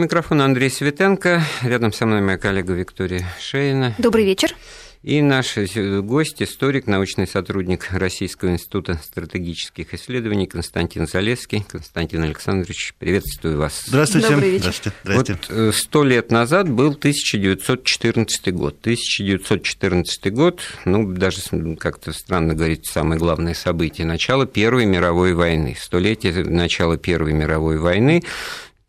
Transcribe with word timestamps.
Микрофон 0.00 0.40
Андрей 0.40 0.70
Светенко. 0.70 1.42
Рядом 1.62 1.92
со 1.92 2.06
мной 2.06 2.22
моя 2.22 2.38
коллега 2.38 2.72
Виктория 2.72 3.26
Шейна. 3.38 3.94
Добрый 3.98 4.24
вечер. 4.24 4.56
И 5.02 5.22
наш 5.22 5.56
гость, 5.56 6.42
историк, 6.42 6.86
научный 6.86 7.26
сотрудник 7.26 7.88
Российского 7.90 8.50
института 8.50 9.00
стратегических 9.02 9.94
исследований 9.94 10.46
Константин 10.46 11.06
Залесский. 11.06 11.64
Константин 11.66 12.22
Александрович, 12.22 12.94
приветствую 12.98 13.58
вас. 13.58 13.82
Здравствуйте. 13.86 14.28
Добрый 14.28 14.50
вечер. 14.50 14.64
Здравствуйте. 14.64 14.92
Здравствуйте. 15.02 15.40
Вот 15.48 15.58
э, 15.58 15.72
сто 15.72 16.04
лет 16.04 16.30
назад 16.30 16.68
был 16.70 16.90
1914 16.90 18.54
год. 18.54 18.76
1914 18.80 20.32
год, 20.32 20.60
ну, 20.84 21.10
даже 21.12 21.40
как-то 21.78 22.12
странно 22.12 22.54
говорить, 22.54 22.86
самое 22.86 23.18
главное 23.18 23.54
событие, 23.54 24.06
начало 24.06 24.46
Первой 24.46 24.84
мировой 24.84 25.32
войны. 25.32 25.76
Столетие 25.78 26.44
начала 26.44 26.96
Первой 26.96 27.32
мировой 27.32 27.78
войны– 27.78 28.22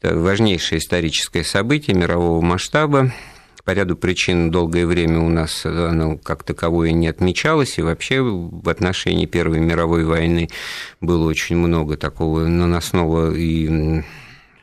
это 0.02 0.18
важнейшее 0.18 0.79
историческое 0.79 1.43
событие 1.43 1.95
мирового 1.95 2.41
масштаба, 2.41 3.11
по 3.64 3.71
ряду 3.71 3.96
причин 3.96 4.50
долгое 4.50 4.87
время 4.87 5.19
у 5.19 5.29
нас 5.29 5.65
оно 5.65 6.18
как 6.18 6.43
таковое 6.43 6.91
не 6.91 7.07
отмечалось, 7.07 7.77
и 7.77 7.83
вообще 7.83 8.21
в 8.21 8.68
отношении 8.68 9.27
Первой 9.27 9.60
мировой 9.60 10.04
войны 10.04 10.50
было 11.00 11.27
очень 11.27 11.57
много 11.57 11.96
такого 11.97 12.47
наносного 12.47 13.33
и 13.36 14.01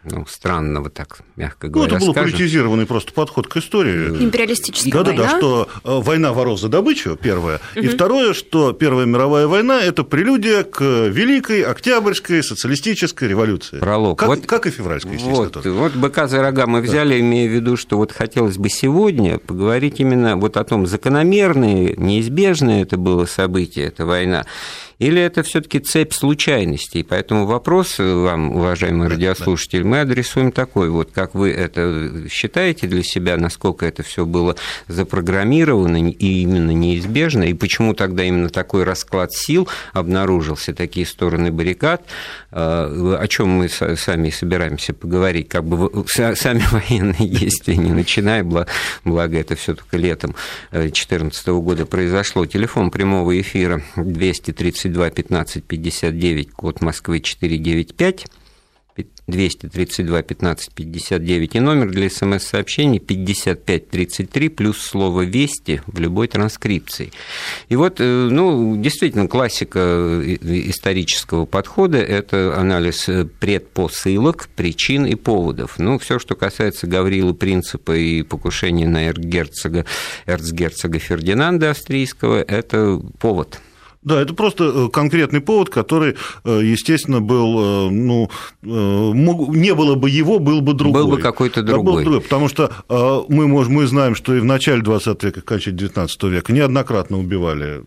ну, 0.04 0.24
странного, 0.28 0.90
так 0.90 1.18
мягко 1.36 1.66
Ну, 1.66 1.72
говоря, 1.74 1.96
это 1.96 2.04
был 2.06 2.12
скажем. 2.12 2.30
политизированный 2.32 2.86
просто 2.86 3.12
подход 3.12 3.46
к 3.48 3.56
истории. 3.56 4.22
Империалистическая 4.24 4.92
Да-да-да, 4.92 5.22
война. 5.24 5.38
что 5.38 5.68
э, 5.84 6.00
война 6.00 6.32
воров 6.32 6.58
за 6.60 6.68
добычу, 6.68 7.16
первое. 7.20 7.60
И 7.74 7.88
второе, 7.88 8.32
что 8.32 8.72
Первая 8.72 9.06
мировая 9.06 9.46
война– 9.46 9.80
это 9.82 10.04
прелюдия 10.04 10.62
к 10.62 10.80
Великой 10.80 11.62
Октябрьской 11.62 12.42
социалистической 12.42 13.28
революции. 13.28 13.78
Пролог. 13.78 14.18
Как, 14.18 14.28
Вот- 14.28 14.46
как 14.46 14.66
и 14.66 14.70
февральской, 14.70 15.12
естественно, 15.14 15.42
Вот, 15.44 15.52
тоже. 15.52 15.70
вот 15.72 15.92
быка 15.94 16.26
за 16.28 16.40
рога 16.42 16.66
мы 16.66 16.80
взяли, 16.80 17.20
имея 17.20 17.48
в 17.48 17.52
виду, 17.52 17.76
что 17.76 17.96
вот 17.96 18.12
хотелось 18.12 18.56
бы 18.56 18.68
сегодня 18.70 19.38
поговорить 19.38 20.00
именно 20.00 20.36
вот 20.36 20.56
о 20.56 20.64
том, 20.64 20.86
закономерное, 20.86 21.94
неизбежное 21.96 22.82
это 22.82 22.96
было 22.96 23.26
событие, 23.26 23.86
эта 23.86 24.06
война, 24.06 24.46
или 24.98 25.20
это 25.22 25.42
все 25.42 25.60
таки 25.60 25.78
цепь 25.78 26.12
случайностей. 26.12 27.04
Поэтому 27.04 27.46
вопрос 27.46 27.98
вам, 27.98 28.56
уважаемый 28.56 29.08
радиослушатель, 29.08 29.84
мы 29.84 30.00
адресуем 30.00 30.50
такой, 30.50 30.90
вот. 30.90 31.10
Как 31.12 31.34
вы 31.34 31.50
это 31.50 32.28
считаете 32.28 32.86
для 32.86 33.02
себя, 33.02 33.36
насколько 33.36 33.86
это 33.86 34.02
все 34.02 34.26
было 34.26 34.56
запрограммировано 34.88 36.10
и 36.10 36.42
именно 36.42 36.72
неизбежно, 36.72 37.44
и 37.44 37.54
почему 37.54 37.94
тогда 37.94 38.24
именно 38.24 38.48
такой 38.48 38.84
расклад 38.84 39.32
сил 39.32 39.68
обнаружился, 39.92 40.74
такие 40.74 41.06
стороны 41.06 41.52
баррикад, 41.52 42.02
э, 42.50 42.56
о 43.20 43.26
чем 43.28 43.50
мы 43.50 43.68
сами 43.68 44.30
собираемся 44.30 44.94
поговорить, 44.94 45.48
как 45.48 45.64
бы 45.64 46.04
сами 46.08 46.62
военные 46.70 47.28
действия 47.28 47.76
не 47.76 47.92
начиная, 47.92 48.42
бла- 48.42 48.66
благо 49.04 49.38
это 49.38 49.54
все 49.54 49.74
только 49.74 49.96
летом 49.96 50.34
2014 50.72 51.46
года 51.48 51.86
произошло. 51.86 52.46
Телефон 52.46 52.90
прямого 52.90 53.40
эфира 53.40 53.82
232 53.96 54.87
15 54.88 55.64
59, 55.64 56.52
код 56.52 56.80
Москвы 56.80 57.20
495. 57.20 58.26
232 59.28 60.22
15 60.22 60.74
59 60.74 61.54
и 61.54 61.60
номер 61.60 61.90
для 61.90 62.08
смс-сообщений 62.08 62.98
55 62.98 63.88
33 63.90 64.48
плюс 64.48 64.78
слово 64.78 65.22
«Вести» 65.22 65.82
в 65.86 66.00
любой 66.00 66.28
транскрипции. 66.28 67.12
И 67.68 67.76
вот, 67.76 68.00
э, 68.00 68.04
ну, 68.04 68.76
действительно, 68.76 69.28
классика 69.28 69.78
э, 69.78 70.36
исторического 70.40 71.44
подхода– 71.44 71.98
это 71.98 72.58
анализ 72.58 73.08
э, 73.08 73.26
предпосылок, 73.26 74.48
причин 74.56 75.04
и 75.04 75.14
поводов. 75.14 75.78
Ну, 75.78 75.98
все, 75.98 76.18
что 76.18 76.34
касается 76.34 76.86
Гаврила 76.86 77.34
Принципа 77.34 77.96
и 77.96 78.22
покушения 78.22 78.88
на 78.88 79.08
эрцгерцога, 79.08 79.84
эрцгерцога 80.26 80.98
Фердинанда 80.98 81.70
Австрийского– 81.70 82.40
это 82.48 83.00
повод– 83.18 83.60
Да, 84.08 84.20
это 84.22 84.34
просто 84.34 84.64
э, 84.64 84.88
конкретный 84.90 85.40
повод, 85.40 85.68
который, 85.70 86.16
э, 86.44 86.60
естественно, 86.64 87.20
был, 87.20 87.58
э, 87.88 87.90
ну, 87.90 88.30
мог- 88.62 89.54
не 89.54 89.74
было 89.74 89.94
бы 89.96 90.08
его, 90.08 90.38
был 90.38 90.60
бы 90.60 90.72
другой. 90.72 91.02
Был 91.02 91.10
бы 91.12 91.18
какой-то 91.18 91.62
Да, 91.62 91.72
был 91.72 91.78
бы 91.82 91.84
другой. 91.84 92.04
другой, 92.04 92.20
потому 92.22 92.48
что 92.48 92.70
мы, 93.28 93.46
можем, 93.46 93.74
мы 93.74 93.86
знаем, 93.86 94.14
что 94.14 94.34
и 94.34 94.40
в 94.40 94.44
начале 94.44 94.82
20 94.82 95.22
века, 95.24 95.40
конце 95.42 95.70
19 95.70 96.24
века 96.24 96.52
неоднократно 96.52 97.18
убивали 97.18 97.82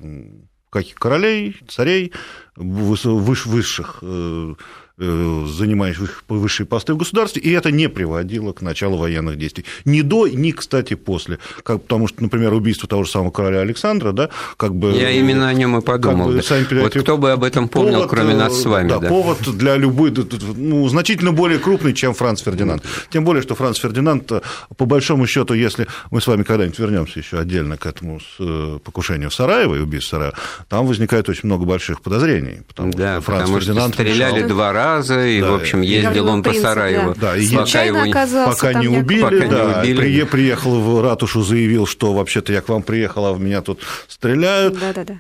каких 0.70 0.96
королей, 0.96 1.58
царей, 1.68 2.14
высших 2.56 4.00
э, 4.02 4.54
занимающих 5.02 6.24
высшие 6.30 6.68
посты 6.68 6.94
в 6.94 6.98
государстве, 6.98 7.42
и 7.42 7.52
это 7.52 7.72
не 7.72 7.90
приводило 7.90 8.54
к 8.54 8.62
началу 8.62 8.98
военных 8.98 9.38
действий. 9.38 9.66
Ни 9.86 10.02
до, 10.02 10.28
ни, 10.28 10.52
кстати, 10.52 10.94
после. 10.94 11.40
Как, 11.64 11.82
потому 11.82 12.08
что, 12.08 12.22
например, 12.24 12.54
убийство 12.54 12.88
того 12.88 13.04
же 13.04 13.12
самого 13.12 13.32
короля 13.32 13.60
Александра, 13.62 14.12
да, 14.12 14.30
как 14.58 14.76
бы... 14.76 14.92
Я 14.92 15.10
именно 15.10 15.48
о 15.50 15.54
нем 15.54 15.78
и 15.78 15.82
подумал. 15.82 16.28
Как 16.28 16.36
бы, 16.36 16.44
сами 16.44 16.82
вот 16.82 16.94
кто 16.94 17.18
бы 17.18 17.32
об 17.32 17.44
этом 17.44 17.68
помнил, 17.68 17.94
повод, 17.94 18.10
кроме 18.10 18.34
э, 18.34 18.38
нас 18.38 18.62
с 18.62 18.66
вами. 18.66 18.90
Да, 18.90 19.00
да. 19.00 19.08
повод 19.10 19.40
для 19.58 19.76
любой, 19.76 20.14
ну, 20.56 20.88
значительно 20.88 21.32
более 21.32 21.60
крупный, 21.60 21.94
чем 21.94 22.14
Франц 22.14 22.42
Фердинанд. 22.42 22.84
Тем 23.10 23.26
более, 23.26 23.42
что 23.42 23.56
Франц 23.56 23.80
Фердинанд, 23.80 24.32
э, 24.32 24.42
по 24.78 24.86
большому 24.86 25.26
счету, 25.28 25.54
если 25.54 25.88
мы 26.12 26.22
с 26.22 26.28
вами 26.28 26.44
когда-нибудь 26.44 26.78
вернемся 26.80 27.20
еще 27.20 27.40
отдельно 27.40 27.78
к 27.78 27.86
этому 27.86 28.20
э, 28.40 28.80
покушению 28.84 29.30
в 29.30 29.34
Сараево 29.34 29.76
и 29.76 29.80
убийству 29.80 30.18
Сараева, 30.18 30.36
там 30.70 30.86
возникает 30.86 31.28
очень 31.30 31.42
много 31.46 31.66
больших 31.66 32.02
подозрений. 32.02 32.60
Потому 32.68 32.92
Да, 32.94 33.16
что 33.16 33.22
Франц 33.22 33.42
потому 33.42 33.60
что 33.62 33.68
Фердинанд 33.68 33.94
стреляли 33.96 34.40
мешал- 34.44 34.48
два 34.50 34.74
раза, 34.74 34.91
и, 35.00 35.42
Да, 35.42 35.52
в 35.52 35.56
общем, 35.56 35.82
ездил 35.82 36.28
он 36.28 36.44
по 36.44 36.54
Сараеву. 36.54 37.14
да. 37.16 37.34
Да, 37.34 37.38
и 37.38 37.48
пока 37.56 37.84
его 37.84 38.06
не- 38.06 38.14
Пока 38.14 38.74
не 38.74 38.88
убили, 38.88 39.22
Пока 39.22 39.36
не 39.36 39.50
да, 39.52 39.80
убили, 39.82 40.00
прие- 40.02 40.22
да. 40.22 40.26
приехал 40.28 40.80
в 40.82 41.02
ратушу, 41.02 41.42
заявил, 41.44 41.86
что 41.88 42.14
вообще-то 42.14 42.54
я 42.54 42.62
к 42.62 42.70
вам 42.70 42.84
приехал, 42.84 43.26
а 43.26 43.34
в 43.34 43.40
меня 43.40 43.62
тут 43.62 43.80
стреляют. 44.08 44.80
Да-да-да. 44.80 45.16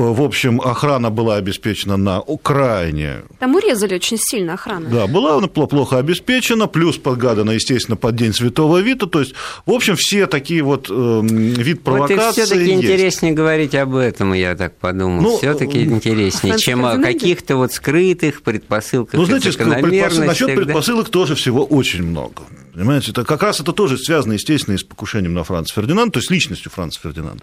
В 0.00 0.22
общем, 0.22 0.60
охрана 0.60 1.10
была 1.10 1.36
обеспечена 1.36 1.96
на 1.96 2.22
крайне 2.42 3.18
Там 3.38 3.54
урезали 3.54 3.94
очень 3.94 4.16
сильно 4.18 4.54
охрану. 4.54 4.88
Да, 4.90 5.06
была 5.06 5.36
она 5.36 5.46
пл- 5.46 5.66
плохо 5.66 5.98
обеспечена, 5.98 6.66
плюс 6.66 6.96
подгадана, 6.96 7.50
естественно, 7.52 7.96
под 7.96 8.16
День 8.16 8.32
Святого 8.32 8.78
Вита. 8.78 9.06
То 9.06 9.20
есть, 9.20 9.34
в 9.66 9.70
общем, 9.72 9.96
все 9.96 10.26
такие 10.26 10.62
вот 10.62 10.88
эм, 10.90 11.26
вид 11.26 11.80
Вот 11.84 12.10
и 12.10 12.14
провокации 12.14 12.42
все-таки 12.42 12.70
есть. 12.70 12.84
интереснее 12.84 13.32
говорить 13.32 13.74
об 13.74 13.94
этом, 13.94 14.32
я 14.32 14.54
так 14.56 14.76
подумал. 14.78 15.22
Ну, 15.22 15.36
все-таки 15.38 15.78
э, 15.80 15.84
интереснее, 15.84 16.58
чем 16.58 16.84
о 16.84 16.96
каких-то 16.98 17.56
вот 17.56 17.72
скрытых 17.72 18.42
предпосылках 18.42 19.14
Ну, 19.18 19.24
знаете, 19.26 19.50
предпосыл- 19.50 19.68
закономерностях. 19.68 20.26
насчет 20.26 20.48
да. 20.48 20.54
предпосылок 20.54 21.08
тоже 21.10 21.34
всего 21.34 21.64
очень 21.64 22.02
много. 22.02 22.42
Понимаете, 22.72 23.10
это 23.10 23.24
как 23.24 23.42
раз 23.42 23.58
это 23.60 23.72
тоже 23.72 23.98
связано, 23.98 24.34
естественно, 24.34 24.76
и 24.76 24.78
с 24.78 24.84
покушением 24.84 25.34
на 25.34 25.42
Франца 25.42 25.74
Фердинанда, 25.74 26.12
то 26.12 26.18
есть 26.20 26.30
личностью 26.30 26.70
Франца 26.70 27.00
Фердинанда. 27.02 27.42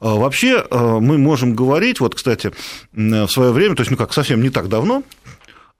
А 0.00 0.14
Вообще 0.16 0.62
э, 0.70 0.98
мы 1.00 1.16
можем 1.16 1.54
говорить, 1.54 1.87
вот, 2.00 2.14
кстати, 2.14 2.52
м, 2.94 3.26
в 3.26 3.30
свое 3.30 3.52
время, 3.52 3.74
то 3.74 3.80
есть, 3.80 3.90
ну 3.90 3.96
как, 3.96 4.12
совсем 4.12 4.42
не 4.42 4.50
так 4.50 4.68
давно, 4.68 5.02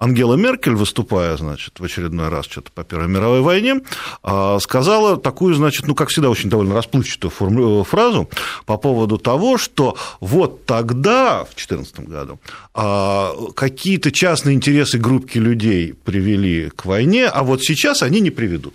Ангела 0.01 0.37
Меркель, 0.37 0.75
выступая, 0.75 1.37
значит, 1.37 1.81
в 1.81 1.85
очередной 1.85 2.29
раз 2.29 2.47
что-то 2.47 2.71
по 2.71 2.85
Первой 2.85 3.09
мировой 3.09 3.41
войне, 3.41 3.81
а, 4.23 4.61
сказала 4.61 5.17
такую, 5.17 5.55
значит, 5.55 5.89
ну, 5.89 5.97
как 5.97 6.11
всегда, 6.11 6.31
очень 6.31 6.49
довольно 6.49 6.75
расплывчатую 6.77 7.33
форму- 7.33 7.83
фразу 7.83 8.31
по 8.65 8.77
поводу 8.77 9.19
того, 9.19 9.59
что 9.59 9.97
вот 10.21 10.65
тогда, 10.67 11.43
в 11.45 11.49
2014 11.49 12.07
году, 12.07 12.39
а, 12.75 13.35
какие-то 13.57 14.13
частные 14.13 14.55
интересы 14.55 14.99
группки 14.99 15.39
людей 15.39 15.95
привели 15.95 16.71
к 16.71 16.85
войне, 16.85 17.27
а 17.27 17.43
вот 17.43 17.65
сейчас 17.65 18.03
они 18.05 18.21
не 18.21 18.31
приведут. 18.31 18.75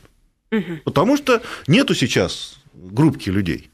Потому 0.84 1.16
что 1.16 1.42
нету 1.68 1.96
сейчас 1.96 2.58
группки 2.74 3.30
людей. 3.30 3.70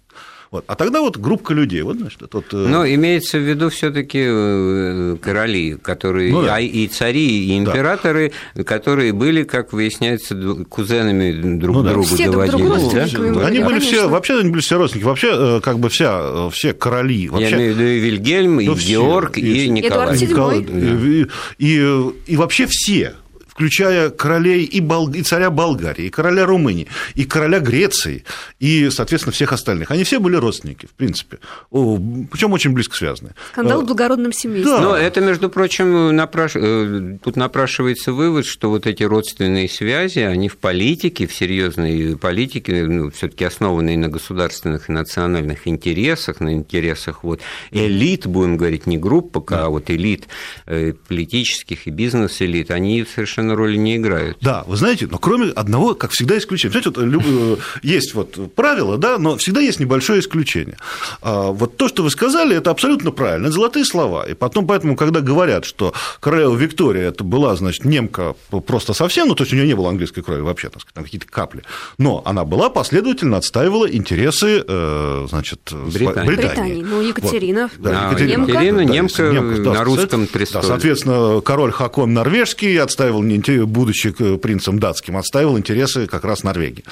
Вот. 0.52 0.64
А 0.68 0.76
тогда 0.76 1.00
вот 1.02 1.18
группка 1.18 1.54
людей, 1.54 1.84
вот, 1.84 1.98
значит, 1.98 2.24
это 2.24 2.38
вот, 2.38 2.46
э, 2.54 2.58
Но 2.58 2.84
имеется 2.88 3.38
в 3.38 3.42
виду 3.42 3.70
все-таки 3.70 5.18
короли, 5.20 5.76
которые 5.82 6.32
Ну 6.32 6.42
да. 6.42 6.60
и 6.60 6.88
цари, 6.88 7.46
и 7.46 7.50
Да. 7.64 7.72
императоры, 7.72 8.32
которые 8.66 9.14
были, 9.14 9.44
как 9.44 9.74
выясняется, 9.74 10.36
кузенами 10.68 11.58
друг 11.58 11.76
Ну 11.78 11.84
да. 11.84 11.90
другу 11.92 12.06
Все 12.08 12.30
друг 12.32 12.48
другу 12.48 12.63
доводились. 12.68 12.92
да? 12.94 13.00
родственниками 13.01 13.28
Да, 13.28 13.34
были, 13.36 13.46
они 13.46 13.60
конечно. 13.60 13.80
все, 13.88 14.10
вообще 14.10 14.40
они 14.40 14.50
были 14.50 14.62
все 14.62 14.78
родственники, 14.78 15.06
вообще 15.06 15.30
э, 15.34 15.60
как 15.62 15.80
бы 15.80 15.90
вся, 15.90 16.19
э, 16.22 16.50
все 16.51 16.74
короли, 16.74 17.25
Я 17.25 17.31
вообще, 17.31 17.56
имею 17.56 17.74
в 17.75 17.78
виду 17.78 17.88
и 17.90 18.00
Вильгельм, 18.00 18.60
и 18.60 18.66
Ну, 18.66 18.75
все. 18.75 18.90
Георг, 18.90 19.38
и, 19.38 19.66
И 19.66 19.69
Николай. 19.69 20.18
Николай, 20.19 20.60
и, 20.62 21.28
и, 21.60 22.12
и 22.25 22.36
вообще 22.38 22.66
все, 22.68 23.13
включая 23.60 24.10
королей 24.10 24.64
и, 24.64 24.80
Бол- 24.80 25.14
и 25.14 25.22
царя 25.22 25.50
Болгарии, 25.50 26.06
и 26.06 26.10
короля 26.10 26.46
Румынии, 26.46 26.88
и 27.16 27.26
короля 27.26 27.60
Греции, 27.60 28.24
и, 28.58 28.90
соответственно, 28.90 29.34
всех 29.34 29.52
остальных. 29.52 29.92
Они 29.92 30.06
все 30.06 30.22
были 30.22 30.38
родственники, 30.38 30.86
в 30.86 30.92
принципе, 30.92 31.40
причем 31.70 32.54
очень 32.54 32.72
близко 32.72 32.96
связаны. 32.96 33.32
Скандал 33.52 33.82
Э, 33.82 33.84
в 33.84 33.88
благородном 33.88 34.32
семействе. 34.32 34.72
Да. 34.72 34.80
Но 34.80 34.96
это, 34.96 35.20
между 35.20 35.50
прочим, 35.50 36.16
напраш... 36.16 36.54
э, 36.56 37.18
тут 37.22 37.36
напрашивается 37.36 38.14
вывод, 38.14 38.46
что 38.46 38.70
вот 38.70 38.88
эти 38.88 39.04
родственные 39.04 39.68
связи, 39.68 40.20
они 40.20 40.48
в 40.48 40.56
политике, 40.56 41.28
в 41.28 41.34
серьезной 41.36 42.16
политике, 42.16 42.86
ну, 42.86 43.12
все-таки 43.12 43.44
основанные 43.44 43.98
на 43.98 44.08
государственных 44.08 44.90
и 44.90 44.94
национальных 44.94 45.68
интересах, 45.68 46.40
на 46.40 46.54
интересах 46.54 47.26
вот 47.26 47.42
элит, 47.72 48.26
будем 48.26 48.56
говорить, 48.56 48.88
не 48.88 48.98
групп 48.98 49.34
пока, 49.34 49.66
а 49.66 49.70
вот 49.70 49.90
элит 49.90 50.30
э, 50.66 50.94
политических 51.10 51.88
и 51.88 51.90
бизнес-элит, 51.90 52.72
они 52.72 53.04
совершенно 53.04 53.49
совершенно 53.50 53.56
роли 53.56 53.78
не 53.78 53.98
играют. 53.98 54.38
Да, 54.42 54.63
вы 54.68 54.75
знаете, 54.75 55.07
но 55.10 55.18
кроме 55.18 55.51
одного, 55.51 55.96
как 55.96 56.12
всегда, 56.12 56.38
исключения. 56.38 56.72
Знаете, 56.72 56.90
вот. 56.90 56.98
Э, 56.98 57.57
есть 57.81 58.13
вот 58.13 58.54
правило, 58.56 58.98
да, 58.98 59.18
но 59.18 59.38
всегда 59.38 59.62
есть 59.62 59.80
небольшое 59.80 60.19
исключение. 60.19 60.78
А, 61.22 61.51
вот 61.51 61.78
то, 61.78 61.88
что 61.88 62.04
вы 62.04 62.10
сказали, 62.10 62.56
это 62.56 62.72
абсолютно 62.72 63.12
правильно, 63.12 63.48
это 63.48 63.56
золотые 63.56 63.86
слова. 63.86 64.28
И 64.28 64.34
потом, 64.34 64.68
поэтому, 64.68 64.96
когда 64.96 65.22
говорят, 65.22 65.66
что 65.66 65.94
королева 66.19 66.56
Виктория 66.56 67.10
это 67.10 67.24
была, 67.24 67.56
значит, 67.56 67.86
немка 67.86 68.36
просто 68.66 68.94
совсем, 68.94 69.28
ну, 69.28 69.36
то 69.36 69.44
есть 69.44 69.54
у 69.54 69.56
нее 69.56 69.68
не 69.68 69.75
было 69.75 69.90
английской 69.90 70.22
крови 70.22 70.42
вообще, 70.42 70.69
так 70.69 70.81
сказать, 70.81 70.94
там 70.94 71.04
какие-то 71.04 71.28
капли, 71.28 71.63
но 71.98 72.22
она 72.25 72.46
была 72.46 72.69
последовательно 72.69 73.38
отстаивала 73.38 73.90
интересы, 73.90 74.63
э, 74.68 75.28
значит, 75.30 75.60
Британии. 75.72 76.28
Британии. 76.28 76.50
Британии. 76.50 76.84
Ну, 76.84 77.01
Екатерина, 77.01 77.69
вот. 77.78 77.81
да, 77.81 78.07
Екатерина, 78.07 78.44
Екатерина 78.44 78.80
немка, 78.81 79.24
немка 79.31 79.62
да, 79.62 79.74
на 79.74 79.84
русском 79.84 80.28
престоле. 80.28 80.62
Да, 80.62 80.68
соответственно, 80.68 81.42
король 81.42 81.72
Хакон 81.72 82.13
норвежский 82.13 82.80
отстаивал, 82.80 83.24
будучи 83.65 84.12
принцем 84.38 84.80
датским, 84.80 85.18
отстаивал 85.18 85.57
интересы 85.57 86.07
как 86.07 86.24
раз 86.24 86.44
Норвегии. 86.44 86.83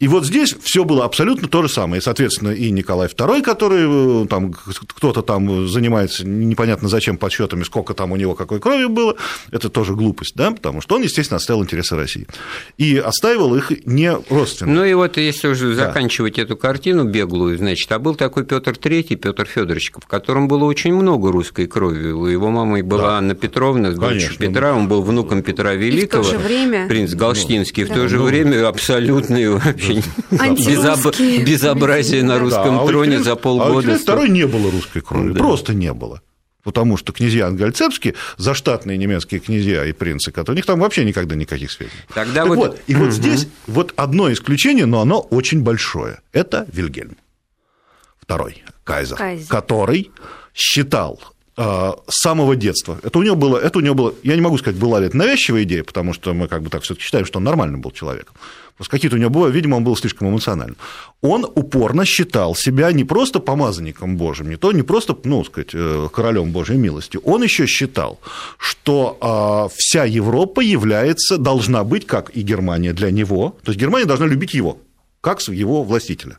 И 0.00 0.06
вот 0.06 0.24
здесь 0.24 0.54
все 0.62 0.84
было 0.84 1.04
абсолютно 1.04 1.48
то 1.48 1.60
же 1.62 1.68
самое. 1.68 1.98
И, 1.98 2.02
соответственно, 2.02 2.50
и 2.50 2.70
Николай 2.70 3.08
II, 3.08 3.42
который 3.42 4.22
э, 4.22 4.26
там 4.28 4.52
кто-то 4.52 5.22
там 5.22 5.66
занимается 5.66 6.24
непонятно 6.24 6.88
зачем 6.88 7.16
подсчетами, 7.16 7.64
сколько 7.64 7.94
там 7.94 8.12
у 8.12 8.16
него 8.16 8.36
какой 8.36 8.60
крови 8.60 8.86
было, 8.86 9.16
это 9.50 9.68
тоже 9.68 9.96
глупость, 9.96 10.36
да, 10.36 10.52
потому 10.52 10.82
что 10.82 10.94
он, 10.94 11.02
естественно, 11.02 11.38
отставил 11.38 11.64
интересы 11.64 11.96
России. 11.96 12.28
И 12.76 12.96
отстаивал 12.96 13.56
их 13.56 13.72
не 13.86 14.12
родственно. 14.30 14.72
Ну 14.72 14.84
и 14.84 14.94
вот 14.94 15.16
если 15.16 15.48
уже 15.48 15.74
да. 15.74 15.86
заканчивать 15.86 16.38
эту 16.38 16.56
картину 16.56 17.02
беглую, 17.02 17.58
значит, 17.58 17.90
а 17.90 17.98
был 17.98 18.14
такой 18.14 18.44
Петр 18.44 18.72
III, 18.72 19.16
Петр 19.16 19.46
Федорович, 19.46 19.90
в 19.96 20.06
котором 20.06 20.46
было 20.46 20.64
очень 20.64 20.94
много 20.94 21.32
русской 21.32 21.66
крови. 21.66 22.12
У 22.12 22.26
его 22.26 22.50
мамы 22.50 22.84
была 22.84 23.02
да. 23.02 23.18
Анна 23.18 23.34
Петровна, 23.34 23.90
дочь 23.90 24.36
Петра, 24.38 24.74
он 24.74 24.86
был 24.86 25.02
внуком 25.02 25.42
Петра 25.42 25.74
Великого, 25.74 26.22
и 26.22 26.26
в 26.26 26.30
то 26.30 26.38
же 26.38 26.38
время... 26.38 26.86
принц 26.86 27.14
Галштинский, 27.14 27.82
в 27.82 27.88
то 27.88 28.08
же 28.08 28.18
ну, 28.18 28.24
время 28.26 28.68
абсолютный 28.68 29.48
вообще 29.48 29.87
вообще 30.30 31.38
безобразие 31.44 32.22
на 32.22 32.38
русском 32.38 32.80
а 32.80 32.86
троне 32.86 33.22
за 33.22 33.36
полгода. 33.36 33.94
А 33.94 33.98
второй 33.98 34.28
не 34.28 34.46
было 34.46 34.70
русской 34.70 35.00
крови, 35.00 35.32
просто 35.32 35.74
не 35.74 35.92
было 35.92 36.22
потому 36.64 36.98
что 36.98 37.14
князья 37.14 37.46
ангальцепские, 37.46 38.14
заштатные 38.36 38.98
немецкие 38.98 39.40
князья 39.40 39.86
и 39.86 39.92
принцы, 39.92 40.30
которые, 40.30 40.56
у 40.56 40.58
них 40.58 40.66
там 40.66 40.80
вообще 40.80 41.06
никогда 41.06 41.34
никаких 41.34 41.70
сведений. 41.70 42.02
Тогда 42.12 42.42
так 42.42 42.48
вот... 42.48 42.56
вот, 42.56 42.80
и 42.86 42.94
вот 42.94 43.12
здесь 43.12 43.48
вот 43.66 43.94
одно 43.96 44.30
исключение, 44.30 44.84
но 44.84 45.00
оно 45.00 45.20
очень 45.20 45.62
большое. 45.62 46.20
Это 46.32 46.66
Вильгельм, 46.70 47.16
второй 48.20 48.62
кайзер, 48.84 49.16
кайзер. 49.16 49.48
который 49.48 50.10
считал 50.52 51.18
а, 51.22 51.37
с 51.58 52.20
самого 52.22 52.54
детства. 52.54 53.00
Это 53.02 53.18
у 53.18 53.22
него 53.22 53.34
было, 53.34 53.58
это 53.58 53.78
у 53.78 53.82
него 53.82 53.94
было, 53.94 54.14
я 54.22 54.36
не 54.36 54.40
могу 54.40 54.58
сказать, 54.58 54.78
была 54.78 55.00
ли 55.00 55.06
это 55.06 55.16
навязчивая 55.16 55.64
идея, 55.64 55.82
потому 55.82 56.12
что 56.12 56.32
мы 56.32 56.46
как 56.46 56.62
бы 56.62 56.70
так 56.70 56.82
все-таки 56.82 57.04
считаем, 57.04 57.26
что 57.26 57.38
он 57.38 57.44
нормальным 57.44 57.80
был 57.80 57.90
человеком. 57.90 58.34
Просто 58.78 58.92
какие-то 58.92 59.16
у 59.16 59.18
него 59.18 59.30
было, 59.30 59.48
видимо, 59.48 59.74
он 59.74 59.84
был 59.84 59.96
слишком 59.96 60.28
эмоциональным. 60.28 60.76
Он 61.20 61.44
упорно 61.44 62.04
считал 62.04 62.54
себя 62.54 62.92
не 62.92 63.02
просто 63.02 63.40
помазанником 63.40 64.16
Божьим, 64.16 64.48
не 64.48 64.56
то, 64.56 64.70
не 64.70 64.82
просто, 64.82 65.16
ну, 65.24 65.44
сказать, 65.44 65.70
э, 65.74 66.08
королем 66.12 66.52
Божьей 66.52 66.76
милости. 66.76 67.18
Он 67.24 67.42
еще 67.42 67.66
считал, 67.66 68.20
что 68.56 69.18
а, 69.20 69.68
вся 69.74 70.04
Европа 70.04 70.60
является, 70.60 71.38
должна 71.38 71.82
быть, 71.82 72.06
как 72.06 72.30
и 72.36 72.42
Германия 72.42 72.92
для 72.92 73.10
него, 73.10 73.56
то 73.64 73.72
есть 73.72 73.80
Германия 73.80 74.06
должна 74.06 74.26
любить 74.26 74.54
его, 74.54 74.78
как 75.20 75.40
его 75.48 75.82
властителя. 75.82 76.38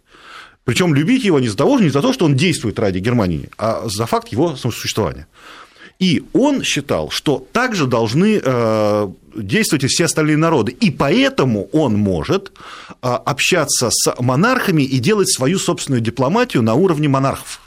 Причем 0.69 0.94
любить 0.94 1.24
его 1.24 1.39
не 1.39 1.48
за 1.48 1.57
того, 1.57 1.80
не 1.80 1.89
за 1.89 2.00
то, 2.00 2.13
что 2.13 2.25
он 2.25 2.36
действует 2.36 2.77
ради 2.77 3.00
Германии, 3.00 3.50
а 3.57 3.88
за 3.88 4.06
факт 4.06 4.27
его 4.27 4.56
существования. 4.56 5.25
И 5.98 6.21
он 6.31 6.62
считал, 6.62 7.10
что 7.10 7.44
также 7.51 7.88
должны 7.88 8.39
э, 8.39 9.07
действовать 9.36 9.86
и 9.86 9.88
все 9.88 10.06
остальные 10.06 10.38
народы. 10.38 10.71
И 10.71 10.92
поэтому 10.92 11.69
он 11.71 11.98
может 11.98 12.51
э, 12.51 13.07
общаться 13.07 13.89
с 13.92 14.16
монархами 14.19 14.83
и 14.83 15.00
делать 15.00 15.33
свою 15.33 15.57
собственную 15.57 16.01
дипломатию 16.01 16.62
на 16.62 16.75
уровне 16.75 17.07
монархов. 17.07 17.62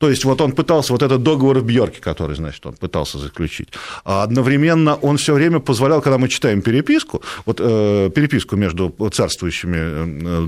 То 0.00 0.08
есть 0.08 0.24
вот 0.24 0.40
он 0.40 0.52
пытался, 0.52 0.94
вот 0.94 1.02
этот 1.02 1.22
договор 1.22 1.58
в 1.58 1.64
Бьорке, 1.64 2.00
который, 2.00 2.34
значит, 2.34 2.64
он 2.64 2.72
пытался 2.72 3.18
заключить, 3.18 3.68
а 4.02 4.22
одновременно 4.22 4.94
он 4.94 5.18
все 5.18 5.34
время 5.34 5.60
позволял, 5.60 6.00
когда 6.00 6.16
мы 6.16 6.28
читаем 6.28 6.62
переписку, 6.62 7.22
вот 7.44 7.60
э, 7.60 8.10
переписку 8.14 8.56
между 8.56 8.94
царствующими... 9.12 9.76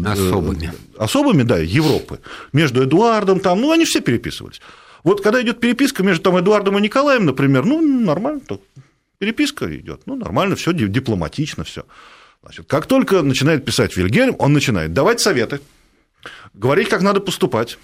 Э, 0.08 0.12
особыми. 0.12 0.72
Особыми, 0.96 1.42
да, 1.42 1.58
Европы, 1.58 2.18
между 2.54 2.82
Эдуардом 2.82 3.40
там, 3.40 3.60
ну, 3.60 3.72
они 3.72 3.84
все 3.84 4.00
переписывались. 4.00 4.62
Вот 5.04 5.20
когда 5.20 5.42
идет 5.42 5.60
переписка 5.60 6.02
между 6.02 6.22
там, 6.22 6.38
Эдуардом 6.38 6.78
и 6.78 6.80
Николаем, 6.80 7.26
например, 7.26 7.66
ну, 7.66 7.82
нормально, 7.82 8.40
так, 8.48 8.60
переписка 9.18 9.66
идет, 9.76 10.00
ну, 10.06 10.16
нормально, 10.16 10.56
все 10.56 10.72
дипломатично, 10.72 11.62
все. 11.64 11.84
Значит, 12.42 12.66
как 12.68 12.86
только 12.86 13.20
начинает 13.20 13.66
писать 13.66 13.98
Вильгельм, 13.98 14.34
он 14.38 14.54
начинает 14.54 14.94
давать 14.94 15.20
советы, 15.20 15.60
говорить, 16.54 16.88
как 16.88 17.02
надо 17.02 17.20
поступать, 17.20 17.76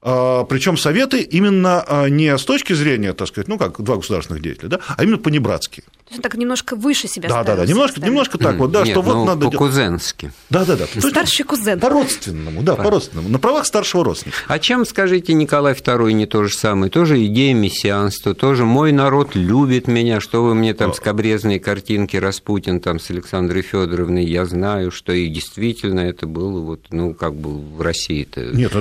Причем 0.00 0.76
советы 0.76 1.20
именно 1.22 1.82
а, 1.86 2.08
не 2.08 2.36
с 2.38 2.44
точки 2.44 2.72
зрения, 2.72 3.14
так 3.14 3.28
сказать, 3.28 3.48
ну 3.48 3.58
как 3.58 3.80
два 3.80 3.96
государственных 3.96 4.42
деятеля, 4.42 4.68
да, 4.68 4.80
а 4.96 5.02
именно 5.02 5.18
по-небратски. 5.18 5.82
То 6.08 6.12
есть 6.12 6.18
он 6.20 6.22
так 6.22 6.34
немножко 6.36 6.74
выше 6.74 7.06
себя 7.06 7.28
Да, 7.28 7.44
да, 7.44 7.56
да, 7.56 7.66
немножко, 7.66 8.00
немножко 8.00 8.38
так 8.38 8.56
вот, 8.56 8.70
да, 8.70 8.80
Нет, 8.80 8.92
что 8.92 9.02
ну, 9.02 9.12
вот 9.12 9.26
надо... 9.26 9.50
По-кузенски. 9.50 10.32
Да, 10.48 10.64
да, 10.64 10.76
да. 10.76 10.86
Старший 10.86 11.44
кузен. 11.44 11.78
По-родственному, 11.80 12.62
да, 12.62 12.76
по-родственному, 12.76 13.28
на 13.28 13.38
правах 13.38 13.66
старшего 13.66 14.04
родственника. 14.04 14.38
А 14.46 14.58
чем, 14.58 14.86
скажите, 14.86 15.34
Николай 15.34 15.74
II 15.74 16.12
не 16.12 16.24
то 16.24 16.44
же 16.44 16.54
самое? 16.56 16.90
Тоже 16.90 17.22
идея 17.26 17.52
мессианства, 17.52 18.32
тоже 18.34 18.64
мой 18.64 18.92
народ 18.92 19.34
любит 19.34 19.86
меня, 19.86 20.20
что 20.20 20.42
вы 20.42 20.54
мне 20.54 20.72
там 20.72 20.94
скобрезные 20.94 21.60
картинки 21.60 22.16
Распутин 22.16 22.80
там 22.80 23.00
с 23.00 23.10
Александрой 23.10 23.60
Федоровной, 23.60 24.24
я 24.24 24.46
знаю, 24.46 24.90
что 24.90 25.12
и 25.12 25.28
действительно 25.28 26.00
это 26.00 26.26
было 26.26 26.60
вот, 26.60 26.86
ну, 26.90 27.12
как 27.12 27.34
бы 27.34 27.60
в 27.76 27.82
России-то. 27.82 28.40
Нет, 28.46 28.72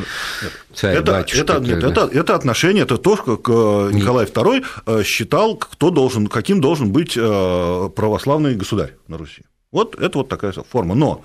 царь, 0.74 0.96
это, 0.96 1.07
батюшка. 1.12 1.42
Это, 1.42 1.60
нет, 1.60 1.84
это, 1.84 2.10
это 2.12 2.36
отношение, 2.36 2.84
это 2.84 2.98
то, 2.98 3.16
как 3.16 3.50
э, 3.50 3.92
Николай 3.94 4.26
II 4.26 4.66
э, 4.86 5.04
считал, 5.04 5.56
кто 5.56 5.90
должен, 5.90 6.28
каким 6.28 6.62
должен 6.62 6.92
быть 6.92 7.18
э, 7.18 7.90
православный 7.96 8.56
государь 8.56 8.94
на 9.08 9.18
Руси. 9.18 9.44
Вот 9.72 9.96
это 10.00 10.20
вот 10.20 10.30
такая 10.30 10.52
форма. 10.52 10.96
Но 10.96 11.24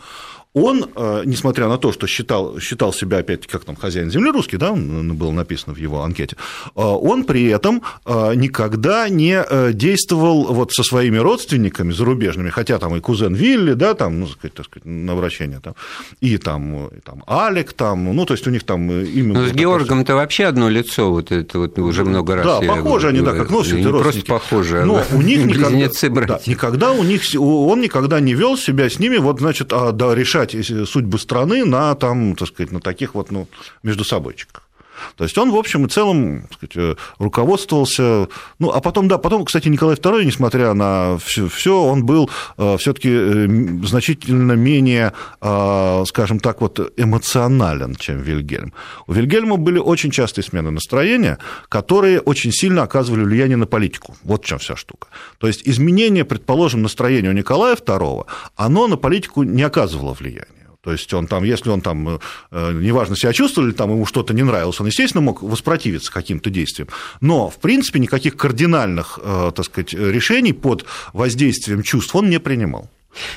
он, 0.54 0.86
э, 0.94 1.22
несмотря 1.24 1.68
на 1.68 1.78
то, 1.78 1.92
что 1.92 2.06
считал, 2.06 2.58
считал 2.58 2.92
себя, 2.92 3.18
опять 3.18 3.46
как 3.46 3.64
там, 3.64 3.74
хозяин 3.74 4.10
земли 4.10 4.30
русский, 4.30 4.58
да, 4.58 4.72
было 4.72 5.30
написано 5.30 5.74
в 5.74 5.78
его 5.78 6.02
анкете, 6.02 6.36
э, 6.36 6.80
он 6.82 7.24
при 7.24 7.46
этом 7.46 7.82
э, 8.04 8.34
никогда 8.34 9.08
не 9.08 9.42
действовал 9.72 10.52
вот 10.52 10.72
со 10.72 10.82
своими 10.82 11.16
родственниками 11.16 11.92
зарубежными, 11.92 12.50
хотя 12.50 12.78
там 12.78 12.94
и 12.96 13.00
кузен 13.00 13.34
Вилли, 13.34 13.72
да, 13.72 13.94
там, 13.94 14.20
ну, 14.20 14.26
сказать, 14.26 14.54
так 14.54 14.66
сказать, 14.66 14.84
на 14.84 15.12
обращение, 15.12 15.60
там, 15.60 15.74
и 16.20 16.36
там, 16.36 16.88
и 16.88 17.00
там 17.00 17.22
Алек, 17.26 17.72
там, 17.72 18.14
ну, 18.14 18.26
то 18.26 18.34
есть 18.34 18.46
у 18.46 18.50
них 18.50 18.64
там 18.64 18.90
именно... 18.90 19.42
Ну, 19.42 19.48
с 19.48 19.52
Георгом-то 19.52 20.14
вообще 20.14 20.44
одно 20.44 20.68
лицо, 20.68 21.10
вот 21.10 21.32
это 21.32 21.58
вот 21.58 21.78
уже 21.78 22.04
много 22.04 22.36
раз. 22.36 22.46
Да, 22.46 22.60
похоже 22.60 23.08
они, 23.08 23.20
да, 23.20 23.32
как 23.32 23.50
носят 23.50 23.78
и 23.78 23.84
родственники. 23.84 24.26
Просто 24.26 24.26
похожи, 24.26 24.82
а 24.82 24.84
но 24.84 25.02
у 25.12 25.22
них 25.22 25.44
никогда, 25.46 26.26
да, 26.26 26.40
никогда 26.46 26.92
у 26.92 27.02
них, 27.02 27.22
он 27.38 27.80
никогда 27.80 28.20
не 28.20 28.34
вел 28.34 28.58
себя 28.58 28.90
с 28.90 28.98
ними, 28.98 29.16
вот, 29.16 29.40
значит, 29.40 29.72
а, 29.72 29.92
да, 29.92 30.14
решать 30.44 30.88
судьбы 30.88 31.18
страны 31.18 31.64
на, 31.64 31.94
там, 31.94 32.36
так 32.36 32.48
сказать, 32.48 32.72
на 32.72 32.80
таких 32.80 33.14
вот 33.14 33.30
ну, 33.30 33.48
между 33.82 34.04
собойчиках. 34.04 34.68
То 35.16 35.24
есть 35.24 35.36
он, 35.38 35.50
в 35.50 35.56
общем 35.56 35.86
и 35.86 35.88
целом, 35.88 36.44
сказать, 36.52 36.98
руководствовался. 37.18 38.28
Ну, 38.58 38.70
а 38.70 38.80
потом, 38.80 39.08
да, 39.08 39.18
потом, 39.18 39.44
кстати, 39.44 39.68
Николай 39.68 39.96
II, 39.96 40.24
несмотря 40.24 40.74
на 40.74 41.18
все, 41.18 41.82
он 41.82 42.04
был 42.04 42.30
э, 42.58 42.76
все-таки 42.78 43.10
э, 43.10 43.46
значительно 43.84 44.52
менее, 44.52 45.12
э, 45.40 46.04
скажем 46.06 46.40
так, 46.40 46.60
вот 46.60 46.92
эмоционален, 46.96 47.94
чем 47.96 48.20
Вильгельм. 48.22 48.72
У 49.06 49.12
Вильгельма 49.12 49.56
были 49.56 49.78
очень 49.78 50.10
частые 50.10 50.44
смены 50.44 50.70
настроения, 50.70 51.38
которые 51.68 52.20
очень 52.20 52.52
сильно 52.52 52.82
оказывали 52.82 53.24
влияние 53.24 53.56
на 53.56 53.66
политику. 53.66 54.16
Вот 54.24 54.44
в 54.44 54.46
чем 54.46 54.58
вся 54.58 54.76
штука. 54.76 55.08
То 55.38 55.46
есть 55.46 55.62
изменение, 55.64 56.24
предположим, 56.24 56.82
настроения 56.82 57.30
у 57.30 57.32
Николая 57.32 57.76
II, 57.76 58.26
оно 58.56 58.88
на 58.88 58.96
политику 58.96 59.42
не 59.42 59.62
оказывало 59.62 60.14
влияния. 60.14 60.61
То 60.82 60.90
есть 60.90 61.12
он 61.14 61.28
там, 61.28 61.44
если 61.44 61.70
он 61.70 61.80
там, 61.80 62.18
э, 62.50 62.72
неважно, 62.72 63.16
себя 63.16 63.32
чувствовал, 63.32 63.68
или 63.68 63.74
там 63.74 63.90
ему 63.90 64.04
что-то 64.04 64.34
не 64.34 64.42
нравилось, 64.42 64.80
он, 64.80 64.88
естественно, 64.88 65.22
мог 65.22 65.42
воспротивиться 65.42 66.10
каким-то 66.12 66.50
действиям. 66.50 66.88
Но, 67.20 67.48
в 67.48 67.58
принципе, 67.58 68.00
никаких 68.00 68.36
кардинальных, 68.36 69.20
э, 69.22 69.52
так 69.54 69.64
сказать, 69.64 69.94
решений 69.94 70.52
под 70.52 70.84
воздействием 71.12 71.82
чувств 71.82 72.14
он 72.16 72.30
не 72.30 72.40
принимал. 72.40 72.90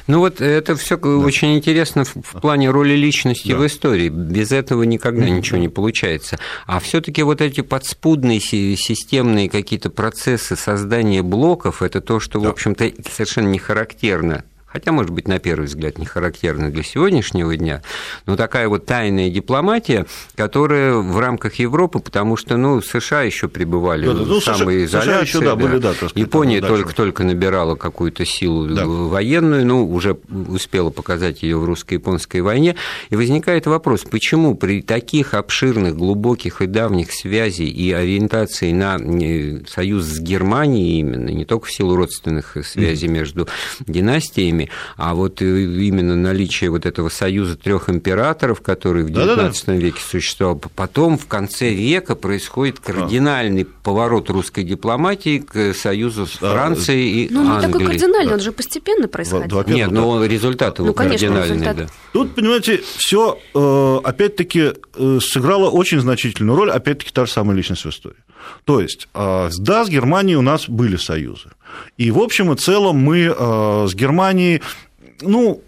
Ну 0.07 0.19
вот 0.19 0.41
это 0.41 0.75
все 0.75 0.97
да. 0.97 1.09
очень 1.09 1.55
интересно 1.55 2.05
в 2.05 2.39
плане 2.39 2.69
роли 2.71 2.95
личности 2.95 3.49
да. 3.49 3.57
в 3.57 3.67
истории. 3.67 4.09
Без 4.09 4.51
этого 4.51 4.83
никогда 4.83 5.29
ничего 5.29 5.57
не 5.57 5.69
получается. 5.69 6.39
А 6.65 6.79
все-таки 6.79 7.23
вот 7.23 7.41
эти 7.41 7.61
подспудные 7.61 8.39
системные 8.39 9.49
какие-то 9.49 9.89
процессы 9.89 10.55
создания 10.55 11.21
блоков, 11.21 11.81
это 11.81 12.01
то, 12.01 12.19
что, 12.19 12.39
да. 12.39 12.47
в 12.47 12.51
общем-то, 12.51 12.91
совершенно 13.11 13.49
не 13.49 13.59
характерно 13.59 14.45
хотя, 14.75 14.91
может 14.91 15.11
быть, 15.11 15.29
на 15.29 15.39
первый 15.39 15.67
взгляд 15.67 15.97
не 15.97 16.05
характерно 16.05 16.69
для 16.69 16.83
сегодняшнего 16.83 17.55
дня, 17.55 17.81
но 18.25 18.35
такая 18.35 18.67
вот 18.67 18.85
тайная 18.85 19.29
дипломатия, 19.29 20.05
которая 20.35 20.95
в 20.95 21.17
рамках 21.17 21.55
Европы, 21.55 21.99
потому 21.99 22.35
что, 22.35 22.57
ну, 22.57 22.81
США 22.81 23.21
еще 23.21 23.47
пребывали 23.47 24.05
да, 24.05 24.11
ну, 24.11 24.41
в 24.41 24.43
самоизоляции. 24.43 25.21
еще, 25.21 25.39
да, 25.39 25.55
да. 25.55 25.55
Были, 25.55 25.77
да, 25.77 25.93
Япония 26.15 26.59
только-только 26.59 27.23
набирала 27.23 27.75
какую-то 27.75 28.25
силу 28.25 28.67
да. 28.67 28.85
военную, 28.85 29.65
ну, 29.65 29.89
уже 29.89 30.17
успела 30.49 30.89
показать 30.89 31.41
ее 31.41 31.55
в 31.55 31.63
русско-японской 31.63 32.41
войне, 32.41 32.75
и 33.09 33.15
возникает 33.15 33.67
вопрос, 33.67 34.03
почему 34.03 34.55
при 34.55 34.81
таких 34.81 35.35
обширных, 35.35 35.95
глубоких 35.95 36.61
и 36.61 36.67
давних 36.67 37.13
связей 37.13 37.69
и 37.69 37.93
ориентации 37.93 38.73
на 38.73 38.97
э, 38.97 39.61
союз 39.69 40.03
с 40.03 40.19
Германией 40.19 40.99
именно, 40.99 41.29
не 41.29 41.45
только 41.45 41.67
в 41.67 41.71
силу 41.71 41.95
родственных 41.95 42.57
связей 42.65 43.07
между 43.07 43.47
династиями, 43.87 44.64
а 44.97 45.13
вот 45.13 45.41
э, 45.41 45.45
именно 45.45 46.15
наличие 46.15 46.69
вот 46.69 46.85
этого 46.85 47.09
союза 47.09 47.55
трех 47.57 47.89
императоров, 47.89 48.61
который 48.61 49.03
в 49.03 49.07
XIX 49.07 49.77
веке 49.77 49.99
существовал, 49.99 50.61
потом 50.75 51.17
в 51.17 51.27
конце 51.27 51.73
века 51.73 52.15
происходит 52.15 52.79
кардинальный 52.79 53.63
а. 53.63 53.83
поворот 53.83 54.29
русской 54.29 54.63
дипломатии 54.63 55.39
к 55.39 55.73
союзу 55.73 56.25
с 56.25 56.31
Францией 56.31 57.25
и 57.25 57.33
ну, 57.33 57.41
Англией. 57.41 57.55
Ну, 57.55 57.67
не 57.67 57.73
такой 57.73 57.85
кардинальный, 57.87 58.33
он 58.33 58.39
же 58.39 58.51
постепенно 58.51 59.07
происходил. 59.07 59.63
Нет, 59.67 59.91
но 59.91 60.25
результат 60.25 60.79
его 60.79 60.89
ну, 60.89 60.93
конечно, 60.93 61.27
кардинальный, 61.27 61.53
результат. 61.53 61.77
да. 61.77 61.87
Тут, 62.13 62.35
понимаете, 62.35 62.81
все 62.97 63.39
э, 63.53 63.99
опять-таки 64.03 64.73
э, 64.95 65.19
сыграло 65.21 65.69
очень 65.69 65.99
значительную 65.99 66.57
роль, 66.57 66.71
опять-таки, 66.71 67.11
та 67.11 67.25
же 67.25 67.31
самая 67.31 67.55
личность 67.55 67.85
в 67.85 67.89
истории. 67.89 68.17
То 68.65 68.79
есть, 68.79 69.07
да, 69.13 69.49
с 69.49 69.89
Германией 69.89 70.35
у 70.35 70.41
нас 70.41 70.69
были 70.69 70.97
союзы. 70.97 71.49
И, 71.97 72.11
в 72.11 72.19
общем 72.19 72.51
и 72.53 72.55
целом, 72.55 72.97
мы 72.97 73.33
с 73.87 73.95
Германией 73.95 74.61
ну, 75.21 75.61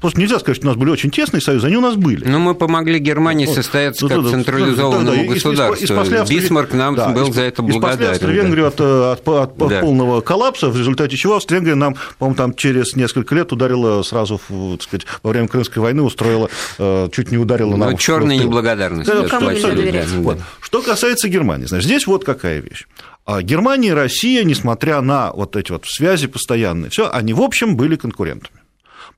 Просто 0.00 0.18
нельзя 0.18 0.38
сказать, 0.38 0.56
что 0.56 0.66
у 0.66 0.70
нас 0.70 0.76
были 0.76 0.90
очень 0.90 1.10
тесные 1.10 1.40
союзы, 1.40 1.66
они 1.66 1.76
у 1.76 1.80
нас 1.80 1.96
были. 1.96 2.26
Но 2.26 2.38
мы 2.38 2.54
помогли 2.54 2.98
Германии 2.98 3.46
вот. 3.46 3.54
состояться 3.54 4.04
ну, 4.04 4.08
как 4.08 4.22
да, 4.24 4.30
централизованному 4.30 5.16
да, 5.16 5.22
да, 5.22 5.34
государству. 5.34 5.84
Из, 5.84 6.12
из, 6.12 6.28
Бисмарк 6.28 6.72
нам 6.72 6.94
да, 6.94 7.08
был 7.10 7.28
из, 7.28 7.34
за 7.34 7.42
это 7.42 7.62
благодарен. 7.62 8.04
Из 8.04 8.10
Австро-Венгрию 8.12 8.66
от, 8.66 8.80
от, 8.80 9.28
от 9.28 9.68
да. 9.68 9.80
полного 9.80 10.20
коллапса, 10.22 10.68
в 10.68 10.78
результате 10.78 11.16
чего 11.16 11.36
Австро-Венгрия 11.36 11.74
нам, 11.74 11.96
по-моему, 12.18 12.36
там 12.36 12.54
через 12.54 12.96
несколько 12.96 13.34
лет 13.34 13.52
ударила 13.52 14.02
сразу, 14.02 14.40
так 14.48 14.82
сказать, 14.82 15.06
во 15.22 15.30
время 15.30 15.48
Крымской 15.48 15.82
войны 15.82 16.02
устроила, 16.02 16.48
э, 16.78 17.08
чуть 17.12 17.30
не 17.30 17.36
ударила 17.36 17.76
нам. 17.76 17.90
Ну, 17.90 17.98
черная 17.98 18.36
неблагодарность. 18.36 19.08
Да, 19.08 19.28
кому 19.28 19.50
доверять. 19.50 20.08
Вот. 20.08 20.38
Что 20.60 20.82
касается 20.82 21.28
Германии, 21.28 21.66
значит, 21.66 21.86
здесь 21.86 22.06
вот 22.06 22.24
какая 22.24 22.60
вещь. 22.60 22.86
А 23.26 23.42
Германия 23.42 23.88
и 23.88 23.92
Россия, 23.92 24.44
несмотря 24.44 25.02
на 25.02 25.30
вот 25.32 25.56
эти 25.56 25.72
вот 25.72 25.84
связи 25.86 26.26
постоянные, 26.26 26.90
все, 26.90 27.10
они 27.12 27.32
в 27.32 27.42
общем 27.42 27.76
были 27.76 27.96
конкурентами 27.96 28.59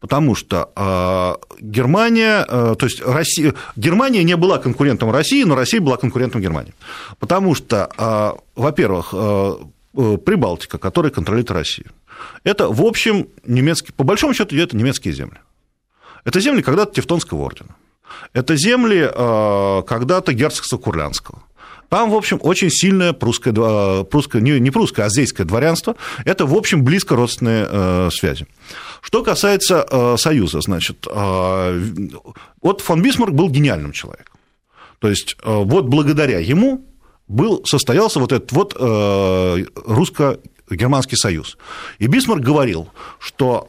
потому 0.02 0.35
что 0.35 0.71
э, 0.75 1.54
Германия, 1.61 2.44
э, 2.47 2.75
то 2.76 2.87
есть 2.87 3.00
Россия, 3.06 3.54
Германия 3.76 4.25
не 4.25 4.37
была 4.37 4.59
конкурентом 4.59 5.12
России, 5.12 5.44
но 5.44 5.54
Россия 5.54 5.80
была 5.80 5.97
конкурентом 5.97 6.42
Германии, 6.42 6.75
потому 7.21 7.54
что, 7.54 7.88
э, 7.97 8.32
во-первых, 8.56 9.14
э, 9.14 9.54
Прибалтика, 10.25 10.78
которая 10.78 11.12
контролирует 11.12 11.50
Россию, 11.50 11.92
это, 12.44 12.68
в 12.68 12.82
общем, 12.82 13.28
немецкие, 13.47 13.92
по 13.94 14.04
большому 14.04 14.35
счету, 14.35 14.56
это 14.56 14.76
немецкие 14.76 15.14
земли. 15.14 15.38
Это 16.25 16.40
земли 16.40 16.62
когда-то 16.62 16.94
Тевтонского 16.94 17.42
ордена. 17.42 17.76
Это 18.32 18.56
земли 18.56 19.06
когда-то 19.87 20.32
герцогства 20.32 20.78
Курлянского. 20.78 21.42
Там, 21.92 22.08
в 22.08 22.14
общем, 22.14 22.38
очень 22.40 22.70
сильное 22.70 23.12
прусское, 23.12 23.52
прусское 24.04 24.40
не, 24.40 24.58
не 24.61 24.70
прусское, 24.70 25.04
а 25.04 25.08
азейское 25.08 25.46
дворянство. 25.46 25.94
Это, 26.25 26.46
в 26.46 26.54
общем, 26.54 26.84
близко 26.84 27.16
родственные 27.16 27.66
э, 27.68 28.08
связи. 28.11 28.46
Что 29.02 29.22
касается 29.22 29.87
э, 29.90 30.16
Союза, 30.16 30.62
значит, 30.62 31.06
э, 31.06 31.90
вот 32.62 32.80
фон 32.80 33.02
Бисмарк 33.02 33.34
был 33.34 33.50
гениальным 33.50 33.92
человеком. 33.92 34.38
То 35.00 35.11
есть, 35.11 35.37
э, 35.44 35.54
вот 35.54 35.84
благодаря 35.84 36.38
ему 36.38 36.82
был, 37.28 37.62
состоялся 37.66 38.20
вот 38.20 38.32
этот 38.32 38.52
вот 38.52 38.75
э, 38.75 39.64
русско 39.84 40.38
Германский 40.70 41.16
союз. 41.16 41.58
И 41.99 42.06
Бисмарк 42.06 42.40
говорил, 42.40 42.88
что, 43.18 43.66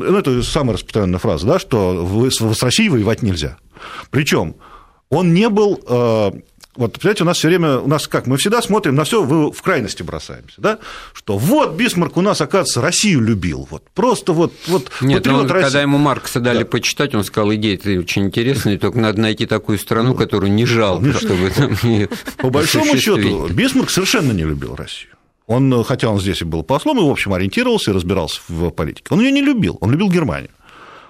э, 0.00 0.02
ну, 0.02 0.16
это 0.16 0.42
самая 0.42 0.78
распространенная 0.78 1.18
фраза, 1.18 1.46
да, 1.46 1.58
что 1.58 2.30
с 2.30 2.62
Россией 2.62 2.88
воевать 2.88 3.20
нельзя. 3.20 3.58
Причем 4.08 4.54
он 5.10 5.34
не 5.34 5.50
был 5.50 5.78
э, 5.86 6.32
вот, 6.76 6.98
понимаете, 6.98 7.22
у 7.24 7.26
нас 7.26 7.38
все 7.38 7.48
время, 7.48 7.78
у 7.78 7.88
нас 7.88 8.08
как, 8.08 8.26
мы 8.26 8.36
всегда 8.36 8.62
смотрим 8.62 8.94
на 8.94 9.04
все 9.04 9.22
в 9.22 9.62
крайности 9.62 10.02
бросаемся, 10.02 10.60
да, 10.60 10.78
что 11.12 11.38
вот 11.38 11.74
Бисмарк 11.74 12.16
у 12.16 12.20
нас, 12.20 12.40
оказывается, 12.40 12.80
Россию 12.80 13.20
любил, 13.20 13.66
вот, 13.70 13.84
просто 13.94 14.32
вот, 14.32 14.52
вот 14.66 14.90
Нет, 15.00 15.24
ну, 15.26 15.38
он, 15.38 15.48
когда 15.48 15.80
ему 15.80 15.98
Маркса 15.98 16.40
дали 16.40 16.60
да. 16.60 16.66
почитать, 16.66 17.14
он 17.14 17.24
сказал, 17.24 17.52
идея 17.54 17.74
это 17.74 17.90
очень 17.98 18.26
интересная, 18.26 18.78
только 18.78 18.98
надо 18.98 19.20
найти 19.20 19.46
такую 19.46 19.78
страну, 19.78 20.14
которую 20.14 20.52
не 20.52 20.66
жалко, 20.66 21.12
чтобы 21.12 21.50
там 21.50 21.70
не 21.82 22.08
По 22.36 22.50
большому 22.50 22.96
счету, 22.96 23.48
Бисмарк 23.48 23.90
совершенно 23.90 24.32
не 24.32 24.44
любил 24.44 24.74
Россию. 24.74 25.12
Он, 25.46 25.84
хотя 25.84 26.08
он 26.08 26.20
здесь 26.20 26.42
и 26.42 26.44
был 26.44 26.64
послом, 26.64 26.98
и, 26.98 27.02
в 27.02 27.10
общем, 27.10 27.32
ориентировался 27.32 27.92
и 27.92 27.94
разбирался 27.94 28.40
в 28.48 28.70
политике, 28.70 29.06
он 29.10 29.20
ее 29.20 29.30
не 29.30 29.42
любил, 29.42 29.78
он 29.80 29.92
любил 29.92 30.10
Германию. 30.10 30.50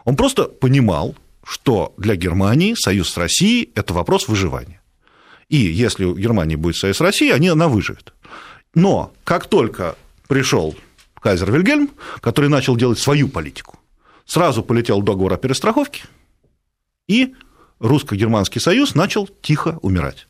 Он 0.05 0.15
просто 0.15 0.45
понимал, 0.45 1.17
что 1.47 1.95
для 1.97 2.17
Германии 2.17 2.75
союз 2.75 3.11
с 3.11 3.17
Россией– 3.17 3.71
это 3.75 3.95
вопрос 3.95 4.29
выживания. 4.29 4.76
И 5.49 5.57
если 5.57 6.05
у 6.05 6.17
Германии 6.17 6.57
будет 6.57 6.77
союз 6.77 6.97
с 6.97 7.01
Россией, 7.01 7.33
они, 7.33 7.49
она 7.49 7.69
выживет. 7.69 8.13
Но 8.75 9.13
как 9.25 9.47
только 9.47 9.97
пришел 10.29 10.75
Кайзер 11.21 11.53
Вильгельм, 11.53 11.91
который 12.21 12.51
начал 12.51 12.77
делать 12.77 12.99
свою 12.99 13.29
политику, 13.29 13.79
сразу 14.25 14.63
полетел 14.63 15.03
договор 15.03 15.33
о 15.33 15.37
перестраховке, 15.37 16.05
и 17.07 17.35
русско-германский 17.79 18.61
союз 18.61 18.95
начал 18.95 19.29
тихо 19.43 19.79
умирать. 19.83 20.27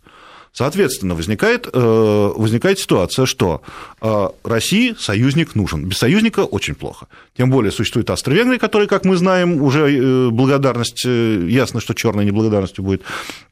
Соответственно, 0.56 1.14
возникает, 1.14 1.68
э, 1.70 2.32
возникает 2.34 2.78
ситуация, 2.78 3.26
что 3.26 3.60
э, 4.00 4.28
России 4.42 4.96
союзник 4.98 5.54
нужен. 5.54 5.84
Без 5.84 5.98
союзника 5.98 6.46
очень 6.46 6.74
плохо. 6.74 7.08
Тем 7.36 7.50
более 7.50 7.70
существует 7.70 8.08
Австро-Венгрия, 8.08 8.58
которая, 8.58 8.88
как 8.88 9.04
мы 9.04 9.18
знаем, 9.18 9.60
уже 9.60 9.92
э, 9.92 10.30
благодарность, 10.30 11.04
ясно, 11.04 11.80
что 11.80 11.92
черной 11.92 12.24
неблагодарностью 12.24 12.82
будет 12.82 13.02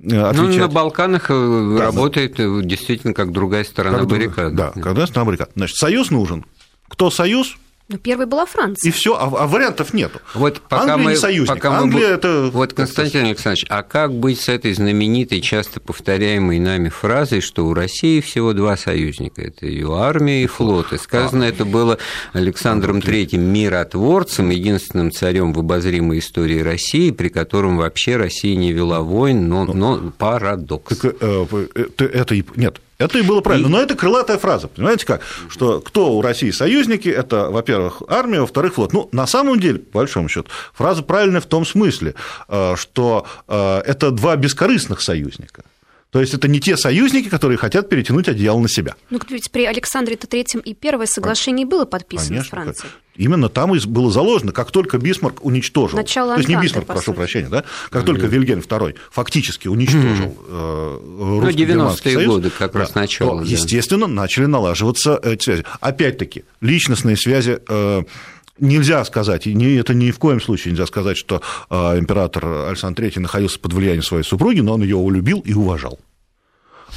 отвечать. 0.00 0.36
Ну, 0.36 0.48
на 0.48 0.68
Балканах 0.68 1.28
да, 1.28 1.78
работает 1.78 2.36
да. 2.38 2.62
действительно 2.62 3.12
как 3.12 3.32
другая 3.32 3.64
сторона 3.64 3.98
как 3.98 4.08
баррикады. 4.08 4.56
Да, 4.56 4.70
как 4.70 4.82
другая 4.82 5.06
сторона 5.06 5.26
баррикады. 5.26 5.50
Значит, 5.56 5.76
союз 5.76 6.10
нужен. 6.10 6.46
Кто 6.88 7.10
союз? 7.10 7.58
Ну, 7.86 7.98
первой 7.98 8.24
была 8.24 8.46
Франция. 8.46 8.88
И 8.88 8.92
все, 8.92 9.14
а, 9.14 9.24
а 9.24 9.46
вариантов 9.46 9.92
нету. 9.92 10.18
Вот 10.32 10.62
пока 10.62 10.94
Англия 10.94 11.04
мы, 11.04 11.10
не 11.10 11.16
союзник. 11.18 11.54
Пока 11.54 11.76
Англия 11.76 12.08
мы, 12.08 12.14
это... 12.14 12.50
Вот, 12.50 12.72
Константин 12.72 13.26
Александрович, 13.26 13.66
а 13.68 13.82
как 13.82 14.14
быть 14.14 14.40
с 14.40 14.48
этой 14.48 14.72
знаменитой, 14.72 15.42
часто 15.42 15.80
повторяемой 15.80 16.58
нами 16.60 16.88
фразой, 16.88 17.42
что 17.42 17.66
у 17.66 17.74
России 17.74 18.22
всего 18.22 18.54
два 18.54 18.78
союзника? 18.78 19.42
Это 19.42 19.66
ее 19.66 19.98
армия 19.98 20.44
и 20.44 20.46
флот. 20.46 20.94
И 20.94 20.98
сказано 20.98 21.44
а, 21.44 21.48
это 21.48 21.66
было 21.66 21.98
Александром 22.32 23.00
III 23.00 23.36
миротворцем, 23.36 24.48
единственным 24.48 25.12
царем 25.12 25.52
в 25.52 25.58
обозримой 25.58 26.20
истории 26.20 26.60
России, 26.60 27.10
при 27.10 27.28
котором 27.28 27.76
вообще 27.76 28.16
Россия 28.16 28.56
не 28.56 28.72
вела 28.72 29.02
войн, 29.02 29.46
но, 29.46 29.66
ну, 29.66 29.74
но 29.74 30.10
парадокс. 30.16 30.96
Так, 30.96 31.16
э, 31.20 31.66
это, 31.74 32.04
это, 32.06 32.34
нет, 32.56 32.80
это 32.98 33.18
и 33.18 33.22
было 33.22 33.40
правильно. 33.40 33.68
Но 33.68 33.80
это 33.80 33.94
крылатая 33.94 34.38
фраза, 34.38 34.68
понимаете 34.68 35.06
как? 35.06 35.22
Что 35.48 35.80
кто 35.80 36.12
у 36.12 36.22
России 36.22 36.50
союзники, 36.50 37.08
это, 37.08 37.50
во-первых, 37.50 38.02
армия, 38.08 38.40
во-вторых, 38.40 38.74
флот. 38.74 38.92
Ну, 38.92 39.08
на 39.12 39.26
самом 39.26 39.58
деле, 39.60 39.78
по 39.78 39.98
большому 39.98 40.28
счету, 40.28 40.48
фраза 40.72 41.02
правильная 41.02 41.40
в 41.40 41.46
том 41.46 41.66
смысле, 41.66 42.14
э, 42.48 42.76
что 42.76 43.26
э, 43.48 43.82
это 43.84 44.10
два 44.10 44.36
бескорыстных 44.36 45.00
союзника. 45.00 45.64
То 46.14 46.20
есть 46.20 46.32
это 46.32 46.46
не 46.46 46.60
те 46.60 46.76
союзники, 46.76 47.28
которые 47.28 47.58
хотят 47.58 47.88
перетянуть 47.88 48.28
одеяло 48.28 48.60
на 48.60 48.68
себя. 48.68 48.94
Ну, 49.10 49.18
ведь 49.30 49.50
при 49.50 49.64
Александре 49.64 50.14
III 50.14 50.62
и 50.62 50.72
первое 50.72 51.06
соглашение 51.06 51.66
было 51.66 51.86
подписано 51.86 52.28
Конечно, 52.28 52.46
с 52.46 52.50
Францией. 52.50 52.92
Именно 53.16 53.48
там 53.48 53.74
и 53.74 53.84
было 53.84 54.12
заложено, 54.12 54.52
как 54.52 54.70
только 54.70 54.98
Бисмарк 54.98 55.44
уничтожил, 55.44 55.98
Начало 55.98 56.34
то 56.34 56.38
есть 56.38 56.48
не 56.48 56.54
Бисмарк, 56.54 56.86
прошу 56.86 57.14
прощения, 57.14 57.48
да, 57.48 57.64
как 57.90 58.02
mm-hmm. 58.02 58.06
только 58.06 58.26
Вильгельм 58.26 58.60
II 58.60 58.94
фактически 59.10 59.66
уничтожил 59.66 60.36
mm-hmm. 60.48 61.40
русский 61.40 61.66
ну, 61.66 61.88
90-е 61.88 62.26
годы 62.28 62.50
как 62.56 62.72
да, 62.74 62.78
раз 62.78 62.94
начало. 62.94 63.40
То, 63.40 63.46
да. 63.46 63.50
Естественно, 63.50 64.06
начали 64.06 64.46
налаживаться 64.46 65.18
эти 65.20 65.42
связи. 65.42 65.64
Опять-таки, 65.80 66.44
личностные 66.60 67.16
связи 67.16 67.58
э, 67.68 68.02
нельзя 68.58 69.04
сказать, 69.04 69.46
и 69.46 69.74
это 69.76 69.94
ни 69.94 70.10
в 70.10 70.18
коем 70.18 70.40
случае 70.40 70.72
нельзя 70.72 70.86
сказать, 70.86 71.16
что 71.16 71.42
а, 71.68 71.98
император 71.98 72.68
Александр 72.68 73.04
III 73.04 73.20
находился 73.20 73.58
под 73.58 73.72
влиянием 73.72 74.02
своей 74.02 74.24
супруги, 74.24 74.60
но 74.60 74.74
он 74.74 74.82
ее 74.82 74.96
улюбил 74.96 75.40
и 75.40 75.54
уважал. 75.54 75.98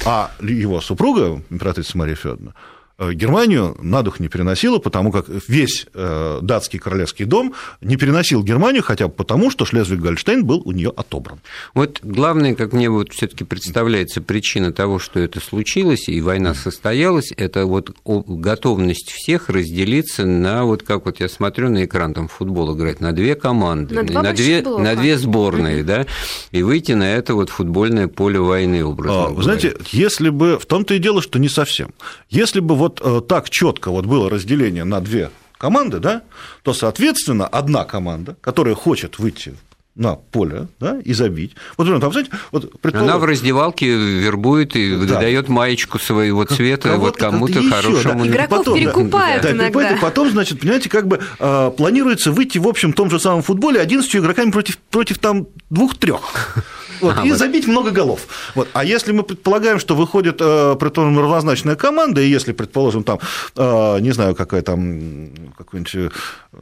А 0.04 0.30
его 0.40 0.80
супруга, 0.80 1.42
императрица 1.50 1.98
Мария 1.98 2.14
Федоровна, 2.14 2.54
Германию 2.98 3.76
на 3.80 4.02
дух 4.02 4.18
не 4.18 4.28
переносила, 4.28 4.78
потому 4.78 5.12
как 5.12 5.26
весь 5.46 5.86
э, 5.94 6.40
датский 6.42 6.80
королевский 6.80 7.26
дом 7.26 7.54
не 7.80 7.96
переносил 7.96 8.42
Германию, 8.42 8.82
хотя 8.82 9.06
бы 9.06 9.14
потому, 9.14 9.52
что 9.52 9.64
Шлезвиг-Гольштейн 9.64 10.42
был 10.42 10.62
у 10.64 10.72
нее 10.72 10.92
отобран. 10.96 11.38
Вот 11.74 12.00
главное, 12.02 12.56
как 12.56 12.72
мне 12.72 12.90
вот 12.90 13.12
все-таки 13.12 13.44
представляется 13.44 14.20
причина 14.20 14.72
того, 14.72 14.98
что 14.98 15.20
это 15.20 15.38
случилось 15.40 16.08
и 16.08 16.20
война 16.20 16.54
состоялась, 16.54 17.32
это 17.36 17.66
вот 17.66 17.92
готовность 18.04 19.12
всех 19.12 19.48
разделиться 19.48 20.26
на 20.26 20.64
вот 20.64 20.82
как 20.82 21.04
вот 21.04 21.20
я 21.20 21.28
смотрю 21.28 21.70
на 21.70 21.84
экран 21.84 22.14
там 22.14 22.26
футбол 22.26 22.76
играть 22.76 23.00
на 23.00 23.12
две 23.12 23.36
команды, 23.36 23.94
на, 23.94 24.22
на 24.22 24.32
две 24.32 24.60
блока. 24.60 24.82
на 24.82 24.96
две 24.96 25.18
сборные, 25.18 25.84
да, 25.84 26.06
и 26.50 26.64
выйти 26.64 26.92
на 26.92 27.14
это 27.14 27.34
вот 27.34 27.50
футбольное 27.50 28.08
поле 28.08 28.40
войны 28.40 28.84
образно. 28.84 29.26
А, 29.26 29.28
вы 29.28 29.42
знаете, 29.44 29.76
если 29.92 30.30
бы 30.30 30.58
в 30.58 30.66
том-то 30.66 30.94
и 30.94 30.98
дело, 30.98 31.22
что 31.22 31.38
не 31.38 31.48
совсем, 31.48 31.94
если 32.28 32.58
бы 32.58 32.74
вот 32.74 32.87
вот 32.88 33.00
э, 33.02 33.20
так 33.26 33.50
четко 33.50 33.90
вот 33.90 34.06
было 34.06 34.30
разделение 34.30 34.84
на 34.84 35.00
две 35.00 35.30
команды, 35.58 35.98
да, 35.98 36.22
то, 36.62 36.72
соответственно, 36.72 37.46
одна 37.46 37.84
команда, 37.84 38.36
которая 38.40 38.74
хочет 38.74 39.18
выйти 39.18 39.54
на 39.94 40.14
поле 40.14 40.68
да, 40.78 41.00
и 41.04 41.12
забить. 41.12 41.56
Вот, 41.76 42.00
там, 42.00 42.12
знаете, 42.12 42.30
вот, 42.52 42.80
предположим... 42.80 43.10
Она 43.10 43.18
в 43.18 43.24
раздевалке 43.24 43.88
вербует 43.96 44.76
и 44.76 44.96
да. 44.96 45.18
дает 45.18 45.48
маечку 45.48 45.98
своего 45.98 46.44
цвета 46.44 46.96
вот 46.98 47.16
кому-то 47.16 47.60
хорошему. 47.68 48.24
Да. 48.24 48.30
Игроков 48.30 48.58
потом, 48.58 48.78
перекупают 48.78 49.42
да, 49.42 49.50
иногда. 49.50 49.90
Да, 49.90 49.98
потом, 50.00 50.30
значит, 50.30 50.60
понимаете, 50.60 50.88
как 50.88 51.08
бы 51.08 51.20
э, 51.40 51.72
планируется 51.76 52.30
выйти 52.30 52.58
в 52.58 52.68
общем 52.68 52.92
том 52.92 53.10
же 53.10 53.18
самом 53.18 53.42
футболе 53.42 53.80
11 53.80 54.16
игроками 54.16 54.52
против, 54.52 54.78
против 54.78 55.18
там 55.18 55.48
двух-трех. 55.68 56.54
Вот, 57.00 57.16
а, 57.18 57.24
и 57.24 57.30
вот. 57.30 57.38
забить 57.38 57.66
много 57.66 57.90
голов. 57.90 58.26
Вот. 58.54 58.68
А 58.72 58.84
если 58.84 59.12
мы 59.12 59.22
предполагаем, 59.22 59.78
что 59.78 59.94
выходит, 59.94 60.36
э, 60.40 60.76
предположим, 60.78 61.18
равнозначная 61.18 61.76
команда, 61.76 62.20
и 62.20 62.28
если, 62.28 62.52
предположим, 62.52 63.04
там, 63.04 63.18
э, 63.56 64.00
не 64.00 64.10
знаю, 64.12 64.34
какая 64.34 64.62
там, 64.62 65.30
какой-нибудь, 65.56 66.12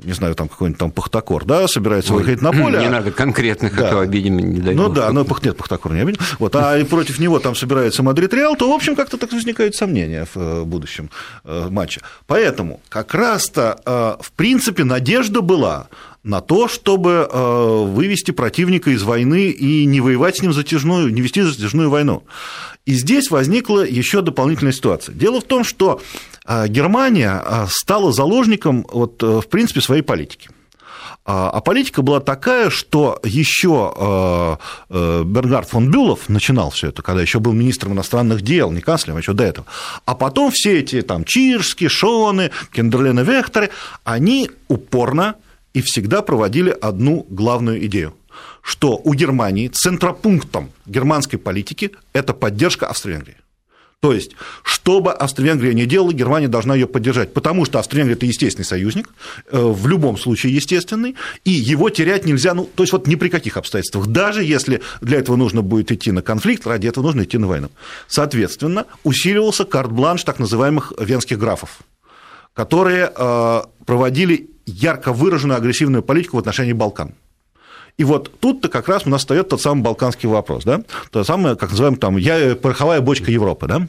не 0.05 0.13
знаю, 0.13 0.35
там 0.35 0.49
какой-нибудь 0.49 0.79
там 0.79 0.91
Пахтакор, 0.91 1.45
да, 1.45 1.67
собирается 1.69 2.13
Ой, 2.13 2.21
выходить 2.21 2.43
на 2.43 2.53
поле. 2.53 2.79
Не 2.79 2.89
надо 2.89 3.11
конкретных, 3.11 3.77
да. 3.77 3.89
этого 3.89 4.03
обидим, 4.03 4.39
не 4.39 4.61
дай 4.61 4.75
Ну 4.75 4.89
да, 4.89 5.11
но 5.13 5.27
нет, 5.43 5.57
Пахтакор 5.57 5.93
не 5.93 6.01
обидим. 6.01 6.21
Вот, 6.39 6.55
а 6.57 6.85
против 6.85 7.19
него 7.19 7.39
там 7.39 7.55
собирается 7.55 8.03
Мадрид 8.03 8.33
Реал, 8.35 8.57
то, 8.57 8.71
в 8.71 8.75
общем, 8.75 8.97
как-то 8.97 9.17
так 9.17 9.33
возникают 9.33 9.75
сомнения 9.75 10.27
в 10.35 10.39
э, 10.39 10.65
будущем 10.65 11.11
матче. 11.45 12.01
Поэтому 12.27 12.81
как 12.89 13.15
раз-то, 13.15 14.19
в 14.21 14.33
принципе, 14.33 14.85
надежда 14.85 15.41
была 15.41 15.89
на 16.27 16.41
то, 16.41 16.67
чтобы 16.67 17.29
э, 17.31 17.85
вывести 17.87 18.33
противника 18.33 18.91
из 18.91 19.05
войны 19.05 19.49
и 19.49 19.85
не 19.85 20.01
воевать 20.01 20.39
с 20.39 20.43
ним 20.43 20.53
затяжную, 20.53 21.15
не 21.15 21.21
вести 21.21 21.43
затяжную 21.43 21.89
войну. 21.89 22.25
И 22.85 22.95
здесь 22.95 23.31
возникла 23.31 23.87
еще 23.87 24.23
дополнительная 24.23 24.73
ситуация. 24.73 25.15
Дело 25.15 25.41
в 25.41 25.45
том, 25.45 25.63
что 25.63 26.01
э, 26.45 26.67
Германия 26.67 27.41
э, 27.45 27.67
стала 27.71 28.13
заложником, 28.13 28.85
вот, 28.93 29.23
в 29.23 29.47
принципе, 29.49 29.81
своей 29.81 30.03
политики. 30.03 30.51
А, 31.25 31.49
а 31.51 31.61
политика 31.61 32.03
была 32.03 32.19
такая, 32.19 32.71
что 32.71 33.21
еще 33.25 34.59
Бернгард 34.89 35.69
фон 35.69 35.91
Бюлов 35.91 36.29
начинал 36.29 36.71
все 36.71 36.89
это, 36.89 37.03
когда 37.03 37.23
еще 37.23 37.39
был 37.39 37.53
министром 37.53 37.93
иностранных 37.93 38.43
дел, 38.43 38.73
не 38.73 38.81
канцлером, 38.81 39.19
а 39.19 39.21
еще 39.21 39.33
до 39.33 39.45
этого. 39.45 39.67
А 40.05 40.17
потом 40.17 40.51
все 40.51 40.81
эти 40.81 41.03
там 41.03 41.25
Чирски, 41.25 41.87
Шоны, 41.87 42.51
Кендерлены 42.73 43.21
Вехтеры, 43.21 43.71
они 44.05 44.51
упорно 44.69 45.37
и 45.77 45.83
всегда 45.83 46.23
проводили 46.23 46.71
одну 46.71 47.27
главную 47.29 47.85
идею 47.87 48.15
что 48.63 49.01
у 49.03 49.15
Германии 49.15 49.69
центропунктом 49.69 50.73
германской 50.87 51.39
политики 51.39 51.93
это 52.13 52.35
поддержка 52.35 52.89
Австро-Венгрии. 52.89 53.37
То 54.01 54.13
есть, 54.13 54.33
что 54.63 55.01
бы 55.01 55.13
Австро-Венгрия 55.13 55.73
ни 55.73 55.85
делала, 55.85 56.13
Германия 56.13 56.49
должна 56.49 56.75
ее 56.75 56.87
поддержать, 56.87 57.33
потому 57.33 57.65
что 57.65 57.79
Австро-Венгрия– 57.79 58.15
это 58.17 58.27
естественный 58.27 58.65
союзник, 58.65 59.09
э, 59.51 59.59
в 59.59 59.87
любом 59.87 60.19
случае 60.19 60.55
естественный, 60.55 61.15
и 61.45 61.51
его 61.51 61.91
терять 61.91 62.27
нельзя, 62.27 62.55
ну, 62.55 62.69
то 62.75 62.83
есть, 62.83 62.93
вот 62.93 63.07
ни 63.07 63.15
при 63.15 63.29
каких 63.29 63.57
обстоятельствах, 63.57 64.09
даже 64.09 64.45
если 64.45 64.83
для 65.01 65.19
этого 65.19 65.37
нужно 65.37 65.63
будет 65.63 65.93
идти 65.93 66.13
на 66.13 66.23
конфликт, 66.23 66.67
ради 66.67 66.89
этого 66.89 67.05
нужно 67.05 67.23
идти 67.23 67.39
на 67.39 67.47
войну. 67.47 67.71
Соответственно, 68.09 68.87
усиливался 69.05 69.65
карт-бланш 69.65 70.25
так 70.25 70.41
называемых 70.41 70.93
венских 70.99 71.39
графов, 71.39 71.79
которые 72.53 73.13
э, 73.17 73.63
проводили 73.87 74.51
ярко 74.67 75.13
выраженную 75.13 75.57
агрессивную 75.57 76.03
политику 76.03 76.37
в 76.37 76.41
отношении 76.41 76.73
Балкан. 76.73 77.15
И 77.97 78.05
вот 78.05 78.31
тут-то 78.41 78.69
как 78.69 78.89
раз 78.89 79.07
у 79.07 79.11
нас 79.11 79.23
встает 79.23 79.49
тот 79.49 79.63
самый 79.63 79.83
балканский 79.83 80.29
вопрос, 80.29 80.65
да, 80.65 80.83
то 81.11 81.25
самое, 81.25 81.57
как 81.57 81.71
называем 81.71 81.97
там, 81.97 82.19
я, 82.19 82.55
пороховая 82.55 83.01
бочка 83.01 83.31
Европы, 83.31 83.67
да. 83.67 83.89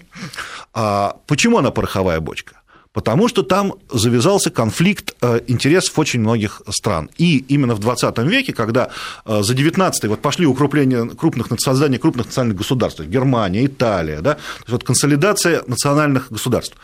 А 0.73 1.17
почему 1.27 1.57
она 1.57 1.71
пороховая 1.71 2.21
бочка? 2.21 2.61
Потому 2.93 3.27
что 3.27 3.43
там 3.43 3.73
завязался 3.91 4.49
конфликт 4.49 5.13
э, 5.21 5.41
интересов 5.45 5.99
очень 5.99 6.21
многих 6.21 6.63
стран. 6.69 7.11
И 7.17 7.37
именно 7.47 7.75
в 7.75 7.79
20 7.79 8.17
веке, 8.19 8.53
когда 8.53 8.89
э, 9.25 9.43
за 9.43 9.53
19 9.53 10.05
вот 10.05 10.21
пошли 10.21 10.47
укрепления 10.47 11.05
крупных, 11.05 11.47
создание 11.59 11.99
крупных 11.99 12.27
национальных 12.27 12.57
государств, 12.57 13.01
Германия, 13.01 13.65
Италия, 13.67 14.21
да, 14.21 14.37
вот 14.67 14.83
консолидация 14.83 15.63
национальных 15.67 16.31
государств. 16.31 16.75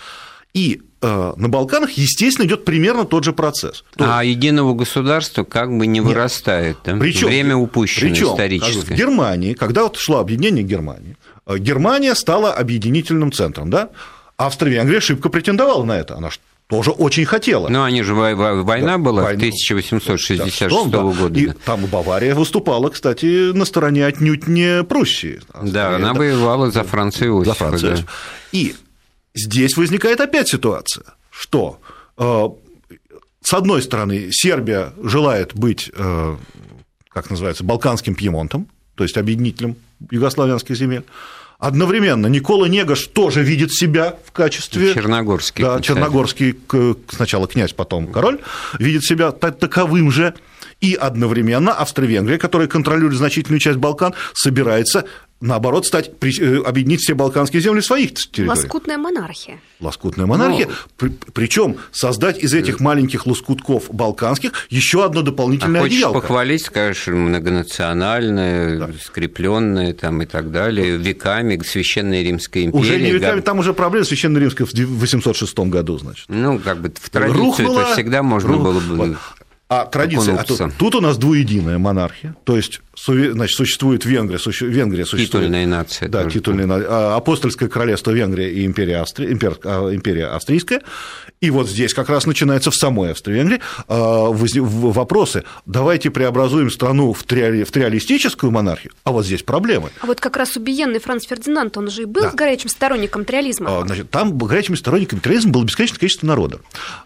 И 0.53 0.81
э, 1.01 1.33
на 1.35 1.49
Балканах, 1.49 1.91
естественно, 1.91 2.45
идет 2.45 2.65
примерно 2.65 3.05
тот 3.05 3.23
же 3.23 3.33
процесс. 3.33 3.83
То... 3.95 4.17
А 4.17 4.23
единого 4.23 4.73
государства 4.73 5.43
как 5.43 5.75
бы 5.75 5.87
не 5.87 5.99
Нет. 5.99 6.07
вырастает. 6.07 6.77
Да? 6.85 6.95
Причем, 6.97 7.27
Время 7.27 7.55
упущено 7.55 8.11
причем, 8.11 8.27
историческое. 8.27 8.95
В 8.95 8.97
Германии, 8.97 9.53
когда 9.53 9.83
вот 9.83 9.97
шло 9.97 10.19
объединение 10.19 10.63
Германии, 10.63 11.17
э, 11.47 11.57
Германия 11.57 12.13
стала 12.15 12.53
объединительным 12.53 13.31
центром, 13.31 13.69
да? 13.69 13.89
Австро-Венгрия 14.37 14.99
шибко 14.99 15.29
претендовала 15.29 15.83
на 15.83 15.97
это. 15.97 16.17
Она 16.17 16.29
тоже 16.67 16.91
очень 16.91 17.25
хотела. 17.25 17.67
Но 17.67 17.83
они 17.83 18.03
же 18.03 18.13
война 18.15 18.63
да, 18.63 18.97
была 18.97 19.23
война, 19.23 19.37
1866 19.37 20.89
да, 20.89 21.01
года. 21.01 21.39
И 21.39 21.51
там 21.65 21.85
Бавария 21.85 22.35
выступала, 22.35 22.89
кстати, 22.89 23.51
на 23.53 23.65
стороне 23.65 24.05
отнюдь 24.05 24.47
не 24.47 24.83
Пруссии. 24.83 25.41
Да, 25.61 25.95
она 25.95 26.13
воевала 26.13 26.71
за 26.71 26.83
Францию 26.83 27.39
Иосифа. 27.39 27.45
За 27.45 27.53
Францию. 27.53 27.97
Да. 27.97 28.03
И 28.51 28.75
Здесь 29.35 29.77
возникает 29.77 30.21
опять 30.21 30.47
ситуация, 30.47 31.05
что 31.31 31.79
э, 32.17 32.49
с 33.41 33.53
одной 33.53 33.81
стороны 33.81 34.29
Сербия 34.31 34.93
желает 35.01 35.55
быть, 35.55 35.91
э, 35.93 36.37
как 37.09 37.29
называется, 37.29 37.63
балканским 37.63 38.15
Пьемонтом, 38.15 38.67
то 38.95 39.03
есть 39.03 39.17
объединителем 39.17 39.75
югославянских 40.11 40.75
земель, 40.75 41.03
Одновременно 41.63 42.27
Никола 42.27 42.67
Негаш 42.67 43.07
тоже 43.07 43.41
видит 43.41 43.71
себя 43.71 44.17
в 44.25 44.33
качестве... 44.33 44.93
Черногорский. 44.93 45.63
Да, 45.63 45.79
Черногорский 45.79 46.59
сначала 47.07 47.47
князь, 47.47 47.71
потом 47.71 48.07
король, 48.07 48.41
видит 48.79 49.05
себя 49.05 49.31
таковым 49.31 50.11
же. 50.11 50.33
И 50.81 50.93
одновременно 50.95 51.71
Австро-Венгрия, 51.71 52.37
которая 52.37 52.67
контролирует 52.67 53.15
значительную 53.15 53.61
часть 53.61 53.77
Балкан, 53.77 54.13
собирается 54.33 55.05
наоборот, 55.43 55.85
стать, 55.85 56.11
э, 56.21 56.57
объединить 56.65 57.01
все 57.01 57.13
балканские 57.13 57.61
земли 57.61 57.81
своих 57.81 58.13
территорий. 58.13 58.49
Лоскутная 58.49 58.97
монархия. 58.97 59.59
Лоскутная 59.79 60.25
монархия. 60.25 60.67
Но... 60.67 60.73
При, 60.97 61.09
причем 61.33 61.77
создать 61.91 62.41
из 62.41 62.53
этих 62.53 62.79
маленьких 62.79 63.27
лоскутков 63.27 63.93
балканских 63.93 64.53
еще 64.69 65.05
одно 65.05 65.21
дополнительное 65.21 65.81
а 65.81 65.85
одеялко. 65.85 66.21
похвалить, 66.21 66.65
скажешь, 66.65 67.07
многонациональное, 67.07 68.79
да. 68.79 68.89
скрепленное 69.03 69.93
там 69.93 70.21
и 70.21 70.25
так 70.25 70.51
далее, 70.51 70.97
веками 70.97 71.61
Священная 71.63 72.23
Римская 72.23 72.63
империя. 72.63 72.81
Уже 72.81 73.01
не 73.01 73.11
веками, 73.11 73.41
там 73.41 73.59
уже 73.59 73.73
проблема 73.73 74.05
Священной 74.05 74.39
Римской 74.39 74.65
в 74.65 74.99
806 74.99 75.59
году, 75.59 75.97
значит. 75.97 76.25
Ну, 76.29 76.59
как 76.59 76.79
бы 76.79 76.91
в 76.95 77.09
традицию 77.09 77.71
это 77.71 77.93
всегда 77.93 78.23
можно 78.23 78.53
Рух... 78.53 78.63
было 78.63 78.79
бы... 78.79 79.17
А 79.69 79.85
традиция, 79.85 80.35
а 80.35 80.43
тут, 80.43 80.59
тут 80.77 80.95
у 80.95 81.01
нас 81.01 81.17
двуединая 81.17 81.77
монархия, 81.79 82.35
то 82.43 82.55
есть 82.55 82.81
значит, 82.95 83.55
существует 83.55 84.05
Венгрия, 84.05 84.37
суще, 84.37 84.67
Венгрия 84.67 85.05
существует... 85.05 85.45
Титульная 85.45 85.65
нация. 85.65 86.09
Да, 86.09 86.29
титульная 86.29 86.67
нация. 86.67 86.87
А, 86.89 87.15
апостольское 87.15 87.69
королевство 87.69 88.11
Венгрия 88.11 88.51
и 88.51 88.65
империя, 88.65 88.97
Австри... 88.97 89.31
импер... 89.31 89.57
А, 89.63 89.89
империя 89.93 90.27
австрийская. 90.27 90.81
И 91.43 91.49
вот 91.49 91.67
здесь 91.67 91.93
как 91.93 92.07
раз 92.07 92.25
начинается 92.25 92.71
в 92.71 92.75
самой 92.75 93.11
Австро-Венгрии 93.11 93.59
а, 93.89 94.29
вопросы. 94.31 95.43
Давайте 95.65 96.09
преобразуем 96.09 96.71
страну 96.71 97.11
в, 97.11 97.21
триали... 97.23 97.65
в 97.65 97.71
триалистическую 97.71 98.49
монархию, 98.49 98.93
а 99.03 99.11
вот 99.11 99.25
здесь 99.25 99.43
проблемы. 99.43 99.89
А 99.99 100.05
вот 100.05 100.21
как 100.21 100.37
раз 100.37 100.55
убиенный 100.55 100.99
Франц 100.99 101.25
Фердинанд, 101.27 101.75
он 101.77 101.89
же 101.89 102.03
и 102.03 102.05
был 102.05 102.21
да. 102.21 102.31
горячим 102.31 102.69
сторонником 102.69 103.25
триализма. 103.25 103.83
Значит, 103.85 104.09
там 104.09 104.37
горячими 104.37 104.77
сторонниками 104.77 105.19
триализма 105.19 105.51
было 105.51 105.65
бесконечное 105.65 105.99
количество 105.99 106.27
народа. 106.27 106.59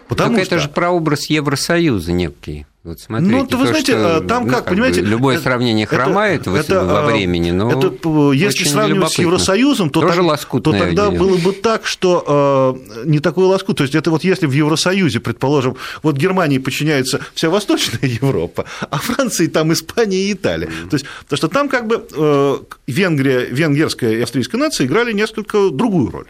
Потому 0.07 0.35
так 0.35 0.45
что... 0.45 0.55
это 0.55 0.63
же 0.63 0.69
прообраз 0.69 1.31
Евросоюза 1.31 2.11
некий. 2.11 2.67
Вот 2.83 2.99
смотрите, 3.01 3.35
ну, 3.35 3.45
то, 3.45 3.57
вы 3.57 3.67
знаете, 3.67 3.91
что, 3.91 4.21
там 4.21 4.45
ну, 4.45 4.49
как, 4.49 4.59
как 4.59 4.73
понимаете... 4.73 5.01
Любое 5.01 5.35
это, 5.35 5.43
сравнение 5.43 5.85
хромает 5.85 6.41
это, 6.41 6.55
это, 6.55 6.85
во 6.85 7.05
времени, 7.05 7.51
но 7.51 7.69
это, 7.69 8.33
Если 8.33 8.63
сравнивать 8.63 9.11
с 9.11 9.19
Евросоюзом, 9.19 9.89
то, 9.89 9.99
Тоже 10.01 10.23
так, 10.23 10.63
то 10.63 10.71
тогда 10.71 11.11
было 11.11 11.37
бы 11.37 11.51
так, 11.51 11.85
что 11.85 12.79
э, 13.03 13.05
не 13.05 13.19
такой 13.19 13.45
лоскут. 13.45 13.77
То 13.77 13.83
есть 13.83 13.95
это 13.95 14.09
вот 14.09 14.23
если 14.23 14.45
в 14.45 14.51
Евросоюзе, 14.51 15.19
предположим, 15.19 15.75
вот 16.01 16.15
Германии 16.15 16.59
подчиняется 16.59 17.19
вся 17.33 17.49
Восточная 17.49 17.99
Европа, 18.21 18.65
а 18.89 18.97
Франции 18.99 19.47
там 19.47 19.73
Испания 19.73 20.29
и 20.29 20.33
Италия. 20.33 20.67
То 20.67 20.93
есть, 20.93 21.05
потому 21.23 21.37
что 21.37 21.47
там 21.49 21.69
как 21.69 21.87
бы 21.87 22.07
э, 22.09 22.57
Венгрия, 22.87 23.45
венгерская 23.45 24.13
и 24.13 24.21
австрийская 24.21 24.61
нация 24.61 24.87
играли 24.87 25.11
несколько 25.11 25.71
другую 25.71 26.11
роль. 26.11 26.27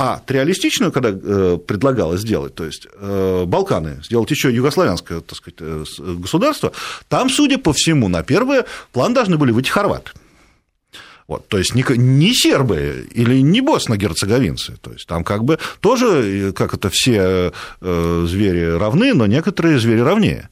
А 0.00 0.20
триалистичную, 0.24 0.92
когда 0.92 1.10
э, 1.10 1.58
предлагалось 1.58 2.20
сделать, 2.20 2.54
то 2.54 2.64
есть 2.64 2.86
э, 3.00 3.44
Балканы, 3.46 4.00
сделать 4.04 4.30
еще 4.30 4.54
югославянское 4.54 5.20
так 5.20 5.36
сказать, 5.36 5.56
э, 5.58 5.84
государство, 5.98 6.70
там, 7.08 7.28
судя 7.28 7.58
по 7.58 7.72
всему, 7.72 8.06
на 8.06 8.22
первый 8.22 8.62
план 8.92 9.12
должны 9.12 9.38
были 9.38 9.50
выйти 9.50 9.70
хорваты. 9.70 10.12
Вот, 11.28 11.46
то 11.46 11.58
есть 11.58 11.74
не, 11.74 11.84
не 11.96 12.32
сербы 12.32 13.06
или 13.12 13.42
не 13.42 13.60
босно-герцеговинцы. 13.60 14.78
То 14.80 14.92
есть 14.92 15.06
там 15.06 15.24
как 15.24 15.44
бы 15.44 15.58
тоже, 15.80 16.52
как 16.56 16.72
это 16.72 16.88
все 16.88 17.52
э, 17.82 18.26
звери 18.26 18.78
равны, 18.78 19.12
но 19.12 19.26
некоторые 19.26 19.78
звери 19.78 20.00
равнее. 20.00 20.48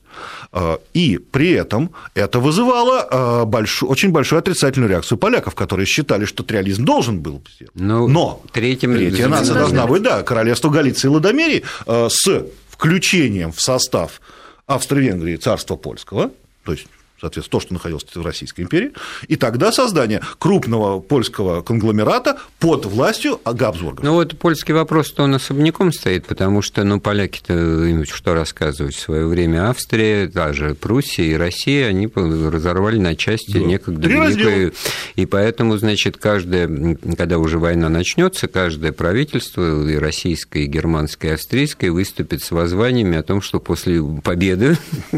Э, 0.53 0.77
и 0.93 1.17
при 1.17 1.53
этом 1.53 1.93
это 2.15 2.41
вызывало 2.41 3.09
э, 3.11 3.45
большую, 3.47 3.91
очень 3.91 4.11
большую 4.11 4.39
отрицательную 4.39 4.91
реакцию 4.91 5.17
поляков, 5.17 5.55
которые 5.55 5.87
считали, 5.87 6.27
что 6.27 6.43
триализм 6.43 6.85
должен 6.85 7.21
был 7.21 7.43
сделать. 7.55 7.75
Ну, 7.75 8.07
Но 8.07 8.43
третьим 8.53 8.95
третья 8.95 9.29
нация 9.29 9.55
должна 9.55 9.87
быть, 9.87 10.03
да, 10.03 10.23
королевство 10.23 10.69
Галиции 10.69 11.09
и 11.09 11.11
Ладомерии 11.11 11.65
с 11.87 12.45
включением 12.69 13.51
в 13.53 13.63
состав 13.63 14.21
Австро-Венгрии 14.67 15.37
царства 15.37 15.77
польского, 15.77 16.33
то 16.65 16.73
есть 16.73 16.87
соответственно, 17.21 17.53
то, 17.53 17.61
что 17.61 17.75
находилось 17.75 18.05
в 18.05 18.23
Российской 18.25 18.63
империи, 18.63 18.93
и 19.29 19.37
тогда 19.37 19.73
создание 19.73 20.23
крупного 20.39 21.01
польского 21.01 21.63
конгломерата 21.63 22.39
под 22.59 22.87
властью 22.87 23.41
Габсбурга. 23.45 24.03
Ну 24.05 24.15
вот 24.15 24.39
польский 24.39 24.75
вопрос-то 24.75 25.23
он 25.25 25.35
особняком 25.35 25.93
стоит, 25.93 26.27
потому 26.27 26.63
что, 26.63 26.85
ну, 26.85 27.01
поляки-то 27.01 27.55
им 27.55 28.05
что 28.05 28.35
рассказывать 28.35 28.95
в 28.95 29.01
свое 29.01 29.27
время 29.27 29.71
Австрия, 29.71 30.27
даже 30.27 30.75
Пруссия 30.75 31.25
и 31.25 31.35
Россия, 31.35 31.89
они 31.89 32.09
разорвали 32.15 32.99
на 32.99 33.17
части 33.17 33.53
да. 33.53 33.61
некогда 33.61 34.09
великое, 34.09 34.73
и 35.15 35.27
поэтому, 35.27 35.77
значит, 35.79 36.17
каждое, 36.19 36.97
когда 37.17 37.39
уже 37.39 37.59
война 37.59 37.89
начнется, 37.89 38.49
каждое 38.49 38.93
правительство, 38.93 39.89
и 39.89 39.97
российское, 39.97 40.65
и 40.65 40.67
германское, 40.67 41.33
и 41.33 41.35
австрийское, 41.35 41.91
выступит 41.91 42.43
с 42.43 42.51
воззваниями 42.51 43.17
о 43.17 43.23
том, 43.23 43.41
что 43.41 43.61
после 43.61 44.03
победы 44.23 44.77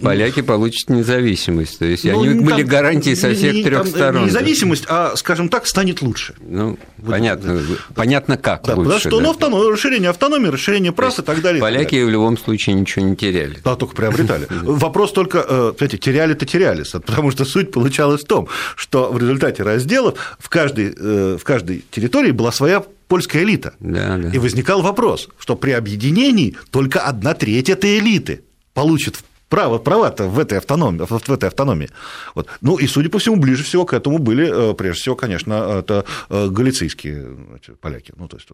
поляки 0.00 0.42
получат 0.42 0.90
независимость. 0.90 1.78
То 1.78 1.84
есть 1.84 2.04
ну, 2.04 2.22
они 2.22 2.40
были 2.40 2.62
гарантии 2.62 3.14
со 3.14 3.34
всех 3.34 3.64
трех 3.64 3.86
сторон. 3.86 4.26
Независимость, 4.26 4.84
а, 4.88 5.14
скажем 5.16 5.48
так, 5.48 5.66
станет 5.66 6.02
лучше. 6.02 6.34
Ну, 6.40 6.78
вот, 6.98 7.10
понятно, 7.10 7.58
да. 7.58 7.64
понятно 7.94 8.36
как 8.36 8.64
да, 8.64 8.74
лучше. 8.74 8.86
Потому 8.86 9.00
что 9.00 9.10
да. 9.10 9.20
ну, 9.20 9.30
автоном, 9.30 9.68
расширение 9.72 10.10
автономии, 10.10 10.48
расширение 10.48 10.92
прав 10.92 11.18
и 11.18 11.22
так 11.22 11.40
далее. 11.42 11.60
Поляки 11.60 12.02
в 12.02 12.08
любом 12.08 12.38
случае 12.38 12.76
ничего 12.76 13.04
не 13.04 13.16
теряли. 13.16 13.58
Да, 13.64 13.76
только 13.76 13.94
приобретали. 13.94 14.46
Вопрос 14.62 15.12
только, 15.12 15.44
э, 15.46 15.72
знаете, 15.76 15.98
теряли-то 15.98 16.46
терялись, 16.46 16.88
потому 16.90 17.30
что 17.30 17.44
суть 17.44 17.70
получалась 17.70 18.22
в 18.22 18.26
том, 18.26 18.48
что 18.76 19.10
в 19.10 19.18
результате 19.18 19.62
разделов 19.62 20.36
в 20.38 20.48
каждой, 20.48 20.94
э, 20.96 21.36
в 21.40 21.44
каждой 21.44 21.84
территории 21.90 22.30
была 22.30 22.52
своя 22.52 22.82
польская 23.08 23.42
элита. 23.42 23.74
Да, 23.80 24.18
да. 24.18 24.30
И 24.30 24.38
возникал 24.38 24.82
вопрос, 24.82 25.28
что 25.38 25.56
при 25.56 25.72
объединении 25.72 26.56
только 26.70 27.00
одна 27.00 27.34
треть 27.34 27.68
этой 27.70 27.98
элиты 27.98 28.42
получит 28.74 29.16
право, 29.48 29.78
права-то 29.78 30.28
в 30.28 30.38
этой 30.38 30.58
автономии. 30.58 31.06
В 31.08 31.30
этой 31.30 31.48
автономии. 31.48 31.90
Вот. 32.34 32.48
Ну 32.60 32.76
и, 32.76 32.86
судя 32.86 33.08
по 33.08 33.18
всему, 33.18 33.36
ближе 33.36 33.64
всего 33.64 33.84
к 33.84 33.92
этому 33.92 34.18
были, 34.18 34.70
э, 34.70 34.74
прежде 34.74 35.00
всего, 35.00 35.16
конечно, 35.16 35.78
это 35.78 36.04
э, 36.28 36.48
галицийские 36.48 37.36
поляки. 37.80 38.12
Ну, 38.16 38.28
то 38.28 38.36
есть, 38.36 38.48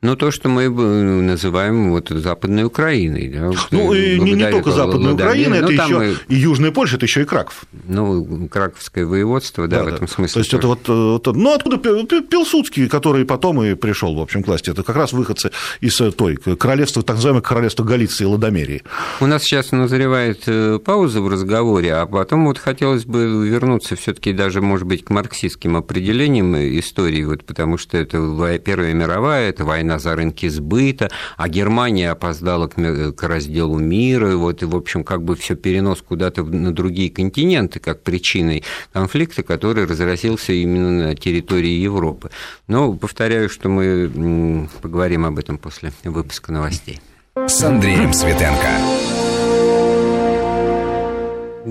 ну, 0.00 0.16
то, 0.16 0.30
что 0.30 0.50
мы 0.50 0.68
называем 0.68 1.90
вот 1.90 2.10
Западной 2.10 2.64
Украиной. 2.64 3.28
Да, 3.28 3.50
ну, 3.70 3.94
и 3.94 4.20
не, 4.20 4.32
не 4.32 4.50
только 4.50 4.70
Западная 4.70 5.14
Украина, 5.14 5.54
это 5.54 5.72
еще 5.72 5.98
мы... 5.98 6.16
и 6.28 6.34
Южная 6.34 6.72
Польша, 6.72 6.96
это 6.96 7.06
еще 7.06 7.22
и 7.22 7.24
Краков. 7.24 7.64
Ну, 7.88 8.48
Краковское 8.48 9.06
воеводство, 9.06 9.66
да, 9.66 9.78
да 9.78 9.84
в 9.84 9.88
этом 9.88 10.08
смысле. 10.08 10.34
То 10.34 10.38
есть, 10.40 10.50
тоже. 10.50 10.58
это 10.58 10.92
вот, 10.92 11.26
вот. 11.26 11.36
Ну, 11.36 11.54
откуда 11.54 11.78
Пилсудский, 11.78 12.88
который 12.88 13.24
потом 13.24 13.62
и 13.62 13.74
пришел, 13.74 14.14
в 14.14 14.20
общем, 14.20 14.42
к 14.42 14.46
власти, 14.46 14.70
это 14.70 14.82
как 14.82 14.96
раз 14.96 15.12
выходцы 15.12 15.50
из 15.80 15.96
той 15.96 16.36
королевства, 16.36 17.02
так 17.02 17.16
называемого 17.16 17.42
королевства 17.42 17.84
Галиции 17.84 18.24
и 18.24 18.26
Ладомерии. 18.26 18.82
У 19.20 19.26
нас 19.26 19.42
сейчас 19.42 19.72
назревает 19.72 20.33
э, 20.46 20.78
пауза 20.84 21.20
в 21.20 21.28
разговоре, 21.28 21.94
а 21.94 22.06
потом 22.06 22.46
вот 22.46 22.58
хотелось 22.58 23.04
бы 23.04 23.46
вернуться 23.48 23.96
все 23.96 24.14
таки 24.14 24.32
даже, 24.32 24.60
может 24.60 24.86
быть, 24.86 25.04
к 25.04 25.10
марксистским 25.10 25.76
определениям 25.76 26.54
истории, 26.56 27.24
вот, 27.24 27.44
потому 27.44 27.78
что 27.78 27.96
это 27.96 28.18
Первая 28.58 28.92
мировая, 28.94 29.48
это 29.48 29.64
война 29.64 29.98
за 29.98 30.14
рынки 30.16 30.48
сбыта, 30.48 31.10
а 31.36 31.48
Германия 31.48 32.10
опоздала 32.10 32.68
к, 32.68 33.12
к 33.12 33.22
разделу 33.22 33.78
мира, 33.78 34.36
вот, 34.36 34.62
и, 34.62 34.66
в 34.66 34.76
общем, 34.76 35.04
как 35.04 35.22
бы 35.22 35.36
все 35.36 35.54
перенос 35.54 36.02
куда-то 36.02 36.44
на 36.44 36.72
другие 36.72 37.10
континенты, 37.10 37.80
как 37.80 38.02
причиной 38.02 38.64
конфликта, 38.92 39.42
который 39.42 39.86
разразился 39.86 40.52
именно 40.52 41.08
на 41.08 41.14
территории 41.14 41.80
Европы. 41.80 42.30
Но 42.68 42.92
повторяю, 42.94 43.48
что 43.48 43.68
мы 43.68 44.68
поговорим 44.82 45.24
об 45.24 45.38
этом 45.38 45.58
после 45.58 45.92
выпуска 46.04 46.52
новостей. 46.52 47.00
С 47.36 47.62
Андреем 47.62 48.12
Светенко. 48.12 49.03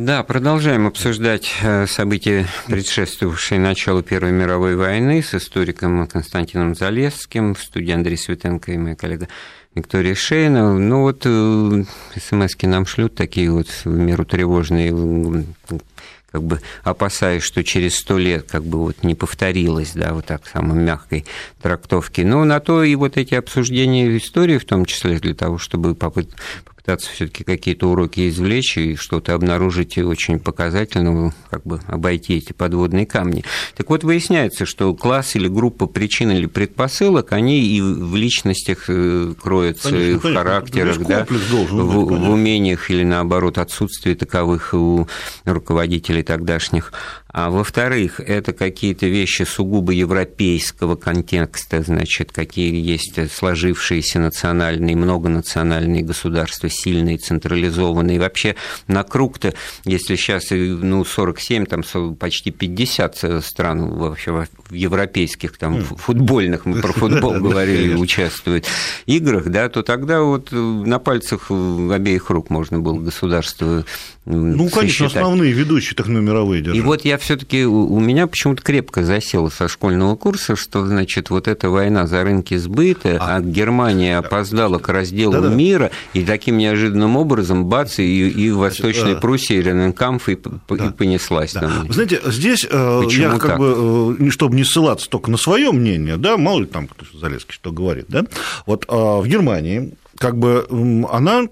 Да, 0.04 0.22
продолжаем 0.24 0.86
обсуждать 0.86 1.50
э, 1.62 1.88
события, 1.88 2.46
предшествовавшие 2.68 3.58
началу 3.58 4.04
Первой 4.04 4.34
мировой 4.34 4.76
войны 4.76 5.24
с 5.24 5.34
историком 5.34 6.06
Константином 6.08 6.76
Залесским, 6.76 7.56
в 7.56 7.62
студии 7.62 7.94
Андрей 7.94 8.18
Светенко 8.18 8.74
и 8.74 8.78
моя 8.78 8.96
коллега 8.96 9.30
Виктория 9.74 10.14
Шейна. 10.14 10.78
Ну 10.78 11.04
вот 11.04 11.22
э, 11.24 11.84
смс 12.20 12.52
нам 12.64 12.86
шлют 12.86 13.16
такие 13.16 13.50
вот 13.50 13.70
в 13.70 13.86
меру 13.86 14.26
тревожные, 14.26 15.46
как 16.34 16.44
бы 16.44 16.60
опасаясь, 16.84 17.44
что 17.44 17.64
через 17.64 17.96
сто 17.96 18.18
лет 18.18 18.46
как 18.52 18.66
бы 18.66 18.80
вот 18.80 19.04
не 19.04 19.16
повторилось, 19.16 19.94
да, 19.96 20.14
вот 20.14 20.26
так 20.26 20.46
самой 20.48 20.80
мягкой 20.80 21.26
трактовки. 21.62 22.20
Но 22.20 22.44
на 22.44 22.60
то 22.60 22.84
и 22.84 22.94
вот 22.96 23.16
эти 23.16 23.36
обсуждения 23.36 24.18
истории, 24.18 24.58
в 24.58 24.66
том 24.66 24.84
числе 24.84 25.18
для 25.20 25.34
того, 25.34 25.58
чтобы 25.58 25.96
попыт 25.96 26.30
пытаться 26.84 27.10
все-таки 27.12 27.46
какие-то 27.46 27.90
уроки 27.90 28.28
извлечь 28.28 28.78
и 28.78 28.96
что-то 28.98 29.34
обнаружить 29.34 29.98
очень 29.98 30.38
показательного, 30.38 31.34
как 31.50 31.64
бы 31.64 31.80
обойти 31.88 32.36
эти 32.36 32.52
подводные 32.52 33.06
камни. 33.06 33.46
Так 33.78 33.90
вот, 33.90 34.04
выясняется, 34.04 34.66
что 34.66 34.94
класс 34.94 35.38
или 35.38 35.48
группа 35.48 35.88
причин 35.88 36.32
или 36.32 36.46
предпосылок, 36.46 37.32
они 37.32 37.66
и 37.66 37.80
в 37.82 38.16
личностях 38.18 38.90
э, 38.90 39.34
кроются, 39.42 39.92
конечно, 39.92 40.10
и 40.10 40.14
в 40.16 40.22
конечно, 40.22 40.44
характерах, 40.44 40.98
да, 41.08 41.28
должен 41.50 41.82
в, 41.84 42.06
быть, 42.06 42.20
в 42.20 42.30
умениях 42.30 42.92
или, 42.92 43.04
наоборот, 43.04 43.60
отсутствии 43.60 44.14
таковых 44.14 44.74
у 44.74 45.08
руководителей 45.46 46.24
тогдашних. 46.24 46.92
А 47.34 47.50
во-вторых, 47.50 48.20
это 48.20 48.54
какие-то 48.54 49.08
вещи 49.08 49.42
сугубо 49.42 49.92
европейского 49.92 50.96
контекста, 50.96 51.82
значит, 51.82 52.32
какие 52.32 52.80
есть 52.80 53.20
сложившиеся 53.34 54.20
национальные, 54.20 54.96
многонациональные 54.96 56.04
государства, 56.04 56.70
сильные, 56.70 57.18
централизованные. 57.18 58.20
Вообще 58.20 58.56
на 58.88 59.04
круг-то, 59.04 59.56
если 59.84 60.16
сейчас 60.16 60.52
ну, 60.52 61.04
47, 61.04 61.66
там 61.66 61.82
почти 62.16 62.52
50 62.52 63.44
стран 63.44 63.90
вообще 63.90 64.48
европейских, 64.74 65.58
там, 65.58 65.82
футбольных, 65.84 66.66
мы 66.66 66.82
про 66.82 66.94
футбол 66.94 67.34
говорили, 67.34 67.96
участвуют 67.96 68.66
играх, 69.06 69.46
да, 69.50 69.70
то 69.70 69.84
тогда 69.84 70.22
вот 70.22 70.52
на 70.52 71.00
пальцах 71.00 71.50
обеих 71.50 72.30
рук 72.30 72.50
можно 72.50 72.80
было 72.80 73.00
государство 73.00 73.86
ну, 74.26 74.70
конечно, 74.70 75.08
основные 75.08 75.52
ведущие 75.52 75.96
так 75.96 76.08
мировые 76.08 76.62
держат. 76.62 76.78
И 76.78 76.82
вот 76.82 77.04
я 77.04 77.18
все-таки 77.18 77.66
у 77.66 78.00
меня 78.00 78.26
почему-то 78.26 78.64
крепко 78.64 79.04
засело 79.04 79.50
со 79.50 79.68
школьного 79.68 80.16
курса, 80.16 80.56
что 80.56 80.86
значит 80.86 81.30
вот 81.30 81.50
эта 81.50 81.70
война 81.70 82.08
за 82.08 82.24
рынки 82.24 82.56
сбыта, 82.56 83.18
а, 83.20 83.36
а 83.36 83.42
Германия 83.42 84.18
опоздала 84.18 84.80
к 84.80 84.88
разделу 84.88 85.34
да, 85.34 85.42
да. 85.42 85.50
мира, 85.50 85.92
и 86.14 86.24
таким 86.24 86.58
неожиданным 86.58 87.18
образом 87.18 87.66
бац, 87.66 88.00
и, 88.00 88.30
и 88.30 88.50
в 88.52 88.60
Восточной 88.60 89.02
значит, 89.02 89.22
Пруссии 89.22 89.56
Рененкамф 89.56 90.30
и, 90.30 90.38
да. 90.70 90.86
и 90.86 90.92
понеслась. 90.92 91.52
Да. 91.54 91.62
Там. 91.62 91.88
Вы 91.88 91.94
знаете, 91.94 92.22
здесь 92.28 92.66
э, 92.70 93.02
Почему 93.04 93.24
я 93.24 93.32
как 93.32 93.48
так? 93.52 93.60
бы, 93.60 94.16
э, 94.20 94.30
чтобы 94.30 94.56
не 94.56 94.63
ссылаться 94.64 95.10
только 95.10 95.32
на 95.32 95.38
свое 95.38 95.72
мнение, 95.72 96.18
да, 96.18 96.38
мало 96.38 96.62
ли 96.62 96.66
там 96.66 96.88
кто 96.88 97.06
Залезский 97.18 97.54
что 97.54 97.72
говорит, 97.72 98.06
да, 98.08 98.26
вот 98.66 98.86
а 98.88 99.22
в 99.22 99.28
Германии 99.28 99.94
как 100.18 100.38
бы 100.38 100.66
она 101.12 101.48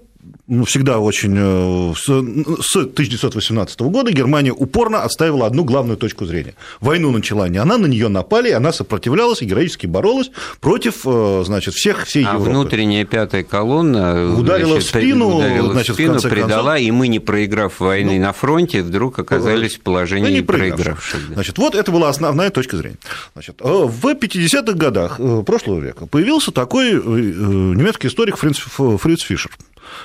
ну, 0.46 0.64
всегда 0.64 0.98
очень... 0.98 1.34
Э, 1.36 1.94
с 1.96 2.76
1918 2.76 3.80
года 3.80 4.12
Германия 4.12 4.52
упорно 4.52 5.02
отстаивала 5.02 5.46
одну 5.46 5.64
главную 5.64 5.96
точку 5.96 6.26
зрения. 6.26 6.54
Войну 6.80 7.10
начала 7.10 7.48
не 7.48 7.58
она, 7.58 7.78
на 7.78 7.86
нее 7.86 8.08
напали, 8.08 8.50
она 8.50 8.72
сопротивлялась 8.72 9.42
и 9.42 9.46
героически 9.46 9.86
боролась 9.86 10.30
против, 10.60 11.02
э, 11.06 11.42
значит, 11.46 11.74
всех, 11.74 12.04
всей 12.04 12.24
а 12.24 12.34
Европы. 12.34 12.50
внутренняя 12.50 13.04
пятая 13.04 13.44
колонна 13.44 14.34
ударила 14.36 14.72
значит, 14.72 14.86
в 14.86 14.88
спину, 14.90 15.36
ударила 15.36 15.72
значит, 15.72 15.90
в 15.90 15.94
спину, 15.94 16.18
в 16.18 16.22
предала, 16.22 16.72
концов... 16.72 16.86
и 16.86 16.90
мы, 16.90 17.08
не 17.08 17.18
проиграв 17.18 17.80
войны 17.80 18.18
ну, 18.18 18.26
на 18.26 18.32
фронте, 18.32 18.82
вдруг 18.82 19.18
оказались 19.18 19.76
в 19.76 19.80
положении 19.80 20.40
ну, 20.40 20.46
проигравших. 20.46 21.28
Да. 21.28 21.34
Значит, 21.34 21.58
вот 21.58 21.74
это 21.74 21.90
была 21.90 22.08
основная 22.08 22.50
точка 22.50 22.76
зрения. 22.76 22.98
Значит, 23.32 23.60
э, 23.60 23.64
в 23.64 24.06
50-х 24.06 24.72
годах 24.72 25.20
прошлого 25.46 25.80
века 25.80 26.06
появился 26.06 26.50
такой 26.50 26.92
немецкий 26.92 28.08
историк 28.08 28.36
Фриц, 28.36 28.58
Фриц 28.58 29.22
Фишер 29.22 29.50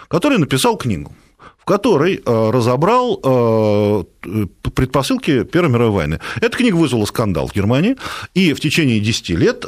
который 0.07 0.37
написал 0.37 0.77
книгу, 0.77 1.13
в 1.57 1.65
которой 1.65 2.21
э, 2.23 2.49
разобрал 2.51 3.19
э, 3.23 4.03
предпосылки 4.73 5.43
Первой 5.43 5.71
мировой 5.71 5.91
войны. 5.91 6.19
Эта 6.41 6.57
книга 6.57 6.75
вызвала 6.75 7.05
скандал 7.05 7.47
в 7.47 7.53
Германии, 7.53 7.95
и 8.33 8.53
в 8.53 8.59
течение 8.59 8.99
10 8.99 9.29
лет 9.29 9.65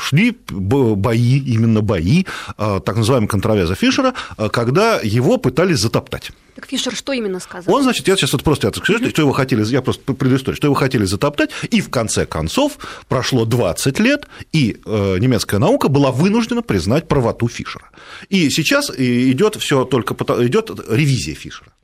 шли 0.00 0.36
бои, 0.50 1.38
именно 1.38 1.82
бои, 1.82 2.24
так 2.56 2.96
называемой 2.96 3.28
контровяза 3.28 3.74
Фишера, 3.74 4.14
когда 4.50 5.00
его 5.02 5.36
пытались 5.38 5.78
затоптать. 5.78 6.32
Так 6.56 6.66
Фишер 6.68 6.96
что 6.96 7.12
именно 7.12 7.38
сказал? 7.38 7.74
Он, 7.74 7.82
значит, 7.82 8.08
я 8.08 8.16
сейчас 8.16 8.32
вот 8.32 8.42
просто 8.42 8.72
скажу, 8.74 9.10
что 9.10 9.22
его 9.22 9.32
хотели, 9.32 9.62
я 9.66 9.82
просто 9.82 10.14
предысторию, 10.14 10.56
что 10.56 10.66
его 10.66 10.74
хотели 10.74 11.04
затоптать, 11.04 11.50
и 11.70 11.82
в 11.82 11.90
конце 11.90 12.24
концов 12.24 12.78
прошло 13.08 13.44
20 13.44 13.98
лет, 14.00 14.26
и 14.54 14.80
э, 14.84 15.18
немецкая 15.18 15.58
наука 15.58 15.88
была 15.88 16.10
вынуждена 16.10 16.62
признать 16.62 17.08
правоту 17.08 17.46
Фишера. 17.46 17.90
И 18.30 18.48
сейчас 18.48 18.90
идет 18.96 19.56
все 19.56 19.84
только 19.84 20.14
идет 20.14 20.70
ревизия 20.88 21.34
Фишера 21.34 21.75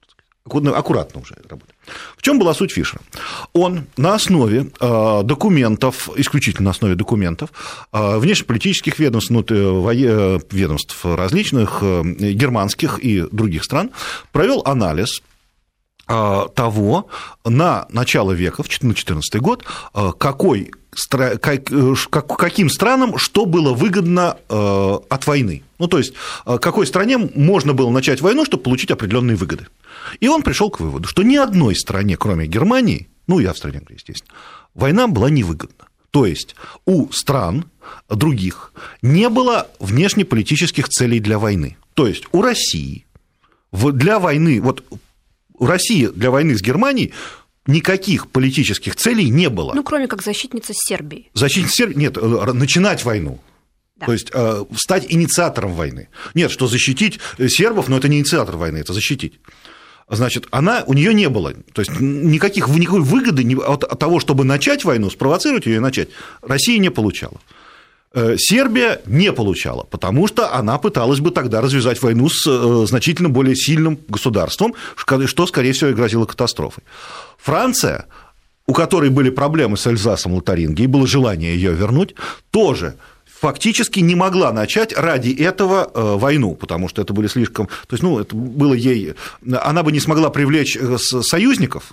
аккуратно 0.44 1.20
уже 1.20 1.34
работает. 1.48 1.74
В 2.16 2.22
чем 2.22 2.38
была 2.38 2.54
суть 2.54 2.72
Фишера? 2.72 3.00
Он 3.52 3.86
на 3.96 4.14
основе 4.14 4.70
э, 4.80 5.20
документов, 5.24 6.08
исключительно 6.16 6.66
на 6.66 6.70
основе 6.70 6.94
документов, 6.94 7.50
э, 7.92 8.18
внешнеполитических 8.18 8.98
ведомств, 8.98 9.30
ну, 9.30 9.44
э, 9.48 10.38
ведомств 10.50 11.04
различных, 11.04 11.82
германских 11.82 12.98
и 12.98 13.26
других 13.30 13.64
стран, 13.64 13.90
провел 14.32 14.62
анализ 14.64 15.22
того 16.06 17.06
на 17.44 17.86
начало 17.90 18.32
века, 18.32 18.64
на 18.82 18.94
14 18.94 19.40
год, 19.40 19.64
какой, 20.18 20.72
каким 22.10 22.68
странам 22.68 23.16
что 23.18 23.46
было 23.46 23.72
выгодно 23.72 24.36
от 24.48 25.26
войны. 25.26 25.62
Ну, 25.82 25.88
то 25.88 25.98
есть, 25.98 26.14
какой 26.44 26.86
стране 26.86 27.18
можно 27.18 27.74
было 27.74 27.90
начать 27.90 28.20
войну, 28.20 28.44
чтобы 28.44 28.62
получить 28.62 28.92
определенные 28.92 29.36
выгоды. 29.36 29.66
И 30.20 30.28
он 30.28 30.42
пришел 30.42 30.70
к 30.70 30.78
выводу, 30.78 31.08
что 31.08 31.24
ни 31.24 31.34
одной 31.34 31.74
стране, 31.74 32.16
кроме 32.16 32.46
Германии, 32.46 33.08
ну 33.26 33.40
и 33.40 33.46
Австро-Венгрии, 33.46 33.96
естественно, 33.96 34.32
война 34.74 35.08
была 35.08 35.28
невыгодна. 35.28 35.88
То 36.12 36.24
есть 36.24 36.54
у 36.84 37.10
стран 37.10 37.64
других 38.08 38.72
не 39.02 39.28
было 39.28 39.66
внешнеполитических 39.80 40.88
целей 40.88 41.18
для 41.18 41.40
войны. 41.40 41.76
То 41.94 42.06
есть 42.06 42.26
у 42.30 42.42
России 42.42 43.04
для 43.72 44.20
войны, 44.20 44.60
вот 44.60 44.84
у 45.54 45.66
России 45.66 46.06
для 46.06 46.30
войны 46.30 46.56
с 46.56 46.62
Германией 46.62 47.12
никаких 47.66 48.28
политических 48.28 48.94
целей 48.94 49.28
не 49.30 49.48
было. 49.48 49.72
Ну, 49.74 49.82
кроме 49.82 50.06
как 50.06 50.22
защитница 50.22 50.74
Сербии. 50.76 51.28
Защитница 51.34 51.74
Сербии, 51.74 51.96
нет, 51.96 52.16
э, 52.18 52.52
начинать 52.52 53.04
войну. 53.04 53.40
То 54.04 54.12
есть 54.12 54.30
э, 54.32 54.64
стать 54.76 55.06
инициатором 55.08 55.74
войны. 55.74 56.08
Нет, 56.34 56.50
что 56.50 56.66
защитить 56.66 57.20
сербов, 57.48 57.88
но 57.88 57.98
это 57.98 58.08
не 58.08 58.18
инициатор 58.18 58.56
войны, 58.56 58.78
это 58.78 58.92
защитить 58.92 59.40
значит, 60.08 60.46
она, 60.50 60.84
у 60.86 60.92
нее 60.92 61.14
не 61.14 61.28
было, 61.28 61.52
то 61.72 61.80
есть 61.80 61.98
никаких, 62.00 62.68
никакой 62.68 63.00
выгоды 63.00 63.56
от, 63.56 63.84
от 63.84 63.98
того, 63.98 64.20
чтобы 64.20 64.44
начать 64.44 64.84
войну, 64.84 65.10
спровоцировать 65.10 65.66
ее 65.66 65.76
и 65.76 65.80
начать, 65.80 66.08
Россия 66.42 66.78
не 66.78 66.90
получала. 66.90 67.40
Э, 68.14 68.36
Сербия 68.36 69.00
не 69.06 69.32
получала, 69.32 69.84
потому 69.84 70.26
что 70.26 70.54
она 70.54 70.78
пыталась 70.78 71.20
бы 71.20 71.30
тогда 71.30 71.60
развязать 71.60 72.02
войну 72.02 72.28
с 72.28 72.46
э, 72.46 72.86
значительно 72.86 73.30
более 73.30 73.56
сильным 73.56 73.98
государством, 74.08 74.74
что, 74.96 75.46
скорее 75.46 75.72
всего, 75.72 75.90
и 75.90 75.94
грозило 75.94 76.26
катастрофой. 76.26 76.84
Франция, 77.38 78.06
у 78.66 78.74
которой 78.74 79.08
были 79.08 79.30
проблемы 79.30 79.76
с 79.76 79.86
Эльзасом 79.86 80.34
Лотарингией, 80.34 80.88
было 80.88 81.06
желание 81.06 81.54
ее 81.54 81.72
вернуть, 81.72 82.14
тоже 82.50 82.96
фактически 83.42 83.98
не 83.98 84.14
могла 84.14 84.52
начать 84.52 84.96
ради 84.96 85.30
этого 85.30 85.90
э, 85.92 86.16
войну, 86.16 86.54
потому 86.54 86.88
что 86.88 87.02
это 87.02 87.12
были 87.12 87.26
слишком... 87.26 87.66
То 87.66 87.94
есть, 87.94 88.02
ну, 88.02 88.20
это 88.20 88.36
было 88.36 88.72
ей... 88.72 89.14
Она 89.62 89.82
бы 89.82 89.90
не 89.90 89.98
смогла 89.98 90.30
привлечь 90.30 90.76
э, 90.76 90.96
союзников, 90.96 91.92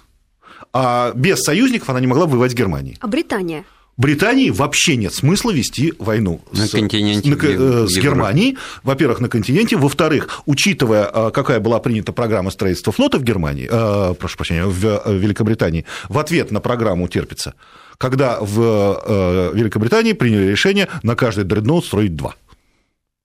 а 0.73 1.11
без 1.15 1.39
союзников 1.39 1.89
она 1.89 1.99
не 2.01 2.07
могла 2.07 2.27
воевать 2.27 2.51
с 2.51 2.53
Германией. 2.53 2.97
А 2.99 3.07
Британия? 3.07 3.65
Британии 3.99 4.49
вообще 4.49 4.95
нет 4.95 5.13
смысла 5.13 5.51
вести 5.51 5.93
войну 5.99 6.41
на 6.53 6.67
с, 6.67 6.71
континенте, 6.71 7.29
на, 7.29 7.35
э, 7.35 7.87
с 7.87 7.97
Германией, 7.97 8.57
во-первых, 8.81 9.19
на 9.19 9.27
континенте, 9.27 9.75
во-вторых, 9.75 10.41
учитывая, 10.45 11.31
какая 11.31 11.59
была 11.59 11.79
принята 11.79 12.13
программа 12.13 12.49
строительства 12.49 12.93
флота 12.93 13.17
в 13.17 13.23
Германии, 13.23 13.67
э, 13.69 14.13
прошу 14.15 14.37
прощения, 14.37 14.65
в 14.65 15.03
Великобритании, 15.05 15.85
в 16.07 16.17
ответ 16.17 16.49
на 16.49 16.61
программу 16.61 17.07
терпится 17.07 17.53
когда 17.97 18.39
в 18.39 19.01
э, 19.05 19.51
Великобритании 19.53 20.13
приняли 20.13 20.49
решение 20.49 20.87
на 21.03 21.15
каждый 21.15 21.43
дредноут 21.43 21.85
строить 21.85 22.15
два. 22.15 22.35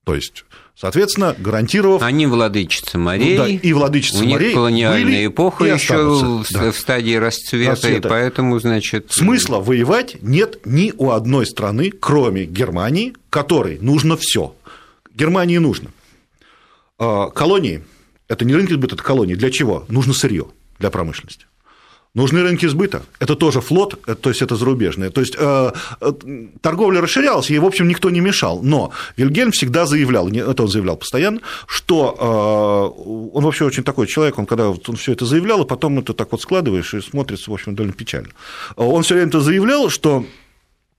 То 0.03 0.13
есть 0.13 0.43
Соответственно, 0.75 1.33
гарантировав... 1.37 2.01
Они 2.01 2.27
владычицы 2.27 2.97
морей. 2.97 3.37
Ну, 3.37 3.43
да, 3.43 3.49
и 3.49 3.73
владычицы 3.73 4.23
у 4.23 4.27
морей. 4.27 4.47
них 4.47 4.55
колониальная 4.55 5.27
эпоха 5.27 5.63
еще 5.63 6.43
да. 6.51 6.71
в 6.71 6.77
стадии 6.77 7.15
расцвета, 7.15 7.71
расцвета, 7.71 8.07
и 8.07 8.11
поэтому, 8.11 8.59
значит... 8.59 9.09
Смысла 9.09 9.59
воевать 9.59 10.21
нет 10.21 10.59
ни 10.65 10.93
у 10.97 11.11
одной 11.11 11.45
страны, 11.45 11.91
кроме 11.91 12.43
Германии, 12.43 13.13
которой 13.29 13.79
нужно 13.79 14.17
все. 14.17 14.53
Германии 15.13 15.59
нужно. 15.59 15.91
А, 16.99 17.29
колонии– 17.29 17.85
это 18.27 18.43
не 18.43 18.53
рынки 18.53 18.73
сбыта, 18.73 18.95
это 18.95 19.03
колонии. 19.03 19.35
Для 19.35 19.51
чего? 19.51 19.85
Нужно 19.87 20.13
сырье 20.13 20.47
для 20.79 20.89
промышленности. 20.89 21.45
Нужны 22.15 22.43
рынки 22.43 22.65
сбыта. 22.65 23.03
Это 23.19 23.35
тоже 23.35 23.59
флот, 23.59 23.99
э, 24.07 24.15
то 24.15 24.29
есть 24.29 24.41
это 24.41 24.55
зарубежные. 24.55 25.09
То 25.09 25.19
есть 25.19 25.35
э, 25.37 25.71
э, 25.99 26.13
торговля 26.61 27.01
расширялась, 27.01 27.49
ей, 27.49 27.59
в 27.59 27.65
общем, 27.65 27.89
никто 27.89 28.09
не 28.09 28.21
мешал. 28.21 28.61
Но 28.63 28.91
Вильгельм 29.17 29.51
всегда 29.51 29.85
заявлял, 29.85 30.29
это 30.29 30.63
он 30.63 30.69
заявлял 30.69 30.95
постоянно, 30.95 31.41
что 31.67 32.93
он 33.33 33.43
вообще 33.43 33.65
очень 33.65 33.83
такой 33.83 34.07
человек, 34.07 34.39
он 34.39 34.45
когда 34.45 34.69
он 34.69 34.95
все 34.95 35.11
это 35.11 35.25
заявлял, 35.25 35.63
и 35.63 35.67
потом 35.67 35.99
это 35.99 36.13
так 36.13 36.31
вот 36.31 36.41
складываешь 36.41 36.93
и 36.93 37.01
смотрится, 37.01 37.51
в 37.51 37.53
общем, 37.53 37.75
довольно 37.75 37.93
печально. 37.93 38.29
Он 38.77 39.03
все 39.03 39.15
время 39.15 39.27
это 39.27 39.41
заявлял, 39.41 39.89
что 39.89 40.25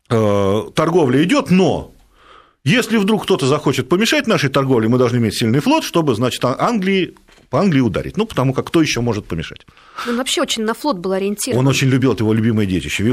торговля 0.09 1.23
идет, 1.25 1.51
но 1.51 1.93
если 2.67 2.97
вдруг 2.99 3.23
кто-то 3.23 3.47
захочет 3.47 3.89
помешать 3.89 4.27
нашей 4.27 4.51
торговле, 4.51 4.89
мы 4.89 4.99
должны 4.99 5.17
иметь 5.17 5.39
сильный 5.39 5.61
флот, 5.61 5.85
чтобы, 5.85 6.15
значит, 6.15 6.45
Англии 6.45 7.15
по 7.51 7.61
Англии 7.61 7.81
ударить. 7.81 8.17
Ну, 8.17 8.27
потому 8.27 8.53
как 8.53 8.67
кто 8.67 8.83
еще 8.83 9.01
может 9.01 9.27
помешать? 9.27 9.67
Он 10.09 10.17
вообще 10.17 10.43
очень 10.43 10.65
на 10.65 10.75
флот 10.75 10.99
был 10.99 11.13
ориентирован. 11.13 11.61
Он 11.61 11.69
очень 11.69 11.89
любил, 11.89 12.13
это 12.13 12.23
его 12.23 12.33
любимое 12.33 12.67
детище. 12.67 13.05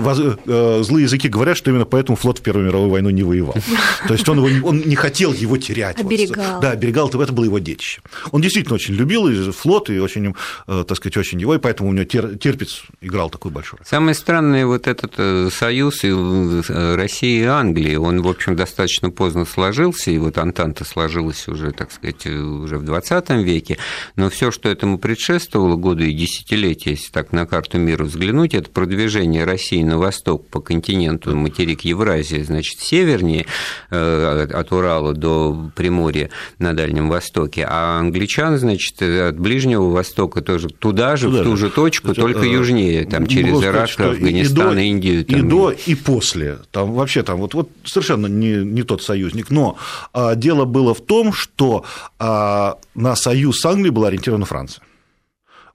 Э, 0.45 0.83
злые 0.83 1.03
языки 1.03 1.29
говорят, 1.29 1.57
что 1.57 1.69
именно 1.69 1.85
поэтому 1.85 2.15
флот 2.15 2.39
в 2.39 2.41
Первую 2.41 2.65
мировую 2.67 2.89
войну 2.89 3.09
не 3.09 3.23
воевал. 3.23 3.55
То 4.07 4.13
есть 4.13 4.27
он, 4.27 4.43
его, 4.45 4.67
он 4.67 4.79
не 4.79 4.95
хотел 4.95 5.33
его 5.33 5.57
терять. 5.57 5.99
Оберегал. 5.99 6.59
Да, 6.59 6.71
оберегал, 6.71 7.09
это 7.09 7.31
было 7.31 7.45
его 7.45 7.59
детище. 7.59 8.01
Он 8.31 8.41
действительно 8.41 8.75
очень 8.75 8.95
любил 8.95 9.27
и 9.27 9.51
флот, 9.51 9.89
и 9.89 9.99
очень, 9.99 10.35
э, 10.67 10.83
так 10.87 10.97
сказать, 10.97 11.17
очень 11.17 11.39
его, 11.39 11.55
и 11.55 11.59
поэтому 11.59 11.89
у 11.89 11.93
него 11.93 12.05
терпец 12.05 12.83
играл 13.01 13.29
такой 13.29 13.51
большой 13.51 13.77
роль. 13.79 13.87
Самое 13.87 14.15
странное, 14.15 14.65
вот 14.65 14.87
этот 14.87 15.13
э, 15.17 15.49
союз 15.51 16.03
России 16.03 17.41
и 17.41 17.45
Англии, 17.45 17.95
он, 17.95 18.21
в 18.21 18.27
общем, 18.27 18.55
достаточно 18.55 19.09
поздно 19.09 19.45
сложился, 19.45 20.11
и 20.11 20.17
вот 20.17 20.37
Антанта 20.37 20.85
сложилась 20.85 21.47
уже, 21.47 21.71
так 21.71 21.91
сказать, 21.91 22.25
уже 22.25 22.77
в 22.77 22.83
20 22.83 23.29
веке, 23.29 23.77
но 24.15 24.22
все, 24.29 24.51
что 24.51 24.69
этому 24.69 24.97
предшествовало, 24.97 25.75
годы 25.75 26.09
и 26.09 26.13
десятилетия, 26.13 26.91
если 26.91 27.11
так 27.11 27.31
на 27.31 27.45
карту 27.45 27.77
мира 27.77 28.03
взглянуть, 28.03 28.53
это 28.53 28.69
продвижение 28.69 29.43
России 29.43 29.83
на 29.83 29.97
восток 29.97 30.47
по 30.49 30.59
континенту, 30.59 31.35
материк 31.35 31.81
Евразии, 31.81 32.41
значит, 32.41 32.79
севернее 32.79 33.45
э, 33.89 34.47
от 34.51 34.71
Урала 34.71 35.13
до 35.13 35.71
Приморья 35.75 36.29
на 36.59 36.73
Дальнем 36.73 37.09
Востоке, 37.09 37.65
а 37.67 37.99
англичан, 37.99 38.57
значит, 38.57 39.01
от 39.01 39.39
Ближнего 39.39 39.89
Востока 39.89 40.41
тоже 40.41 40.69
туда 40.69 41.15
же, 41.15 41.27
туда 41.27 41.41
в 41.41 41.43
ту 41.43 41.57
же 41.57 41.69
точку, 41.69 42.07
Значит, 42.07 42.23
только 42.23 42.45
э, 42.45 42.49
южнее, 42.49 43.05
там, 43.05 43.27
через 43.27 43.63
Ирак, 43.63 43.89
Афганистан, 43.99 44.77
и, 44.77 44.87
Индию. 44.87 45.25
Там, 45.25 45.39
и 45.39 45.41
до, 45.41 45.71
и 45.71 45.95
после. 45.95 46.59
Там 46.71 46.93
вообще 46.93 47.23
там 47.23 47.39
вот, 47.39 47.53
вот 47.53 47.69
совершенно 47.83 48.27
не, 48.27 48.63
не 48.63 48.83
тот 48.83 49.01
союзник. 49.01 49.49
Но 49.49 49.77
а, 50.13 50.35
дело 50.35 50.65
было 50.65 50.93
в 50.93 51.01
том, 51.01 51.33
что 51.33 51.85
а, 52.19 52.77
на 52.95 53.15
союз 53.15 53.59
с 53.59 53.65
Англией 53.65 53.91
была 53.91 54.09
ориентирована 54.13 54.45
Франция. 54.45 54.83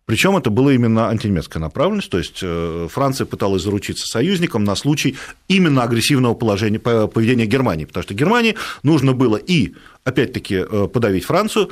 Причем 0.06 0.38
это 0.38 0.48
было 0.48 0.70
именно 0.70 1.10
антинемецкая 1.10 1.60
направленность, 1.60 2.08
то 2.08 2.16
есть 2.16 2.38
э, 2.40 2.88
Франция 2.90 3.26
пыталась 3.26 3.62
заручиться 3.62 4.06
союзником 4.06 4.64
на 4.64 4.74
случай 4.74 5.18
именно 5.48 5.82
агрессивного 5.82 6.32
положения, 6.32 6.78
поведения 6.78 7.44
Германии, 7.44 7.84
потому 7.84 8.04
что 8.04 8.14
Германии 8.14 8.54
нужно 8.82 9.12
было 9.12 9.36
и, 9.36 9.74
опять-таки, 10.04 10.64
э, 10.66 10.88
подавить 10.90 11.24
Францию, 11.24 11.68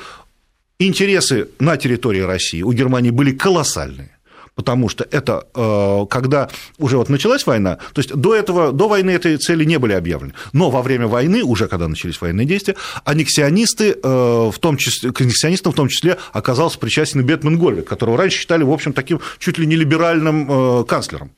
интересы 0.79 1.49
на 1.59 1.79
территории 1.79 2.21
России 2.21 2.61
у 2.61 2.73
Германии 2.73 3.11
были 3.11 3.33
колоссальные 3.33 4.16
потому 4.57 4.89
что 4.89 5.07
это 5.11 5.47
э, 5.55 6.07
когда 6.11 6.49
уже 6.79 6.97
вот 6.97 7.09
началась 7.09 7.47
война, 7.47 7.77
то 7.93 8.01
есть 8.01 8.13
до 8.13 8.35
этого, 8.35 8.73
до 8.73 8.89
войны 8.89 9.11
этой 9.11 9.37
цели 9.37 9.65
не 9.65 9.79
были 9.79 9.93
объявлены, 9.93 10.33
но 10.53 10.71
во 10.71 10.83
время 10.83 11.07
войны, 11.07 11.45
уже 11.45 11.69
когда 11.69 11.87
начались 11.87 12.21
военные 12.21 12.47
действия, 12.47 12.75
аннексионисты, 13.05 13.97
э, 14.03 14.51
в 14.51 14.59
том 14.59 14.79
числе, 14.79 15.13
к 15.13 15.21
аннексионистам 15.21 15.73
в 15.73 15.77
том 15.77 15.89
числе 15.89 16.17
оказался 16.33 16.79
причастен 16.79 17.23
Бетман 17.23 17.59
Гольвик, 17.59 17.87
которого 17.87 18.17
раньше 18.17 18.39
считали, 18.39 18.65
в 18.65 18.73
общем, 18.73 18.95
таким 18.95 19.21
чуть 19.39 19.59
ли 19.59 19.67
не 19.67 19.77
либеральным 19.77 20.49
э, 20.51 20.85
канцлером. 20.85 21.31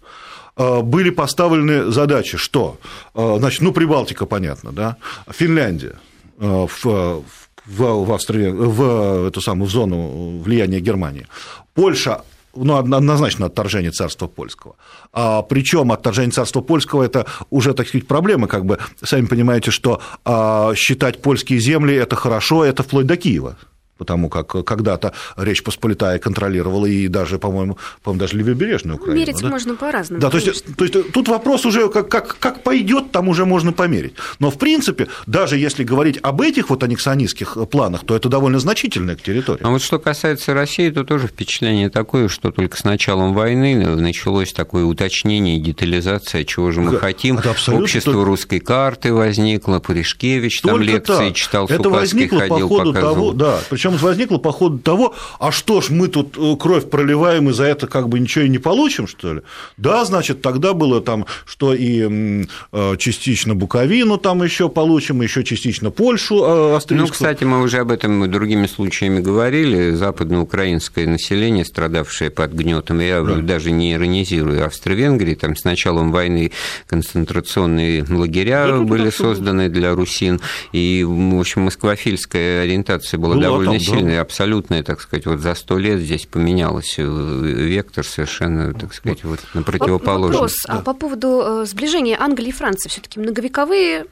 Были 0.57 1.11
поставлены 1.11 1.93
задачи, 1.93 2.37
что, 2.37 2.79
значит, 3.15 3.61
ну, 3.61 3.71
Прибалтика, 3.71 4.27
понятно, 4.27 4.73
да, 4.73 4.97
Финляндия, 5.31 6.01
в, 6.37 6.69
в, 6.75 7.23
в, 7.65 8.13
Австрии, 8.13 8.49
в 8.49 9.29
эту 9.29 9.41
самую 9.41 9.69
в 9.69 9.71
зону 9.71 10.41
влияния 10.41 10.81
Германии, 10.81 11.29
Польша 11.75 12.23
ну, 12.55 12.77
однозначно 12.77 13.47
отторжение 13.47 13.91
царства 13.91 14.27
польского. 14.27 14.77
А, 15.13 15.43
причем 15.43 15.93
отторжение 15.93 16.33
царства 16.33 16.61
польского 16.61 17.03
это 17.03 17.27
уже, 17.51 17.75
так 17.75 17.89
сказать, 17.89 18.07
проблемы, 18.07 18.49
как 18.49 18.65
бы, 18.65 18.79
сами 19.03 19.27
понимаете, 19.27 19.71
что 19.71 20.01
а, 20.25 20.75
считать 20.75 21.23
польские 21.23 21.59
земли 21.61 21.95
это 21.95 22.17
хорошо, 22.17 22.65
это 22.65 22.83
вплоть 22.83 23.07
до 23.07 23.17
Киева 23.17 23.57
потому 23.99 24.29
как 24.29 24.65
когда-то 24.65 25.13
Речь 25.37 25.63
Посполитая 25.63 26.19
контролировала 26.19 26.87
и 26.87 27.09
даже, 27.09 27.39
по-моему, 27.39 27.79
по-моему 28.03 28.21
даже 28.21 28.37
левобережную 28.37 28.97
ну, 28.97 29.03
Украину. 29.03 29.21
Мерить 29.21 29.43
да? 29.43 29.49
можно 29.49 29.75
по-разному. 29.75 30.21
Да, 30.21 30.31
то 30.31 30.39
есть, 30.39 30.65
то 30.77 30.85
есть 30.85 31.13
тут 31.13 31.29
вопрос 31.29 31.67
уже 31.67 31.89
как, 31.89 32.09
как, 32.09 32.39
как 32.39 32.63
пойдет, 32.63 33.11
там 33.11 33.29
уже 33.29 33.45
можно 33.45 33.73
померить. 33.73 34.15
Но, 34.39 34.51
в 34.51 34.59
принципе, 34.59 35.09
даже 35.27 35.59
если 35.59 35.85
говорить 35.85 36.19
об 36.23 36.41
этих 36.41 36.71
вот 36.71 36.83
аннексионистских 36.83 37.57
планах, 37.71 38.05
то 38.05 38.17
это 38.17 38.29
довольно 38.29 38.59
значительная 38.59 39.17
территория. 39.17 39.61
А 39.63 39.71
вот 39.71 39.83
что 39.83 39.99
касается 39.99 40.55
России, 40.55 40.91
то 40.91 41.05
тоже 41.05 41.27
впечатление 41.27 41.91
такое, 41.91 42.29
что 42.29 42.51
только 42.51 42.77
с 42.77 42.85
началом 42.85 43.35
войны 43.35 43.77
началось 43.97 44.53
такое 44.53 44.85
уточнение 44.85 45.57
и 45.57 45.61
детализация, 45.61 46.45
чего 46.45 46.71
же 46.71 46.81
мы 46.81 46.93
да, 46.93 46.99
хотим. 46.99 47.39
Общество 47.39 48.13
только... 48.13 48.25
русской 48.25 48.61
карты 48.61 49.13
возникло, 49.13 49.79
Пуришкевич 49.79 50.63
там 50.63 50.81
лекции 50.81 51.29
так. 51.29 51.35
читал, 51.35 51.67
это 51.67 51.89
возникло 51.89 52.41
ходил, 52.41 52.69
по 52.69 52.77
ходу 52.77 52.93
показывал. 52.93 53.15
того, 53.15 53.33
да, 53.33 53.61
причем 53.71 53.88
причем 53.89 54.07
возникло 54.07 54.39
по 54.39 54.53
ходу 54.53 54.79
того, 54.79 55.15
а 55.39 55.53
что 55.53 55.81
ж, 55.81 55.91
мы 55.91 56.09
тут 56.09 56.37
э, 56.37 56.57
кровь 56.59 56.89
проливаем 56.91 57.51
и 57.51 57.53
за 57.53 57.65
это 57.65 57.87
как 57.87 58.09
бы 58.09 58.19
ничего 58.19 58.45
и 58.45 58.49
не 58.49 58.59
получим, 58.59 59.07
что 59.07 59.35
ли? 59.35 59.41
Да, 59.77 60.05
значит, 60.05 60.43
тогда 60.43 60.73
было 60.73 61.01
там, 61.01 61.27
что 61.47 61.75
и 61.75 62.47
э, 62.73 62.97
частично 62.99 63.55
Буковину 63.55 64.19
там 64.19 64.43
еще 64.43 64.69
получим, 64.69 65.23
еще 65.23 65.45
частично 65.45 65.91
Польшу 65.91 66.45
э, 66.45 66.77
австрийскую. 66.77 67.07
Ну, 67.07 67.13
кстати, 67.13 67.45
мы 67.45 67.63
уже 67.63 67.79
об 67.79 67.91
этом 67.91 68.31
другими 68.31 68.67
случаями 68.67 69.21
говорили. 69.21 69.93
Западноукраинское 69.93 71.07
население, 71.07 71.65
страдавшее 71.65 72.31
под 72.31 72.53
гнетом, 72.53 73.01
я 73.01 73.23
да. 73.23 73.37
даже 73.37 73.71
не 73.71 73.95
иронизирую 73.95 74.65
Австро-Венгрии, 74.67 75.35
там 75.35 75.57
с 75.57 75.65
началом 75.65 76.13
войны 76.13 76.53
концентрационные 76.87 78.05
лагеря 78.09 78.67
да, 78.67 78.79
были 78.81 79.11
созданы 79.11 79.69
для 79.69 79.95
русин, 79.95 80.41
и, 80.73 81.05
в 81.07 81.39
общем, 81.39 81.63
москвофильская 81.63 82.63
ориентация 82.63 83.19
была, 83.19 83.35
была 83.35 83.43
довольно 83.43 83.78
сильная, 83.79 84.17
да. 84.17 84.21
абсолютная, 84.23 84.83
так 84.83 85.01
сказать, 85.01 85.27
вот 85.27 85.41
за 85.41 85.55
сто 85.55 85.79
лет 85.79 86.01
здесь 86.01 86.27
поменялось 86.27 86.97
э, 86.99 87.03
вектор 87.03 88.05
совершенно, 88.05 88.75
так 88.75 88.95
сказать, 88.95 89.25
вот 89.25 89.41
на 89.55 89.63
противоположный. 89.63 90.35
Вопрос 90.35 90.65
а 90.67 90.75
да. 90.75 90.79
а 90.79 90.83
по 90.83 90.95
поводу 90.95 91.43
э, 91.45 91.65
сближения 91.67 92.17
Англии 92.21 92.49
и 92.49 92.53
Франции, 92.53 92.89
все 92.89 93.01
таки 93.01 93.21
многовековые 93.21 94.07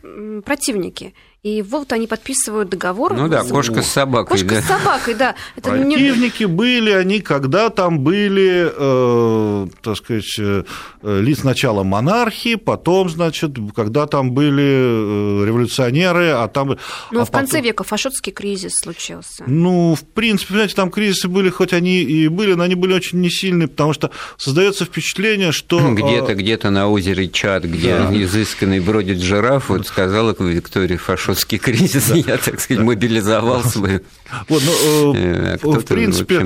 противники. 0.44 1.14
И 1.42 1.62
вот 1.62 1.92
они 1.92 2.08
подписывают 2.08 2.70
договор. 2.70 3.14
Ну 3.14 3.28
да, 3.28 3.44
кошка 3.44 3.80
с 3.80 3.86
собакой. 3.86 4.36
Кошка 4.36 4.56
да. 4.56 4.62
с 4.62 4.64
собакой, 4.64 5.14
да. 5.14 5.36
Это 5.54 5.70
Противники 5.70 6.42
не... 6.42 6.46
были, 6.46 6.90
они 6.90 7.20
когда 7.20 7.70
там 7.70 8.00
были, 8.00 8.68
э, 8.74 9.68
так 9.80 9.96
сказать, 9.96 10.24
э, 10.40 10.64
лиц 11.02 11.40
сначала 11.42 11.84
монархии, 11.84 12.56
потом, 12.56 13.08
значит, 13.08 13.52
когда 13.76 14.08
там 14.08 14.32
были 14.32 14.64
э, 14.64 15.46
революционеры, 15.46 16.30
а 16.30 16.48
там... 16.48 16.78
Ну, 17.12 17.20
а 17.20 17.24
в 17.24 17.30
конце 17.30 17.58
потом... 17.58 17.64
века 17.64 17.84
фашотский 17.84 18.32
кризис 18.32 18.72
случился. 18.82 19.44
Ну, 19.46 19.94
в 19.94 20.02
принципе, 20.02 20.54
знаете, 20.54 20.74
там 20.74 20.90
кризисы 20.90 21.28
были, 21.28 21.50
хоть 21.50 21.72
они 21.72 22.02
и 22.02 22.26
были, 22.26 22.54
но 22.54 22.64
они 22.64 22.74
были 22.74 22.92
очень 22.92 23.20
не 23.20 23.30
сильные, 23.30 23.68
потому 23.68 23.92
что 23.92 24.10
создается 24.36 24.84
впечатление, 24.84 25.52
что... 25.52 25.78
Где-то, 25.92 26.34
где-то 26.34 26.70
на 26.70 26.88
озере 26.88 27.28
Чад, 27.28 27.62
где 27.62 27.98
да. 27.98 28.10
изысканный 28.12 28.80
бродит 28.80 29.20
жираф, 29.20 29.68
вот 29.68 29.86
сказала 29.86 30.34
Виктория 30.36 30.98
Фашот 30.98 31.25
фашистский 31.26 31.58
кризис, 31.58 32.08
да. 32.08 32.16
я, 32.26 32.36
так 32.38 32.60
сказать, 32.60 32.82
мобилизовал 32.82 33.62
свою. 33.64 34.00
Вот, 34.48 34.62
ну, 34.64 35.14
э, 35.14 35.58
в 35.62 35.84
принципе, 35.84 36.38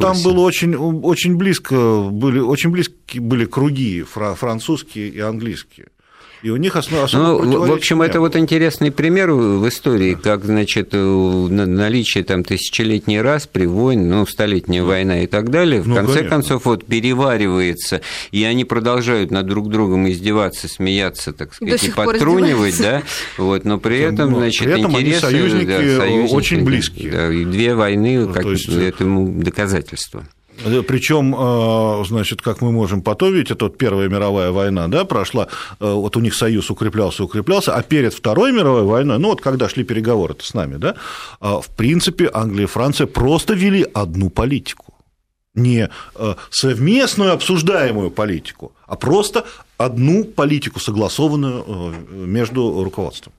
там 0.00 0.22
было 0.22 0.40
очень, 0.40 0.74
очень 0.76 1.36
близко, 1.36 2.02
были, 2.10 2.38
очень 2.38 2.70
близкие 2.70 3.20
были 3.20 3.44
круги 3.44 4.02
французские 4.02 5.08
и 5.08 5.20
английские. 5.20 5.88
И 6.42 6.50
у 6.50 6.56
них 6.56 6.76
основа 6.76 7.08
ну, 7.12 7.66
В 7.66 7.72
общем, 7.72 8.00
это 8.02 8.20
вот 8.20 8.34
интересный 8.36 8.90
пример 8.90 9.32
в 9.32 9.68
истории, 9.68 10.14
как, 10.14 10.44
значит, 10.44 10.90
наличие 10.92 12.24
там 12.24 12.44
тысячелетний 12.44 13.20
раз 13.20 13.46
при 13.46 13.66
войне, 13.66 14.04
ну, 14.04 14.26
столетняя 14.26 14.82
война 14.82 15.22
и 15.22 15.26
так 15.26 15.50
далее, 15.50 15.82
в 15.82 15.88
ну, 15.88 15.96
конце 15.96 16.14
конечно. 16.14 16.30
концов, 16.30 16.64
вот 16.64 16.86
переваривается, 16.86 18.00
и 18.30 18.42
они 18.44 18.64
продолжают 18.64 19.30
над 19.30 19.46
друг 19.46 19.68
другом 19.68 20.08
издеваться, 20.08 20.68
смеяться, 20.68 21.32
так 21.32 21.54
сказать, 21.54 21.84
и 21.84 21.90
подтрунивать, 21.90 22.78
да, 22.80 23.02
вот, 23.36 23.64
но 23.64 23.78
при 23.78 23.98
этом, 23.98 24.34
значит, 24.34 24.64
при 24.64 24.80
этом 24.80 24.92
интересы, 24.92 25.20
союзники, 25.20 25.66
да, 25.66 25.96
союзники 25.98 26.34
очень 26.34 26.64
близкие. 26.64 27.10
Да, 27.10 27.32
и 27.32 27.44
две 27.44 27.74
войны, 27.74 28.26
ну, 28.26 28.32
как 28.32 28.46
есть... 28.46 28.68
этому 28.68 29.30
доказательство. 29.42 30.24
Причем, 30.86 31.34
э, 31.34 32.04
значит, 32.06 32.42
как 32.42 32.60
мы 32.60 32.72
можем 32.72 33.02
потом 33.02 33.32
видеть, 33.32 33.50
это 33.50 33.64
вот 33.66 33.78
Первая 33.78 34.08
мировая 34.08 34.50
война, 34.50 34.88
да, 34.88 35.04
прошла, 35.04 35.46
э, 35.80 35.92
вот 35.92 36.16
у 36.16 36.20
них 36.20 36.34
союз 36.34 36.70
укреплялся, 36.70 37.24
укреплялся, 37.24 37.74
а 37.74 37.82
перед 37.82 38.14
Второй 38.14 38.52
мировой 38.52 38.82
войной, 38.82 39.18
ну 39.18 39.28
вот 39.28 39.40
когда 39.40 39.68
шли 39.68 39.84
переговоры 39.84 40.34
с 40.40 40.54
нами, 40.54 40.76
да, 40.76 40.94
э, 41.40 41.60
в 41.62 41.68
принципе, 41.76 42.30
Англия 42.32 42.64
и 42.64 42.68
Франция 42.68 43.06
просто 43.06 43.54
вели 43.54 43.86
одну 43.94 44.30
политику. 44.30 44.94
Не 45.54 45.88
совместную 46.50 47.32
обсуждаемую 47.32 48.10
политику, 48.10 48.72
а 48.86 48.94
просто 48.94 49.44
одну 49.78 50.24
политику, 50.24 50.78
согласованную 50.78 51.92
между 52.10 52.84
руководством. 52.84 53.32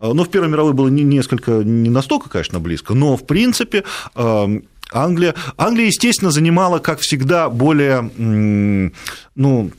Но 0.00 0.24
в 0.24 0.28
Первой 0.28 0.50
мировой 0.50 0.74
было 0.74 0.88
несколько, 0.88 1.52
не 1.64 1.88
настолько, 1.88 2.28
конечно, 2.28 2.60
близко, 2.60 2.92
но, 2.94 3.16
в 3.16 3.26
принципе, 3.26 3.84
Англия, 4.92 5.34
Англия, 5.56 5.86
естественно, 5.86 6.30
занимала, 6.30 6.78
как 6.78 7.00
всегда, 7.00 7.48
более, 7.48 8.02
ну, 9.34 9.70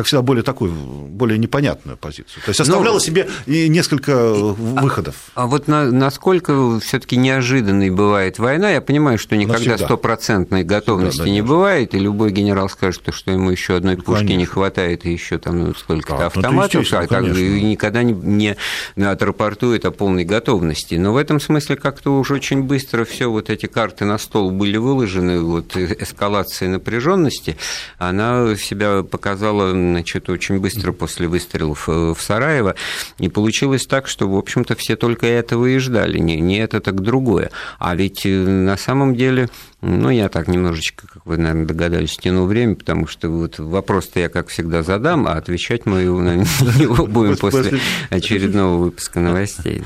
как 0.00 0.06
всегда, 0.06 0.22
более 0.22 0.42
такую, 0.42 0.72
более 0.72 1.36
непонятную 1.36 1.98
позицию. 1.98 2.42
То 2.42 2.50
есть 2.50 2.60
оставляла 2.60 2.94
Но... 2.94 3.00
себе 3.00 3.28
несколько 3.46 4.32
выходов. 4.32 5.14
А, 5.34 5.42
а 5.42 5.46
вот 5.46 5.68
на, 5.68 5.90
насколько 5.90 6.80
все-таки 6.80 7.16
неожиданной 7.16 7.90
бывает 7.90 8.38
война, 8.38 8.70
я 8.70 8.80
понимаю, 8.80 9.18
что 9.18 9.36
никогда 9.36 9.76
стопроцентной 9.76 10.64
готовности 10.64 11.10
всегда, 11.10 11.26
да, 11.26 11.30
не 11.30 11.42
бывает, 11.42 11.94
и 11.94 11.98
любой 11.98 12.32
генерал 12.32 12.70
скажет, 12.70 13.02
что 13.10 13.30
ему 13.30 13.50
еще 13.50 13.76
одной 13.76 13.96
ну, 13.96 14.02
пушки 14.02 14.20
конечно. 14.20 14.38
не 14.38 14.46
хватает, 14.46 15.04
и 15.04 15.12
еще 15.12 15.36
там 15.36 15.58
ну, 15.58 15.74
сколько-то 15.74 16.18
ну, 16.18 16.26
автоматов, 16.26 16.92
а 16.92 17.06
так, 17.06 17.24
и 17.24 17.62
никогда 17.62 18.02
не, 18.02 18.56
не 18.96 19.04
отрапортует 19.04 19.84
о 19.84 19.90
полной 19.90 20.24
готовности. 20.24 20.94
Но 20.94 21.12
в 21.12 21.18
этом 21.18 21.40
смысле 21.40 21.76
как-то 21.76 22.18
уже 22.18 22.34
очень 22.34 22.62
быстро 22.62 23.04
все 23.04 23.30
вот 23.30 23.50
эти 23.50 23.66
карты 23.66 24.06
на 24.06 24.16
стол 24.16 24.50
были 24.50 24.78
выложены, 24.78 25.40
вот 25.40 25.76
эскалация 25.76 26.70
напряженности, 26.70 27.58
она 27.98 28.56
себя 28.56 29.02
показала 29.02 29.74
значит, 29.90 30.28
очень 30.28 30.58
быстро 30.58 30.92
после 30.92 31.28
выстрелов 31.28 31.88
э, 31.88 32.14
в 32.16 32.20
Сараево. 32.20 32.74
И 33.18 33.28
получилось 33.28 33.86
так, 33.86 34.06
что, 34.06 34.28
в 34.28 34.36
общем-то, 34.36 34.74
все 34.74 34.96
только 34.96 35.26
этого 35.26 35.66
и 35.66 35.78
ждали. 35.78 36.18
Не, 36.18 36.40
не 36.40 36.58
это, 36.58 36.80
так 36.80 37.00
другое. 37.00 37.50
А 37.78 37.94
ведь 37.94 38.24
э, 38.24 38.30
на 38.30 38.76
самом 38.76 39.14
деле, 39.14 39.48
ну, 39.80 40.10
я 40.10 40.28
так 40.28 40.48
немножечко, 40.48 41.06
как 41.06 41.26
вы, 41.26 41.36
наверное, 41.36 41.66
догадались, 41.66 42.16
тяну 42.16 42.46
время, 42.46 42.74
потому 42.74 43.06
что 43.06 43.28
вот 43.28 43.58
вопрос-то 43.58 44.20
я, 44.20 44.28
как 44.28 44.48
всегда, 44.48 44.82
задам, 44.82 45.26
а 45.26 45.32
отвечать 45.32 45.86
мы 45.86 46.04
на 46.04 46.36
него 46.36 47.06
будем 47.08 47.36
после 47.36 47.80
очередного 48.10 48.84
выпуска 48.84 49.20
новостей. 49.20 49.82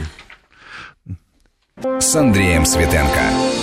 С 1.76 2.14
Андреем 2.14 2.64
Светенко. 2.64 3.53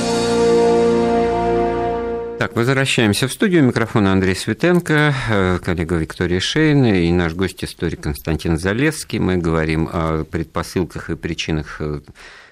Так, 2.41 2.55
возвращаемся 2.55 3.27
в 3.27 3.31
студию. 3.31 3.63
Микрофон 3.63 4.07
Андрей 4.07 4.35
Светенко, 4.35 5.13
э, 5.29 5.59
коллега 5.63 5.95
Виктория 5.97 6.39
Шейна 6.39 7.03
и 7.03 7.11
наш 7.11 7.35
гость 7.35 7.63
историк 7.63 8.01
Константин 8.01 8.57
Залевский. 8.57 9.19
Мы 9.19 9.37
говорим 9.37 9.87
о 9.93 10.23
предпосылках 10.23 11.11
и 11.11 11.15
причинах 11.15 11.75
э, 11.79 12.01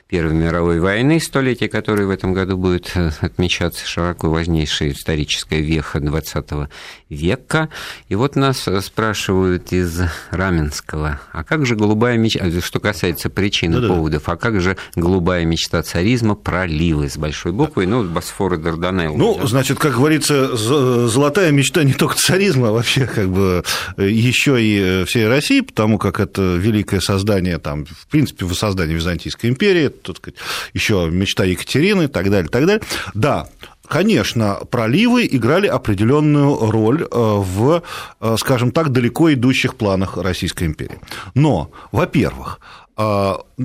Первой 0.09 0.33
мировой 0.33 0.79
войны, 0.79 1.19
столетие 1.19 1.69
которой 1.69 2.07
в 2.07 2.09
этом 2.09 2.33
году 2.33 2.57
будет 2.57 2.91
э, 2.95 3.11
отмечаться 3.21 3.87
широко 3.87 4.27
важнейшая 4.27 4.93
историческая 4.93 5.61
веха 5.61 5.99
XX 5.99 6.67
века. 7.11 7.69
И 8.07 8.15
вот 8.15 8.35
нас 8.35 8.67
э, 8.67 8.81
спрашивают 8.81 9.71
из 9.71 10.01
Раменского, 10.31 11.21
а 11.31 11.43
как 11.43 11.67
же 11.67 11.75
голубая 11.75 12.17
мечта, 12.17 12.47
э, 12.47 12.59
что 12.59 12.79
касается 12.79 13.29
причин 13.29 13.77
и 13.77 13.87
поводов, 13.87 14.29
а 14.29 14.35
как 14.35 14.59
же 14.61 14.77
голубая 14.95 15.45
мечта 15.45 15.83
царизма 15.83 16.33
проливы 16.33 17.07
с 17.07 17.15
большой 17.15 17.51
буквой, 17.51 17.85
ну, 17.85 18.03
Босфор 18.03 18.55
и 18.55 18.57
Дарданелл. 18.57 19.15
Ну, 19.15 19.37
да? 19.39 19.45
значит, 19.45 19.77
как 19.77 19.93
говорится, 19.93 20.57
золотая 20.57 21.51
мечта 21.51 21.83
не 21.83 21.93
только 21.93 22.15
царизма, 22.15 22.69
а 22.69 22.71
вообще 22.71 23.05
как 23.05 23.29
бы 23.29 23.63
еще 23.95 24.57
и 24.59 25.05
всей 25.05 25.27
России, 25.27 25.61
потому 25.61 25.99
как 25.99 26.19
это 26.19 26.55
великое 26.55 26.99
создание, 26.99 27.59
там, 27.59 27.85
в 27.85 28.07
принципе, 28.07 28.45
воссоздание 28.45 28.95
Византийской 28.95 29.51
империи, 29.51 29.98
так 30.03 30.17
сказать, 30.17 30.39
еще 30.73 31.09
мечта 31.11 31.43
Екатерины 31.45 32.03
и 32.03 32.07
так 32.07 32.29
далее, 32.29 32.49
так 32.49 32.65
далее. 32.65 32.83
Да, 33.13 33.47
Конечно, 33.89 34.59
проливы 34.69 35.27
играли 35.31 35.65
определенную 35.65 36.71
роль 36.71 37.01
э, 37.01 37.07
в, 37.11 37.81
э, 38.21 38.35
скажем 38.37 38.71
так, 38.71 38.91
далеко 38.91 39.33
идущих 39.33 39.75
планах 39.75 40.15
Российской 40.15 40.65
империи. 40.65 40.99
Но, 41.33 41.71
во-первых, 41.91 42.59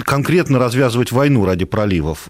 конкретно 0.04 0.60
развязывать 0.60 1.10
войну 1.10 1.44
ради 1.44 1.64
проливов 1.64 2.28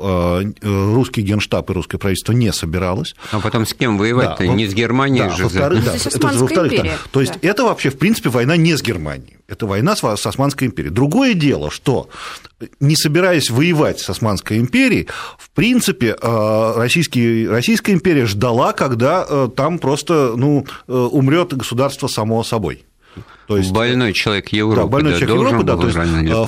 русский 0.63 1.21
генштаб 1.21 1.69
и 1.69 1.73
русское 1.75 1.99
правительство 1.99 2.33
не 2.33 2.51
собиралось. 2.51 3.15
А 3.31 3.41
потом 3.41 3.67
с 3.67 3.75
кем 3.75 3.99
воевать-то? 3.99 4.47
Да, 4.47 4.47
не 4.47 4.67
с 4.67 4.73
Германией 4.73 5.29
да, 5.29 5.37
же. 5.37 5.45
Во-вторых, 5.45 5.85
да, 5.85 5.95
это, 5.95 6.29
во-вторых, 6.29 6.73
да. 6.83 6.91
То 7.11 7.21
есть 7.21 7.35
да. 7.35 7.49
это 7.49 7.65
вообще, 7.65 7.91
в 7.91 7.99
принципе, 7.99 8.31
война 8.31 8.57
не 8.57 8.75
с 8.75 8.83
Германией. 8.83 9.37
Это 9.49 9.67
война 9.67 9.97
с, 9.97 10.01
с 10.01 10.27
Османской 10.27 10.67
империей. 10.67 10.95
Другое 10.95 11.35
дело, 11.35 11.71
что 11.71 12.09
не 12.81 12.97
собираясь 12.97 13.51
воевать 13.51 14.01
с 14.01 14.09
Османской 14.09 14.57
империей, 14.57 15.07
в 15.39 15.51
принципе, 15.51 16.17
Российский, 16.23 17.47
Российская 17.47 17.93
империя 17.93 18.25
ждала, 18.25 18.73
когда 18.73 19.49
там 19.49 19.79
просто 19.79 20.33
ну, 20.37 20.67
умрет 20.87 21.53
государство 21.55 22.07
само 22.07 22.43
собой. 22.45 22.87
То 23.47 23.57
есть, 23.57 23.73
больной 23.73 24.13
человек 24.13 24.49
Европы. 24.49 24.83
Да, 24.83 24.87
больной 24.87 25.13
да, 25.13 25.19
человек 25.21 25.41
Европы, 25.41 25.65
да. 25.65 25.77
То 25.77 25.87
есть, 25.87 25.99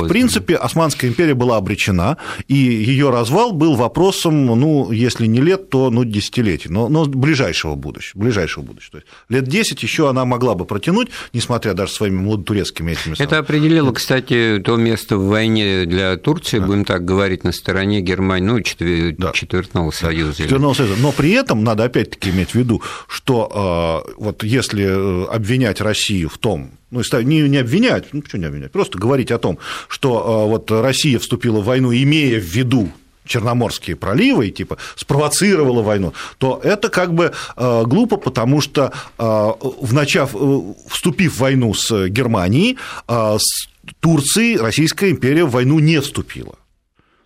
в 0.02 0.08
принципе, 0.08 0.56
Османская 0.56 1.10
империя 1.10 1.34
была 1.34 1.56
обречена, 1.56 2.16
и 2.48 2.54
ее 2.54 3.10
развал 3.10 3.52
был 3.52 3.74
вопросом, 3.76 4.46
ну, 4.46 4.90
если 4.92 5.26
не 5.26 5.40
лет, 5.40 5.70
то 5.70 5.90
ну, 5.90 6.04
десятилетий, 6.04 6.68
но, 6.68 6.88
но 6.88 7.04
ближайшего 7.04 7.74
будущего. 7.74 8.20
Ближайшего 8.20 8.62
будущего. 8.62 8.92
То 8.92 8.98
есть, 8.98 9.08
лет 9.28 9.44
10 9.44 9.82
еще 9.82 10.08
она 10.08 10.24
могла 10.24 10.54
бы 10.54 10.64
протянуть, 10.64 11.08
несмотря 11.32 11.74
даже 11.74 11.92
своими 11.92 12.18
младотурецкими 12.18 12.92
этими 12.92 13.14
самыми. 13.14 13.22
Это 13.22 13.38
определило, 13.38 13.92
кстати, 13.92 14.62
то 14.64 14.76
место 14.76 15.16
в 15.16 15.28
войне 15.28 15.84
для 15.86 16.16
Турции, 16.16 16.58
да. 16.58 16.66
будем 16.66 16.84
так 16.84 17.04
говорить, 17.04 17.44
на 17.44 17.52
стороне 17.52 18.00
Германии, 18.00 18.46
ну, 18.46 18.60
Четвертного 18.60 19.90
да. 19.90 19.96
Союза. 19.96 20.42
Четвертного 20.42 20.74
Союза. 20.74 20.94
Но 21.00 21.12
при 21.12 21.32
этом 21.32 21.64
надо 21.64 21.84
опять-таки 21.84 22.30
иметь 22.30 22.50
в 22.50 22.54
виду, 22.54 22.82
что 23.08 24.04
вот 24.16 24.42
если 24.42 24.84
э, 24.86 25.24
обвинять 25.26 25.80
Россию 25.80 26.28
в 26.28 26.38
том, 26.38 26.72
ну, 26.90 27.00
не, 27.22 27.42
не 27.42 27.58
обвинять, 27.58 28.12
ну, 28.12 28.22
почему 28.22 28.42
не 28.42 28.46
обвинять, 28.48 28.72
просто 28.72 28.98
говорить 28.98 29.30
о 29.30 29.38
том, 29.38 29.58
что 29.88 30.44
а, 30.44 30.46
вот 30.46 30.70
Россия 30.70 31.18
вступила 31.18 31.60
в 31.60 31.64
войну, 31.64 31.92
имея 31.92 32.40
в 32.40 32.44
виду 32.44 32.90
Черноморские 33.26 33.96
проливы, 33.96 34.48
и 34.48 34.52
типа 34.52 34.78
спровоцировала 34.94 35.82
войну, 35.82 36.14
то 36.38 36.60
это 36.62 36.88
как 36.88 37.12
бы 37.12 37.32
э, 37.56 37.82
глупо, 37.84 38.16
потому 38.16 38.60
что 38.60 38.92
э, 39.18 39.22
в 39.22 39.92
начав, 39.92 40.34
э, 40.34 40.60
вступив 40.88 41.34
в 41.34 41.40
войну 41.40 41.74
с 41.74 42.06
Германией, 42.08 42.78
с 43.08 43.68
Турцией 44.00 44.58
Российская 44.58 45.10
империя 45.10 45.44
в 45.44 45.50
войну 45.50 45.78
не 45.80 46.00
вступила. 46.00 46.54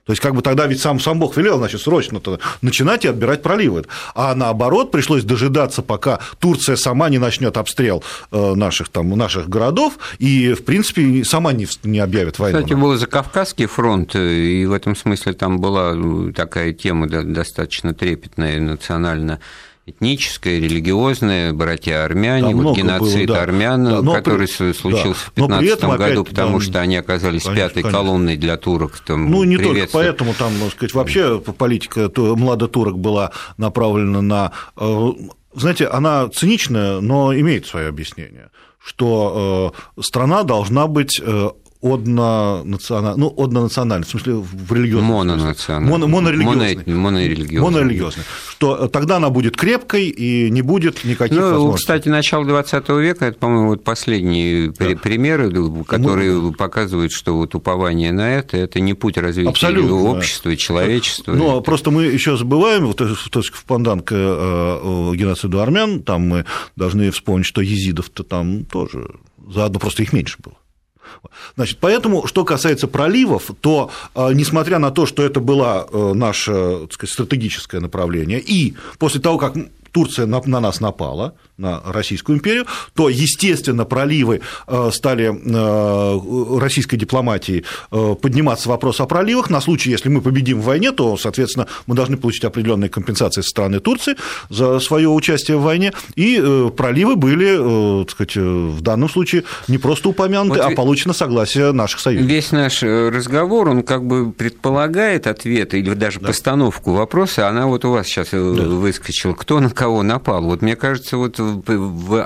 То 0.05 0.12
есть, 0.12 0.22
как 0.22 0.34
бы 0.34 0.42
тогда 0.42 0.66
ведь 0.66 0.80
сам, 0.80 0.98
сам 0.98 1.18
Бог 1.20 1.36
велел, 1.36 1.59
значит, 1.59 1.80
срочно 1.80 2.20
начинать 2.62 3.05
и 3.05 3.09
отбирать 3.09 3.42
проливы. 3.42 3.84
А 4.14 4.34
наоборот, 4.34 4.90
пришлось 4.90 5.24
дожидаться, 5.24 5.82
пока 5.82 6.18
Турция 6.38 6.76
сама 6.76 7.09
не 7.09 7.18
начнет 7.18 7.57
обстрел 7.57 8.03
э, 8.32 8.55
наших, 8.55 8.88
там, 8.88 9.11
наших 9.11 9.48
городов 9.48 9.98
и, 10.18 10.55
в 10.55 10.64
принципе, 10.64 11.24
сама 11.24 11.53
не, 11.53 11.66
не 11.84 12.01
объявит 12.01 12.38
войну. 12.38 12.59
Кстати, 12.59 12.74
был 12.74 12.96
Закавказский 12.96 13.66
фронт, 13.66 14.14
э, 14.14 14.34
и 14.34 14.66
в 14.66 14.72
этом 14.72 14.96
смысле 14.96 15.32
там 15.34 15.61
была 15.61 15.92
э, 15.94 16.32
такая 16.34 16.72
тема 16.72 17.07
достаточно 17.09 17.94
трепетная, 17.94 18.61
национально 18.61 19.40
этническое, 19.91 20.59
религиозное, 20.59 21.53
братья 21.53 22.05
армяне, 22.05 22.55
вот 22.55 22.76
геноцид 22.76 23.26
было, 23.26 23.36
да. 23.36 23.43
армян, 23.43 23.84
да, 23.84 24.03
но 24.03 24.12
который 24.12 24.47
при... 24.47 24.72
случился 24.72 25.30
да. 25.36 25.45
в 25.45 25.49
2015 25.49 25.82
году, 25.99 26.20
опять, 26.22 26.30
потому 26.30 26.59
да, 26.59 26.64
что 26.64 26.80
они 26.80 26.97
оказались 26.97 27.43
конечно, 27.45 27.68
пятой 27.68 27.82
конечно. 27.82 27.99
колонной 27.99 28.36
для 28.36 28.57
турок. 28.57 28.99
Там, 29.01 29.30
ну, 29.30 29.45
не 29.45 29.57
только 29.57 29.88
поэтому, 29.93 30.34
там, 30.34 30.53
можно 30.53 30.70
сказать, 30.70 30.95
вообще 30.95 31.38
политика 31.41 32.11
младотурок 32.16 32.99
была 32.99 33.32
направлена 33.57 34.22
на... 34.22 34.53
Э, 34.76 35.11
знаете, 35.55 35.86
она 35.86 36.28
циничная, 36.28 37.01
но 37.01 37.34
имеет 37.34 37.66
свое 37.66 37.88
объяснение 37.88 38.51
что 38.82 39.74
э, 39.99 40.01
страна 40.03 40.43
должна 40.43 40.86
быть 40.86 41.20
э, 41.83 41.93
однонациональный, 41.93 43.20
ну, 43.20 43.35
однонациональный, 43.37 44.07
в 44.07 44.11
смысле, 44.11 44.35
в 44.35 44.72
религиозном 44.72 45.12
Мононациональный. 45.12 45.91
Моно, 45.91 46.07
монорелигиозный. 46.09 46.95
Монорелигиозный. 46.95 47.61
Монорелигиозный. 47.61 48.24
Что 48.51 48.89
тогда 48.89 49.16
она 49.16 49.31
будет 49.31 49.57
крепкой 49.57 50.09
и 50.09 50.51
не 50.51 50.62
будет 50.62 51.05
никаких 51.05 51.39
ну, 51.39 51.51
возможностей. 51.51 51.83
Кстати, 51.83 52.09
начало 52.09 52.45
20 52.45 52.89
века, 52.91 53.26
это, 53.26 53.39
по-моему, 53.39 53.68
вот 53.68 53.85
последние 53.85 54.72
да. 54.72 54.97
примеры, 54.97 55.51
которые 55.85 56.39
Мы... 56.39 56.53
показывают, 56.53 57.12
что 57.12 57.37
вот 57.37 57.55
упование 57.55 58.12
на 58.12 58.35
это, 58.35 58.57
это 58.57 58.81
не 58.81 58.95
путь 58.95 59.18
развития 59.18 59.51
Абсолютно. 59.51 59.95
общества, 59.95 60.57
человечества. 60.57 61.33
Но 61.33 61.55
это... 61.55 61.61
просто 61.62 61.91
мы 61.91 62.05
еще 62.05 62.37
забываем, 62.37 62.87
вот, 62.87 63.01
есть 63.01 63.49
в 63.53 63.64
пандан 63.64 64.01
к 64.01 64.12
э, 64.12 65.12
геноциду 65.14 65.61
армян, 65.61 66.03
там 66.03 66.28
мы 66.28 66.45
должны 66.76 67.11
вспомнить, 67.11 67.47
что 67.47 67.61
езидов-то 67.61 68.22
там 68.22 68.64
тоже 68.64 69.11
заодно 69.49 69.78
просто 69.78 70.03
их 70.03 70.12
меньше 70.12 70.37
было. 70.43 70.55
Значит, 71.56 71.78
поэтому, 71.80 72.26
что 72.26 72.44
касается 72.44 72.88
проливов, 72.88 73.50
то, 73.61 73.90
э, 74.14 74.32
несмотря 74.32 74.78
на 74.78 74.90
то, 74.90 75.06
что 75.06 75.22
это 75.22 75.40
было 75.40 75.88
э, 75.90 76.12
наше 76.14 76.80
так 76.82 76.92
сказать, 76.92 77.12
стратегическое 77.12 77.80
направление, 77.80 78.40
и 78.40 78.74
после 78.98 79.20
того, 79.20 79.38
как 79.38 79.54
Турция 79.92 80.26
на, 80.26 80.40
на 80.44 80.61
нас 80.61 80.80
напала, 80.80 81.34
на 81.61 81.80
Российскую 81.84 82.38
империю, 82.38 82.66
то, 82.94 83.08
естественно, 83.08 83.84
проливы 83.84 84.40
э, 84.66 84.90
стали 84.92 85.30
э, 85.30 86.58
российской 86.58 86.96
дипломатии 86.96 87.64
э, 87.92 88.14
подниматься 88.20 88.68
вопрос 88.68 89.00
о 89.00 89.06
проливах. 89.06 89.50
На 89.50 89.61
случай, 89.61 89.90
если 89.90 90.08
мы 90.08 90.22
победим 90.22 90.61
в 90.61 90.64
войне, 90.64 90.90
то, 90.92 91.16
соответственно, 91.16 91.66
мы 91.86 91.94
должны 91.94 92.16
получить 92.16 92.44
определенные 92.44 92.88
компенсации 92.88 93.42
со 93.42 93.48
стороны 93.48 93.80
Турции 93.80 94.16
за 94.48 94.80
свое 94.80 95.08
участие 95.08 95.58
в 95.58 95.62
войне. 95.62 95.92
И 96.16 96.38
проливы 96.76 97.16
были, 97.16 98.04
так 98.04 98.11
сказать, 98.11 98.36
в 98.36 98.80
данном 98.80 99.08
случае 99.08 99.44
не 99.68 99.78
просто 99.78 100.08
упомянуты, 100.08 100.62
вот 100.62 100.72
а 100.72 100.74
получено 100.74 101.12
согласие 101.12 101.72
наших 101.72 102.00
союзников. 102.00 102.30
Весь 102.30 102.52
наш 102.52 102.82
разговор, 102.82 103.68
он 103.68 103.82
как 103.82 104.06
бы 104.06 104.32
предполагает 104.32 105.26
ответ 105.26 105.74
или 105.74 105.94
даже 105.94 106.20
да. 106.20 106.28
постановку 106.28 106.92
вопроса. 106.92 107.48
Она 107.48 107.66
вот 107.66 107.84
у 107.84 107.90
вас 107.90 108.06
сейчас 108.06 108.28
да. 108.30 108.38
выскочила. 108.38 109.34
Кто 109.34 109.61
на 109.61 109.70
кого 109.70 110.02
напал? 110.02 110.44
Вот 110.44 110.62
мне 110.62 110.76
кажется, 110.76 111.16
вот 111.16 111.38
в 111.38 111.49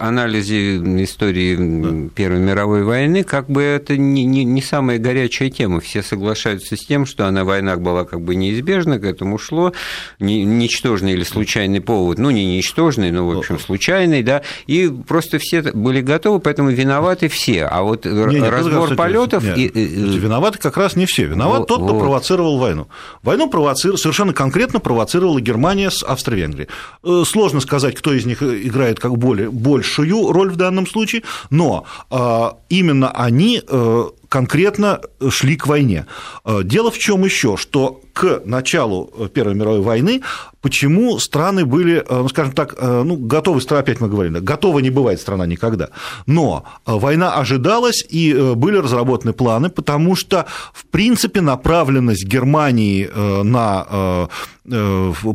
анализе 0.01 0.77
истории 1.03 1.57
да. 1.57 2.11
Первой 2.15 2.41
мировой 2.41 2.85
войны 2.85 3.25
как 3.25 3.49
бы 3.49 3.63
это 3.63 3.97
не, 3.97 4.25
не, 4.25 4.45
не 4.45 4.63
самая 4.63 4.99
горячая 4.99 5.51
тема. 5.51 5.81
Все 5.81 6.03
соглашаются 6.03 6.77
с 6.77 6.81
тем, 6.81 7.07
что 7.07 7.27
она 7.27 7.45
война 7.45 7.77
была 7.77 8.05
как 8.05 8.21
бы 8.21 8.35
неизбежна, 8.35 8.99
к 8.99 9.05
этому 9.05 9.39
шло, 9.39 9.73
ничтожный 10.19 11.13
или 11.13 11.25
случайный 11.25 11.81
повод, 11.81 12.19
ну, 12.19 12.31
не 12.31 12.57
ничтожный, 12.57 13.11
но, 13.11 13.27
в 13.27 13.39
общем, 13.39 13.59
случайный, 13.59 14.23
да, 14.23 14.43
и 14.67 14.89
просто 15.07 15.39
все 15.39 15.63
были 15.63 16.01
готовы, 16.01 16.41
поэтому 16.41 16.71
виноваты 16.71 17.29
все. 17.29 17.65
А 17.65 17.83
вот 17.83 18.05
не, 18.05 18.41
не, 18.41 18.49
разбор 18.49 18.95
полетов... 18.95 19.45
И... 19.57 19.69
Виноваты 19.69 20.59
как 20.59 20.77
раз 20.77 20.97
не 20.97 21.07
все. 21.07 21.25
Виноват 21.25 21.61
вот, 21.61 21.69
тот, 21.69 21.83
кто 21.85 21.95
вот. 21.95 22.01
провоцировал 22.01 22.59
войну. 22.59 22.89
Войну 23.23 23.49
провоцировал, 23.49 23.99
совершенно 23.99 24.33
конкретно 24.33 24.81
провоцировала 24.81 25.41
Германия 25.41 25.91
с 25.91 26.03
Австро-Венгрией. 26.03 26.69
Э, 27.03 27.23
сложно 27.27 27.61
сказать, 27.61 27.95
кто 27.95 28.13
из 28.13 28.25
них 28.27 28.43
играет 28.43 28.99
как 28.99 29.14
более, 29.17 29.51
большую 29.51 30.33
роль 30.33 30.51
в 30.51 30.57
данном 30.57 30.87
случае, 30.87 31.23
но 31.51 31.85
а, 32.11 32.57
именно 32.69 33.11
они 33.11 33.63
э, 33.67 34.05
конкретно 34.29 35.01
шли 35.31 35.57
к 35.57 35.67
войне. 35.67 36.07
Э, 36.45 36.61
дело 36.65 36.91
в 36.91 36.99
чем 36.99 37.25
еще, 37.25 37.57
что 37.57 38.01
к 38.15 38.43
началу 38.47 39.13
Первой 39.35 39.55
мировой 39.55 39.81
войны 39.81 40.23
почему 40.65 41.19
страны 41.19 41.67
были, 41.67 41.97
э, 41.97 42.05
ну, 42.09 42.29
скажем 42.29 42.53
так, 42.53 42.75
ну, 42.81 43.17
готовы, 43.17 43.61
опять 43.61 44.01
мы 44.01 44.09
говорили, 44.09 44.39
готова 44.41 44.79
не 44.79 44.89
бывает 44.89 45.21
страна 45.21 45.47
никогда, 45.47 45.91
но 46.27 46.65
война 46.87 47.35
ожидалась, 47.35 48.03
и 48.13 48.33
были 48.57 48.79
разработаны 48.79 49.35
планы, 49.35 49.69
потому 49.69 50.17
что, 50.17 50.47
в 50.73 50.87
принципе, 50.87 51.43
направленность 51.43 52.25
Германии 52.25 53.11
на 53.43 54.29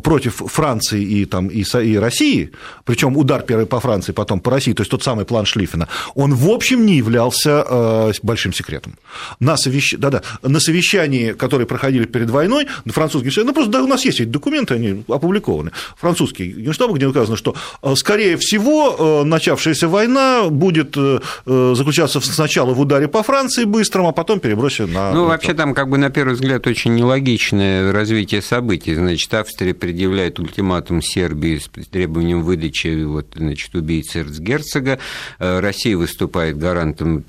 против 0.02 0.42
Франции 0.46 1.04
и, 1.04 1.24
там, 1.24 1.46
и, 1.46 1.62
и 1.62 1.98
России, 1.98 2.50
причем 2.84 3.16
удар 3.16 3.42
первый 3.42 3.66
по 3.66 3.78
Франции, 3.78 4.12
потом 4.12 4.40
по 4.40 4.50
России, 4.50 4.72
то 4.72 4.80
есть 4.80 4.90
тот 4.90 5.04
самый 5.04 5.24
план 5.24 5.46
Шлиффена, 5.46 5.86
он 6.16 6.34
в 6.34 6.48
общем 6.48 6.84
не 6.84 6.96
являлся 6.96 8.12
большим 8.24 8.52
секретом. 8.52 8.98
На, 9.38 9.56
совещ... 9.56 9.94
да, 9.98 10.10
да, 10.10 10.22
на 10.42 10.58
совещании, 10.58 11.32
которые 11.32 11.66
проходили 11.66 12.06
перед 12.06 12.30
войной, 12.30 12.66
французские 12.86 13.44
ну 13.44 13.52
просто 13.52 13.70
да, 13.70 13.82
у 13.82 13.86
нас 13.86 14.04
есть 14.04 14.20
эти 14.20 14.28
документы, 14.28 14.74
они 14.74 15.04
опубликованы, 15.08 15.72
французский 15.96 16.50
генштаб, 16.50 16.92
где 16.92 17.06
указано, 17.06 17.36
что, 17.36 17.54
э, 17.82 17.94
скорее 17.96 18.36
всего, 18.36 18.96
э, 19.22 19.24
начавшаяся 19.24 19.88
война 19.88 20.48
будет 20.50 20.94
э, 20.96 21.20
заключаться 21.46 22.20
сначала 22.20 22.74
в 22.74 22.80
ударе 22.80 23.08
по 23.08 23.22
Франции 23.22 23.64
быстром, 23.64 24.06
а 24.06 24.12
потом 24.12 24.40
перебросить 24.40 24.92
на... 24.92 25.12
Ну, 25.12 25.26
вообще 25.26 25.54
там, 25.54 25.74
как 25.74 25.88
бы, 25.88 25.98
на 25.98 26.10
первый 26.10 26.34
взгляд, 26.34 26.66
очень 26.66 26.94
нелогичное 26.94 27.92
развитие 27.92 28.42
событий. 28.42 28.94
Значит, 28.94 29.32
Австрия 29.34 29.74
предъявляет 29.74 30.38
ультиматум 30.38 31.02
Сербии 31.02 31.58
с 31.58 31.86
требованием 31.86 32.42
выдачи 32.42 33.04
вот, 33.04 33.26
значит, 33.36 33.74
убийцы 33.74 34.20
эрцгерцога, 34.20 34.98
Россия 35.38 35.96
выступает 35.96 36.58
гарантом 36.58 37.24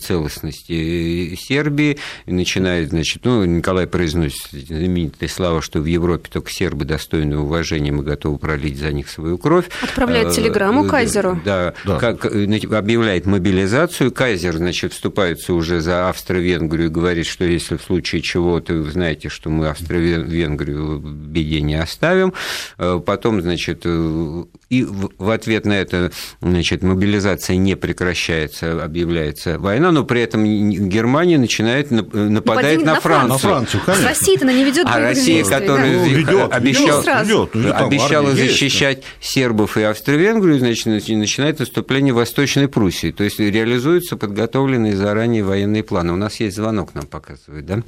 целостности 0.00 1.36
Сербии, 1.36 1.98
начинает, 2.26 2.90
значит, 2.90 3.24
ну, 3.24 3.44
Николай 3.44 3.86
произносит 3.86 4.70
знаменитая 4.82 5.28
слава, 5.28 5.62
что 5.62 5.80
в 5.80 5.84
Европе 5.84 6.28
только 6.32 6.50
сербы 6.50 6.84
достойны 6.84 7.38
уважения, 7.38 7.92
мы 7.92 8.02
готовы 8.02 8.38
пролить 8.38 8.78
за 8.78 8.92
них 8.92 9.08
свою 9.08 9.38
кровь. 9.38 9.66
Отправляет 9.82 10.28
э, 10.28 10.32
телеграмму 10.32 10.84
Кайзеру. 10.84 11.40
Да, 11.44 11.74
да. 11.84 11.98
Как, 11.98 12.24
объявляет 12.24 13.26
мобилизацию. 13.26 14.12
Кайзер, 14.12 14.56
значит, 14.56 14.92
вступается 14.92 15.54
уже 15.54 15.80
за 15.80 16.08
Австро-Венгрию 16.08 16.86
и 16.86 16.90
говорит, 16.90 17.26
что 17.26 17.44
если 17.44 17.76
в 17.76 17.82
случае 17.82 18.22
чего-то, 18.22 18.74
вы 18.74 18.90
знаете, 18.90 19.28
что 19.28 19.50
мы 19.50 19.68
Австро-Венгрию 19.68 20.98
в 20.98 21.14
беде 21.14 21.60
не 21.60 21.76
оставим. 21.76 22.32
Потом, 22.76 23.40
значит, 23.40 23.86
и 23.86 24.84
в 24.84 25.30
ответ 25.30 25.66
на 25.66 25.74
это, 25.74 26.10
значит, 26.40 26.82
мобилизация 26.82 27.56
не 27.56 27.76
прекращается, 27.76 28.82
объявляется 28.82 29.58
война, 29.58 29.92
но 29.92 30.04
при 30.04 30.22
этом 30.22 30.44
Германия 30.44 31.38
начинает 31.38 31.90
нападать 31.90 32.80
на, 32.80 32.94
на 32.94 33.00
Францию. 33.00 33.32
На 33.32 33.38
Францию, 33.38 33.82
конечно. 33.84 34.08
Россия-то 34.08 34.46
не 34.46 34.64
ведет 34.72 34.86
А 34.88 34.98
Россия, 34.98 35.44
которая 35.44 35.98
ну, 35.98 36.06
ведет, 36.06 36.52
обещал, 36.52 37.02
ведет, 37.02 37.54
ведет, 37.54 37.74
обещала 37.74 38.32
защищать 38.32 38.98
есть. 38.98 39.32
сербов 39.32 39.76
и 39.76 39.82
Австро-Венгрию, 39.82 40.58
значит, 40.58 40.86
начинает 40.86 41.58
наступление 41.58 42.14
Восточной 42.14 42.68
Пруссии. 42.68 43.12
То 43.12 43.24
есть 43.24 43.38
реализуются 43.38 44.16
подготовленные 44.16 44.96
заранее 44.96 45.44
военные 45.44 45.82
планы. 45.82 46.12
У 46.12 46.16
нас 46.16 46.40
есть 46.40 46.56
звонок, 46.56 46.94
нам 46.94 47.06
показывают, 47.06 47.66
да? 47.66 47.82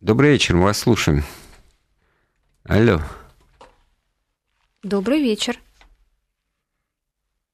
Добрый 0.00 0.30
вечер, 0.30 0.56
мы 0.56 0.64
вас 0.64 0.78
слушаем. 0.78 1.24
Алло. 2.64 3.00
Добрый 4.82 5.20
вечер. 5.20 5.58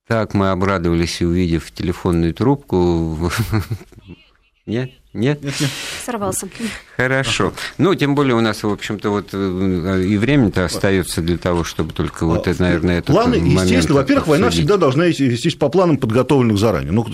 Так 0.06 0.34
мы 0.34 0.50
обрадовались, 0.50 1.20
увидев 1.20 1.72
телефонную 1.72 2.32
трубку. 2.32 3.32
Нет? 4.66 4.90
Нет? 5.12 5.42
Нет, 5.42 5.60
нет. 5.60 5.70
Сорвался. 6.04 6.46
Хорошо. 6.96 7.52
Ну, 7.76 7.94
тем 7.94 8.14
более 8.14 8.34
у 8.34 8.40
нас, 8.40 8.62
в 8.62 8.68
общем-то, 8.68 9.10
вот 9.10 9.28
э, 9.32 10.02
и 10.02 10.16
время-то 10.16 10.64
остается 10.64 11.20
для 11.20 11.36
того, 11.36 11.62
чтобы 11.62 11.92
только 11.92 12.24
вот, 12.24 12.46
это, 12.46 12.62
наверное, 12.62 12.98
этот 12.98 13.14
Планы, 13.14 13.38
момент 13.38 13.62
естественно, 13.64 13.98
во-первых, 13.98 14.26
война 14.28 14.50
всегда 14.50 14.78
должна 14.78 15.06
вестись 15.06 15.54
по 15.56 15.68
планам, 15.68 15.98
подготовленных 15.98 16.58
заранее. 16.58 16.92
Ну, 16.92 17.04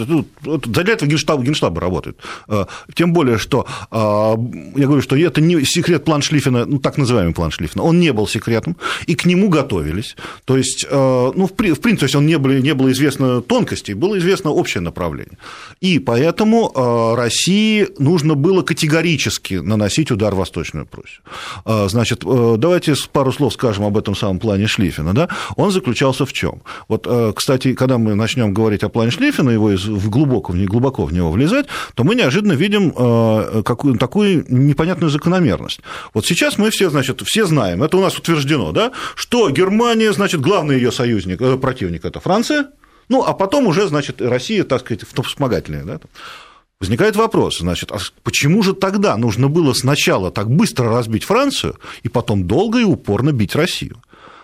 для 0.41 0.93
этого 0.93 1.09
генштаб, 1.09 1.41
генштабы 1.41 1.81
работают. 1.81 2.19
Э, 2.47 2.67
тем 2.95 3.13
более, 3.13 3.39
что 3.39 3.67
э, 3.91 3.97
я 3.97 4.87
говорю, 4.87 5.03
что 5.03 5.17
это 5.17 5.41
не 5.41 5.65
секрет 5.65 6.05
план 6.05 6.23
Шлиффена, 6.23 6.65
ну, 6.65 6.79
так 6.79 6.97
называемый 6.97 7.35
план 7.35 7.51
Шлиффена, 7.51 7.83
он 7.83 7.99
не 7.99 8.13
был 8.13 8.29
секретом, 8.29 8.77
и 9.07 9.17
к 9.17 9.25
нему 9.25 9.49
готовились. 9.49 10.17
То 10.45 10.57
есть, 10.57 10.87
ну, 10.91 11.47
в 11.47 11.55
принципе, 11.55 11.97
то 11.97 12.05
есть 12.05 12.15
он 12.15 12.27
не, 12.27 12.39
было, 12.39 12.53
не 12.53 12.75
было 12.75 12.93
известно 12.93 13.41
тонкостей, 13.41 13.95
было 13.95 14.19
известно 14.19 14.51
общее 14.51 14.81
направление. 14.81 15.39
И 15.81 15.99
поэтому 15.99 17.15
России 17.17 17.89
нужно 17.99 18.35
было 18.35 18.63
категорически 18.63 19.55
наносить 19.73 20.11
удар 20.11 20.35
в 20.35 20.39
Восточную 20.39 20.87
Пруссию. 20.87 21.23
А, 21.65 21.89
значит, 21.89 22.23
э, 22.25 22.55
давайте 22.59 22.95
пару 23.13 23.33
слов 23.33 23.53
скажем 23.53 23.85
об 23.85 23.97
этом 23.97 24.15
самом 24.15 24.39
плане 24.39 24.67
Шлиффена. 24.67 25.15
Да? 25.15 25.29
Он 25.57 25.71
заключался 25.71 26.27
в 26.27 26.33
чем? 26.33 26.63
Вот, 26.89 27.07
э, 27.09 27.33
кстати, 27.35 27.75
когда 27.75 27.99
мы 27.99 28.15
начнем 28.15 28.55
говорить 28.55 28.85
о 28.85 28.89
плане 28.89 29.11
Шлиффена, 29.11 29.51
его 29.51 29.69
в 29.69 30.11
глубоко, 30.11 30.53
глубоко 30.53 31.05
в 31.05 31.13
него 31.13 31.31
влезать, 31.31 31.67
то 31.95 32.05
мы 32.05 32.15
неожиданно 32.15 32.53
видим 32.53 32.93
э, 32.97 33.63
какую, 33.65 33.99
такую 33.99 34.45
непонятную 34.49 35.11
закономерность. 35.11 35.81
Вот 36.15 36.27
сейчас 36.27 36.59
мы 36.59 36.71
все, 36.71 36.91
значит, 36.91 37.23
все 37.25 37.47
знаем, 37.47 37.83
это 37.83 37.97
у 37.97 38.01
нас 38.01 38.19
утверждено, 38.19 38.73
да, 38.73 38.93
что 39.15 39.51
Германия, 39.51 40.13
значит, 40.13 40.41
главный 40.41 40.77
ее 40.77 40.93
союзник, 40.93 41.61
противник– 41.61 42.05
это 42.05 42.21
Франция, 42.21 42.67
ну, 43.09 43.23
а 43.23 43.33
потом 43.33 43.67
уже, 43.67 43.89
значит, 43.89 44.23
Россия, 44.23 44.65
так 44.65 44.81
сказать, 44.81 45.05
вспомогательная. 45.25 45.85
Да? 45.85 46.01
Возникает 46.83 47.15
вопрос, 47.15 47.61
значит, 47.61 47.93
а 47.93 47.99
почему 48.25 48.61
же 48.65 48.75
тогда 48.75 49.17
нужно 49.17 49.47
было 49.47 49.73
сначала 49.73 50.33
так 50.33 50.51
быстро 50.51 50.91
разбить 50.91 51.23
Францию 51.23 51.77
и 52.03 52.09
потом 52.09 52.49
долго 52.49 52.81
и 52.81 52.83
упорно 52.83 53.31
бить 53.31 53.55
Россию? 53.55 54.03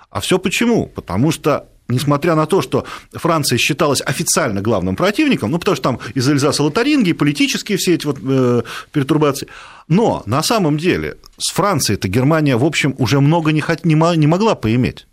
А 0.09 0.21
все 0.21 0.39
почему? 0.39 0.87
Потому 0.87 1.33
что 1.33 1.67
несмотря 1.89 2.37
на 2.37 2.47
то, 2.47 2.63
что 2.63 2.87
Франция 3.13 3.59
считалась 3.59 4.01
официально 4.01 4.61
главным 4.61 4.95
противником, 4.95 5.51
ну, 5.51 5.59
потому 5.59 5.75
что 5.75 5.83
там 5.83 5.99
из 6.15 6.29
Эльзаса 6.29 6.63
Лотарингии, 6.63 7.13
политические 7.13 7.77
все 7.77 7.95
эти 7.95 8.07
вот 8.07 8.19
э, 8.23 8.63
пертурбации, 8.93 9.49
но 9.89 10.23
на 10.25 10.45
самом 10.45 10.79
деле 10.79 11.17
с 11.39 11.53
Францией-то 11.53 12.07
Германия, 12.07 12.57
в 12.57 12.65
общем, 12.65 12.95
уже 12.99 13.19
много 13.21 13.51
не, 13.51 13.61
хот... 13.61 13.85
не 13.85 13.97
могла 13.97 14.55
поиметь. 14.55 15.09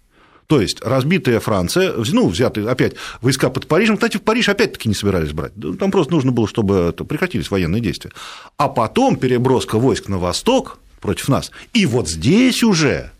То 0.47 0.61
есть 0.61 0.81
разбитая 0.81 1.39
Франция, 1.39 1.93
ну, 2.11 2.27
взятые 2.27 2.67
опять 2.69 2.93
войска 3.21 3.49
под 3.49 3.67
Парижем, 3.67 3.95
кстати, 3.95 4.17
в 4.17 4.21
Париж 4.21 4.49
опять-таки 4.49 4.87
не 4.87 4.95
собирались 4.95 5.31
брать, 5.31 5.53
там 5.79 5.91
просто 5.91 6.13
нужно 6.13 6.31
было, 6.31 6.47
чтобы 6.47 6.93
прекратились 6.93 7.49
военные 7.49 7.81
действия. 7.81 8.11
А 8.57 8.69
потом 8.69 9.15
переброска 9.15 9.77
войск 9.77 10.07
на 10.07 10.17
восток 10.17 10.77
против 11.01 11.29
нас, 11.29 11.51
и 11.73 11.85
вот 11.85 12.07
здесь 12.07 12.63
уже 12.63 13.11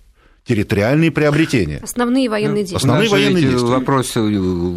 территориальные 0.47 1.09
приобретения. 1.09 1.79
Основные 1.81 2.29
военные 2.29 2.63
действия. 2.63 2.77
Основные 2.77 3.09
военные 3.09 3.41
действия. 3.41 3.67
Вопрос 3.67 4.15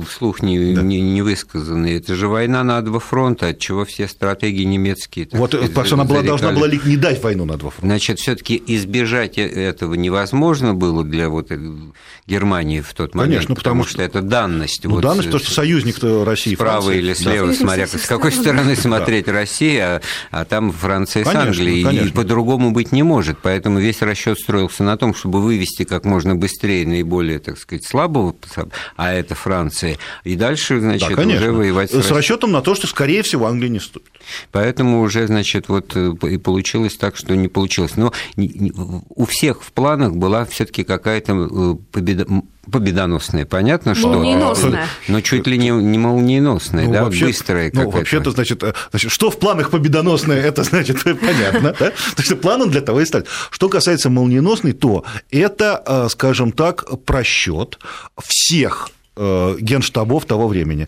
вслух 0.09 0.43
не, 0.43 0.75
да. 0.75 0.81
не, 0.81 1.01
не 1.01 1.21
высказанный. 1.21 1.99
Это 1.99 2.15
же 2.15 2.27
война 2.27 2.65
на 2.65 2.81
два 2.81 2.99
фронта, 3.01 3.49
от 3.49 3.59
чего 3.59 3.85
все 3.85 4.09
стратегии 4.09 4.65
немецкие. 4.65 5.29
Вот 5.33 5.51
сказать, 5.51 5.69
потому 5.69 5.87
что 5.87 5.95
она 5.97 6.05
была, 6.05 6.23
должна 6.23 6.53
была 6.53 6.69
не 6.69 6.97
дать 6.97 7.23
войну 7.23 7.45
на 7.45 7.59
два 7.59 7.71
фронта. 7.71 7.87
Значит, 7.87 8.19
все-таки 8.19 8.63
избежать 8.67 9.37
э, 9.37 9.43
этого 9.43 9.93
невозможно 9.95 10.73
было 10.73 11.05
для 11.05 11.29
вот 11.29 11.51
э, 11.51 11.59
Германии 12.27 12.81
в 12.81 12.95
тот 12.95 13.15
момент. 13.15 13.35
Конечно, 13.35 13.55
потому, 13.55 13.83
потому 13.83 13.85
что, 13.85 13.93
что 13.93 14.03
это 14.03 14.23
данность. 14.23 14.85
Ну, 14.85 14.93
вот, 14.93 15.03
данность, 15.03 15.31
то, 15.31 15.39
что 15.39 15.51
союзник 15.51 15.97
России. 16.25 16.55
Справа 16.55 16.81
Франции. 16.81 16.99
или 16.99 17.13
слева, 17.13 17.47
да. 17.49 17.55
смотря 17.55 17.87
с 17.87 18.07
какой 18.07 18.33
стороны 18.33 18.75
смотреть 18.75 19.29
Россия, 19.29 20.01
а, 20.31 20.41
а 20.41 20.45
там 20.47 20.73
Франция 20.73 21.25
с 21.27 21.35
Англией. 21.35 22.07
И 22.07 22.11
по-другому 22.11 22.71
быть 22.71 22.91
не 22.91 23.03
может. 23.03 23.39
Поэтому 23.43 23.81
весь 23.81 24.01
расчет 24.01 24.39
строился 24.39 24.83
на 24.83 24.97
том, 24.97 25.15
чтобы 25.15 25.43
вы 25.43 25.58
вывести 25.59 25.85
как 25.85 26.05
можно 26.05 26.37
быстрее 26.37 26.87
наиболее, 26.87 27.39
так 27.41 27.59
сказать, 27.59 27.85
слабого, 27.85 28.35
а 28.97 29.13
это 29.13 29.35
Франция, 29.35 29.99
и 30.25 30.37
дальше, 30.37 30.81
значит, 30.81 31.17
да, 31.17 31.23
уже 31.23 31.53
воевать 31.53 31.91
с, 31.91 32.03
с 32.03 32.11
расчетом 32.11 32.53
на 32.53 32.63
то, 32.63 32.75
что, 32.75 32.87
скорее 32.87 33.23
всего, 33.23 33.47
Англия 33.47 33.69
не 33.69 33.79
вступит. 33.79 34.13
Поэтому 34.53 35.01
уже, 35.01 35.27
значит, 35.27 35.69
вот 35.69 35.93
э, 35.97 36.13
и 36.31 36.39
получилось 36.39 36.97
так, 36.97 37.17
что 37.17 37.35
не 37.35 37.49
получилось. 37.49 37.97
Но 37.97 38.13
у 38.37 39.25
всех 39.27 39.63
в 39.63 39.73
планах 39.73 40.15
была 40.15 40.45
все-таки 40.45 40.85
какая-то 40.85 41.33
э, 41.33 41.75
победа 41.93 42.27
победоносная, 42.71 43.47
понятно, 43.47 43.95
что... 43.95 44.09
Молниеносная. 44.09 44.87
Но 45.09 45.21
чуть 45.21 45.47
ли 45.47 45.59
не, 45.59 45.71
не 45.71 45.99
молниеносная, 45.99 46.87
ну, 46.87 46.93
да, 46.93 47.05
вообще, 47.05 47.27
быстрая 47.27 47.71
Ну, 47.73 47.91
вообще-то, 47.91 48.31
значит, 48.31 48.63
э, 48.63 48.75
значит, 48.91 49.11
что 49.11 49.31
в 49.31 49.39
планах 49.39 49.71
победоносное, 49.71 50.41
это, 50.43 50.65
значит, 50.65 51.03
понятно, 51.05 51.75
да? 51.79 51.91
То 51.91 51.93
есть 52.19 52.41
план 52.41 52.63
он 52.63 52.71
для 52.71 52.81
того 52.81 53.01
и 53.01 53.05
стать. 53.05 53.27
Что 53.51 53.69
касается 53.69 54.11
молниеносной, 54.11 54.73
то 54.73 55.05
это, 55.31 55.83
э, 55.87 56.09
скажем 56.11 56.53
так, 56.53 56.85
просчет 57.05 57.79
всех 58.23 58.91
генштабов 59.61 60.25
того 60.25 60.49
времени. 60.49 60.87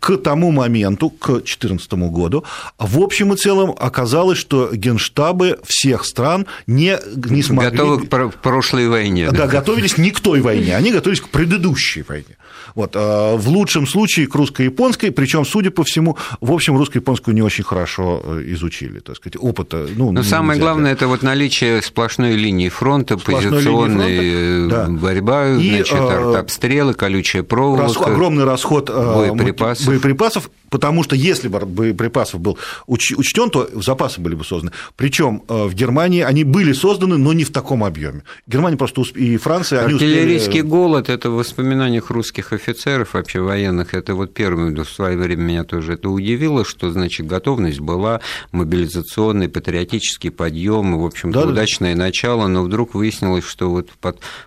К 0.00 0.16
тому 0.16 0.52
моменту, 0.52 1.10
к 1.10 1.26
2014 1.26 1.92
году, 1.92 2.44
в 2.78 3.00
общем 3.00 3.32
и 3.32 3.36
целом 3.36 3.74
оказалось, 3.78 4.38
что 4.38 4.70
генштабы 4.72 5.58
всех 5.64 6.04
стран 6.04 6.46
не, 6.66 6.98
не 7.14 7.42
смогли... 7.42 7.70
Готовы 7.70 8.06
к 8.06 8.34
прошлой 8.36 8.88
войне. 8.88 9.30
Да, 9.30 9.38
да, 9.38 9.46
готовились 9.46 9.98
не 9.98 10.10
к 10.10 10.20
той 10.20 10.40
войне, 10.40 10.76
они 10.76 10.92
готовились 10.92 11.20
к 11.20 11.28
предыдущей 11.28 12.02
войне. 12.02 12.36
Вот. 12.74 12.92
А 12.94 13.36
в 13.36 13.48
лучшем 13.48 13.86
случае 13.86 14.26
к 14.26 14.34
русско-японской, 14.34 15.10
причем, 15.10 15.44
судя 15.44 15.70
по 15.70 15.84
всему, 15.84 16.16
в 16.40 16.52
общем, 16.52 16.76
русско-японскую 16.76 17.34
не 17.34 17.42
очень 17.42 17.64
хорошо 17.64 18.22
э, 18.24 18.42
изучили, 18.48 19.00
так 19.00 19.16
сказать, 19.16 19.36
опыта. 19.38 19.86
Ну, 19.96 20.12
Но 20.12 20.22
самое 20.22 20.58
главное, 20.60 20.92
это 20.92 21.06
вот 21.06 21.22
наличие 21.22 21.82
сплошной 21.82 22.36
линии 22.36 22.68
фронта, 22.68 23.18
сплошной 23.18 23.52
позиционная 23.52 24.08
линии 24.08 24.68
фронта, 24.68 24.86
да. 24.86 24.88
борьба, 24.88 25.48
и, 25.50 25.68
значит, 25.76 25.94
а, 25.98 26.38
обстрелы, 26.40 26.94
колючая 26.94 27.42
проволока. 27.42 28.06
Огромный 28.06 28.44
расход 28.44 28.90
боеприпасов. 28.90 29.86
боеприпасов 29.86 30.50
потому 30.74 31.04
что 31.04 31.14
если 31.14 31.46
бы 31.46 31.60
боеприпасов 31.60 32.40
был 32.40 32.58
учтен, 32.88 33.48
то 33.48 33.68
запасы 33.74 34.20
были 34.20 34.34
бы 34.34 34.44
созданы. 34.44 34.72
Причем 34.96 35.44
э, 35.48 35.66
в 35.66 35.74
Германии 35.74 36.22
они 36.22 36.42
были 36.42 36.72
созданы, 36.72 37.16
но 37.16 37.32
не 37.32 37.44
в 37.44 37.52
таком 37.52 37.84
объеме. 37.84 38.24
Германия 38.48 38.76
просто 38.76 39.02
усп... 39.02 39.16
и 39.16 39.36
Франция 39.36 39.84
они 39.84 39.94
Артиллерийский 39.94 40.62
успели... 40.62 40.68
голод 40.68 41.08
это 41.10 41.30
в 41.30 41.34
воспоминаниях 41.34 42.10
русских 42.10 42.52
офицеров, 42.52 42.63
вообще 43.12 43.40
военных. 43.40 43.94
Это 43.94 44.14
вот 44.14 44.34
первое 44.34 44.74
в 44.74 44.88
свое 44.88 45.16
время 45.16 45.42
меня 45.42 45.64
тоже 45.64 45.94
это 45.94 46.08
удивило, 46.08 46.64
что 46.64 46.90
значит 46.90 47.26
готовность 47.26 47.80
была, 47.80 48.20
мобилизационный, 48.52 49.48
патриотический 49.48 50.30
подъем, 50.30 50.98
в 50.98 51.04
общем-то, 51.04 51.42
да, 51.42 51.48
удачное 51.48 51.94
да. 51.94 52.02
начало, 52.02 52.46
но 52.46 52.62
вдруг 52.62 52.94
выяснилось, 52.94 53.44
что 53.44 53.70
вот 53.70 53.90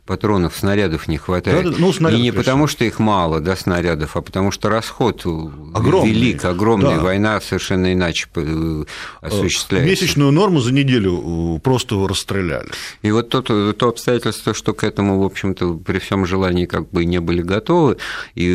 патронов, 0.06 0.56
снарядов 0.56 1.08
не 1.08 1.18
хватает. 1.18 1.72
Да, 1.72 1.76
ну, 1.78 1.94
снарядов, 1.94 2.20
и 2.20 2.24
не 2.24 2.32
потому, 2.32 2.68
что 2.68 2.86
их 2.86 3.00
мало, 3.00 3.40
да, 3.40 3.56
снарядов, 3.56 4.16
а 4.16 4.22
потому 4.22 4.52
что 4.52 4.70
расход 4.70 5.26
огромный 5.26 6.12
велик, 6.12 6.46
огромная 6.46 6.98
да. 6.98 7.04
война 7.04 7.42
совершенно 7.42 7.94
иначе 7.94 8.28
э, 8.36 8.84
осуществляется. 9.22 9.90
Месячную 9.90 10.32
норму 10.32 10.60
за 10.60 10.74
неделю 10.74 11.58
э, 11.58 11.60
просто 11.60 12.08
расстреляли. 12.08 12.70
И 13.02 13.12
вот 13.12 13.30
то, 13.30 13.42
то 13.42 13.90
обстоятельство, 13.90 14.54
что 14.54 14.74
к 14.74 14.84
этому, 14.84 15.22
в 15.22 15.26
общем-то, 15.26 15.76
при 15.76 16.00
всем 16.00 16.26
желании 16.26 16.66
как 16.66 16.90
бы 16.90 17.06
не 17.06 17.20
были 17.20 17.42
готовы, 17.42 17.98
И 18.36 18.52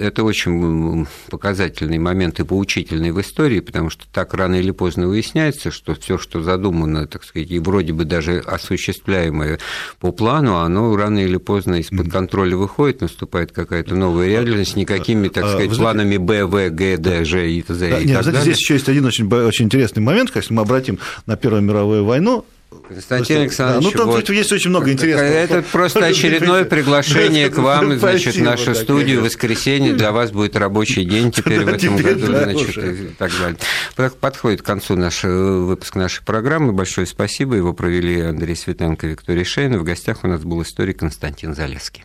это 0.00 0.24
очень 0.24 1.06
показательный 1.30 1.98
момент 1.98 2.40
и 2.40 2.44
поучительный 2.44 3.12
в 3.12 3.20
истории, 3.20 3.60
потому 3.60 3.90
что 3.90 4.06
так 4.12 4.34
рано 4.34 4.56
или 4.56 4.70
поздно 4.70 5.08
выясняется, 5.08 5.70
что 5.70 5.94
все, 5.94 6.18
что 6.18 6.42
задумано, 6.42 7.06
так 7.06 7.24
сказать, 7.24 7.50
и 7.50 7.58
вроде 7.58 7.92
бы 7.92 8.04
даже 8.04 8.38
осуществляемое 8.38 9.58
по 10.00 10.12
плану, 10.12 10.56
оно 10.56 10.94
рано 10.96 11.18
или 11.18 11.36
поздно 11.36 11.76
из-под 11.76 12.10
контроля 12.10 12.56
выходит, 12.56 13.00
наступает 13.00 13.52
какая-то 13.52 13.94
новая 13.94 14.28
реальность, 14.28 14.76
никакими, 14.76 15.28
так 15.28 15.44
а, 15.44 15.52
сказать, 15.52 15.76
планами 15.76 16.16
Б, 16.16 16.44
В, 16.44 16.70
Г, 16.70 16.96
Д, 16.96 17.24
Ж 17.24 17.48
и 17.50 17.62
т.д. 17.62 17.90
Да, 17.90 17.98
и 17.98 18.04
нет, 18.04 18.16
так 18.16 18.24
далее. 18.26 18.42
здесь 18.42 18.58
еще 18.58 18.74
есть 18.74 18.88
один 18.88 19.04
очень, 19.04 19.32
очень 19.32 19.66
интересный 19.66 20.02
момент, 20.02 20.30
если 20.34 20.52
мы 20.54 20.62
обратим 20.62 20.98
на 21.26 21.36
Первую 21.36 21.62
мировую 21.62 22.04
войну, 22.04 22.44
Константин 22.88 23.38
Александрович, 23.38 23.92
да, 23.92 23.98
ну 23.98 24.04
там 24.04 24.06
вот, 24.08 24.28
есть 24.28 24.52
очень 24.52 24.70
много 24.70 24.92
интересного. 24.92 25.28
Это 25.28 25.62
просто 25.62 26.04
очередное 26.04 26.64
приглашение 26.64 27.48
к 27.50 27.58
вам, 27.58 27.98
значит, 27.98 28.34
в 28.36 28.42
нашу 28.42 28.74
студию 28.74 29.20
в 29.20 29.24
воскресенье. 29.24 29.94
Для 29.94 30.12
вас 30.12 30.30
будет 30.32 30.54
рабочий 30.56 31.04
день 31.04 31.32
теперь 31.32 31.64
в 31.64 31.68
этом 31.68 31.96
году, 31.96 32.26
значит, 32.26 32.76
и 32.78 33.08
так 33.18 33.32
далее. 33.38 34.10
Подходит 34.20 34.62
к 34.62 34.64
концу 34.66 34.96
наш 34.96 35.24
э, 35.24 35.28
выпуск 35.28 35.94
нашей 35.96 36.22
программы. 36.24 36.72
Большое 36.72 37.06
спасибо. 37.06 37.54
Его 37.54 37.72
провели 37.72 38.20
Андрей 38.20 38.56
Светенко 38.56 39.06
и 39.06 39.10
Виктория 39.10 39.44
Шейна. 39.44 39.78
В 39.78 39.84
гостях 39.84 40.24
у 40.24 40.28
нас 40.28 40.42
был 40.42 40.62
историк 40.62 40.98
Константин 40.98 41.54
Залеский. 41.54 42.04